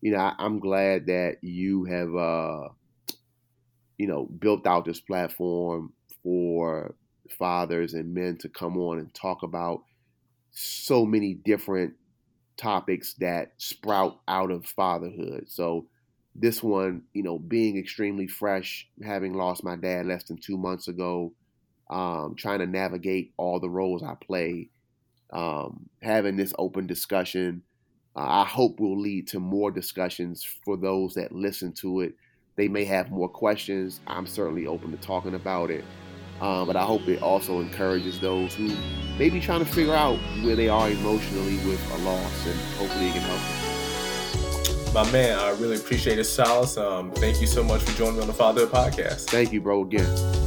you 0.00 0.12
know, 0.12 0.18
I, 0.18 0.34
am 0.38 0.60
glad 0.60 1.06
that 1.06 1.38
you 1.42 1.84
have, 1.84 2.14
uh, 2.14 2.68
you 3.96 4.06
know, 4.06 4.26
built 4.26 4.66
out 4.66 4.84
this 4.84 5.00
platform 5.00 5.92
for 6.22 6.94
fathers 7.28 7.94
and 7.94 8.14
men 8.14 8.38
to 8.38 8.48
come 8.48 8.78
on 8.78 8.98
and 8.98 9.12
talk 9.12 9.42
about 9.42 9.82
so 10.60 11.06
many 11.06 11.34
different 11.34 11.94
topics 12.56 13.14
that 13.20 13.52
sprout 13.58 14.18
out 14.26 14.50
of 14.50 14.66
fatherhood. 14.66 15.44
So 15.46 15.86
this 16.34 16.62
one, 16.62 17.02
you 17.12 17.22
know, 17.22 17.38
being 17.38 17.78
extremely 17.78 18.26
fresh, 18.26 18.88
having 19.04 19.34
lost 19.34 19.62
my 19.62 19.76
dad 19.76 20.06
less 20.06 20.24
than 20.24 20.36
two 20.36 20.58
months 20.58 20.88
ago, 20.88 21.32
um, 21.88 22.34
trying 22.36 22.58
to 22.58 22.66
navigate 22.66 23.32
all 23.36 23.60
the 23.60 23.70
roles 23.70 24.02
I 24.02 24.14
play, 24.14 24.70
um, 25.32 25.88
having 26.02 26.36
this 26.36 26.52
open 26.58 26.88
discussion, 26.88 27.62
uh, 28.16 28.26
I 28.26 28.44
hope 28.44 28.80
will 28.80 28.98
lead 28.98 29.28
to 29.28 29.38
more 29.38 29.70
discussions 29.70 30.44
for 30.64 30.76
those 30.76 31.14
that 31.14 31.30
listen 31.30 31.72
to 31.74 32.00
it. 32.00 32.14
They 32.56 32.66
may 32.66 32.84
have 32.86 33.12
more 33.12 33.28
questions. 33.28 34.00
I'm 34.08 34.26
certainly 34.26 34.66
open 34.66 34.90
to 34.90 34.96
talking 34.96 35.34
about 35.34 35.70
it. 35.70 35.84
Um, 36.40 36.66
but 36.66 36.76
I 36.76 36.84
hope 36.84 37.08
it 37.08 37.20
also 37.20 37.60
encourages 37.60 38.20
those 38.20 38.54
who 38.54 38.70
may 39.18 39.28
be 39.28 39.40
trying 39.40 39.58
to 39.60 39.66
figure 39.66 39.94
out 39.94 40.16
where 40.42 40.54
they 40.54 40.68
are 40.68 40.88
emotionally 40.88 41.56
with 41.66 41.92
a 41.92 41.98
loss, 42.04 42.46
and 42.46 42.58
hopefully 42.76 43.08
it 43.08 43.12
can 43.12 43.22
help 43.22 43.40
them. 43.40 44.94
My 44.94 45.10
man, 45.12 45.38
I 45.38 45.50
really 45.50 45.76
appreciate 45.76 46.18
it, 46.18 46.24
Silas. 46.24 46.76
Um, 46.76 47.10
thank 47.12 47.40
you 47.40 47.46
so 47.46 47.62
much 47.62 47.82
for 47.82 47.96
joining 47.96 48.16
me 48.16 48.20
on 48.22 48.26
the 48.26 48.32
Father 48.32 48.66
podcast. 48.66 49.26
Thank 49.26 49.52
you, 49.52 49.60
bro. 49.60 49.82
Again. 49.82 50.37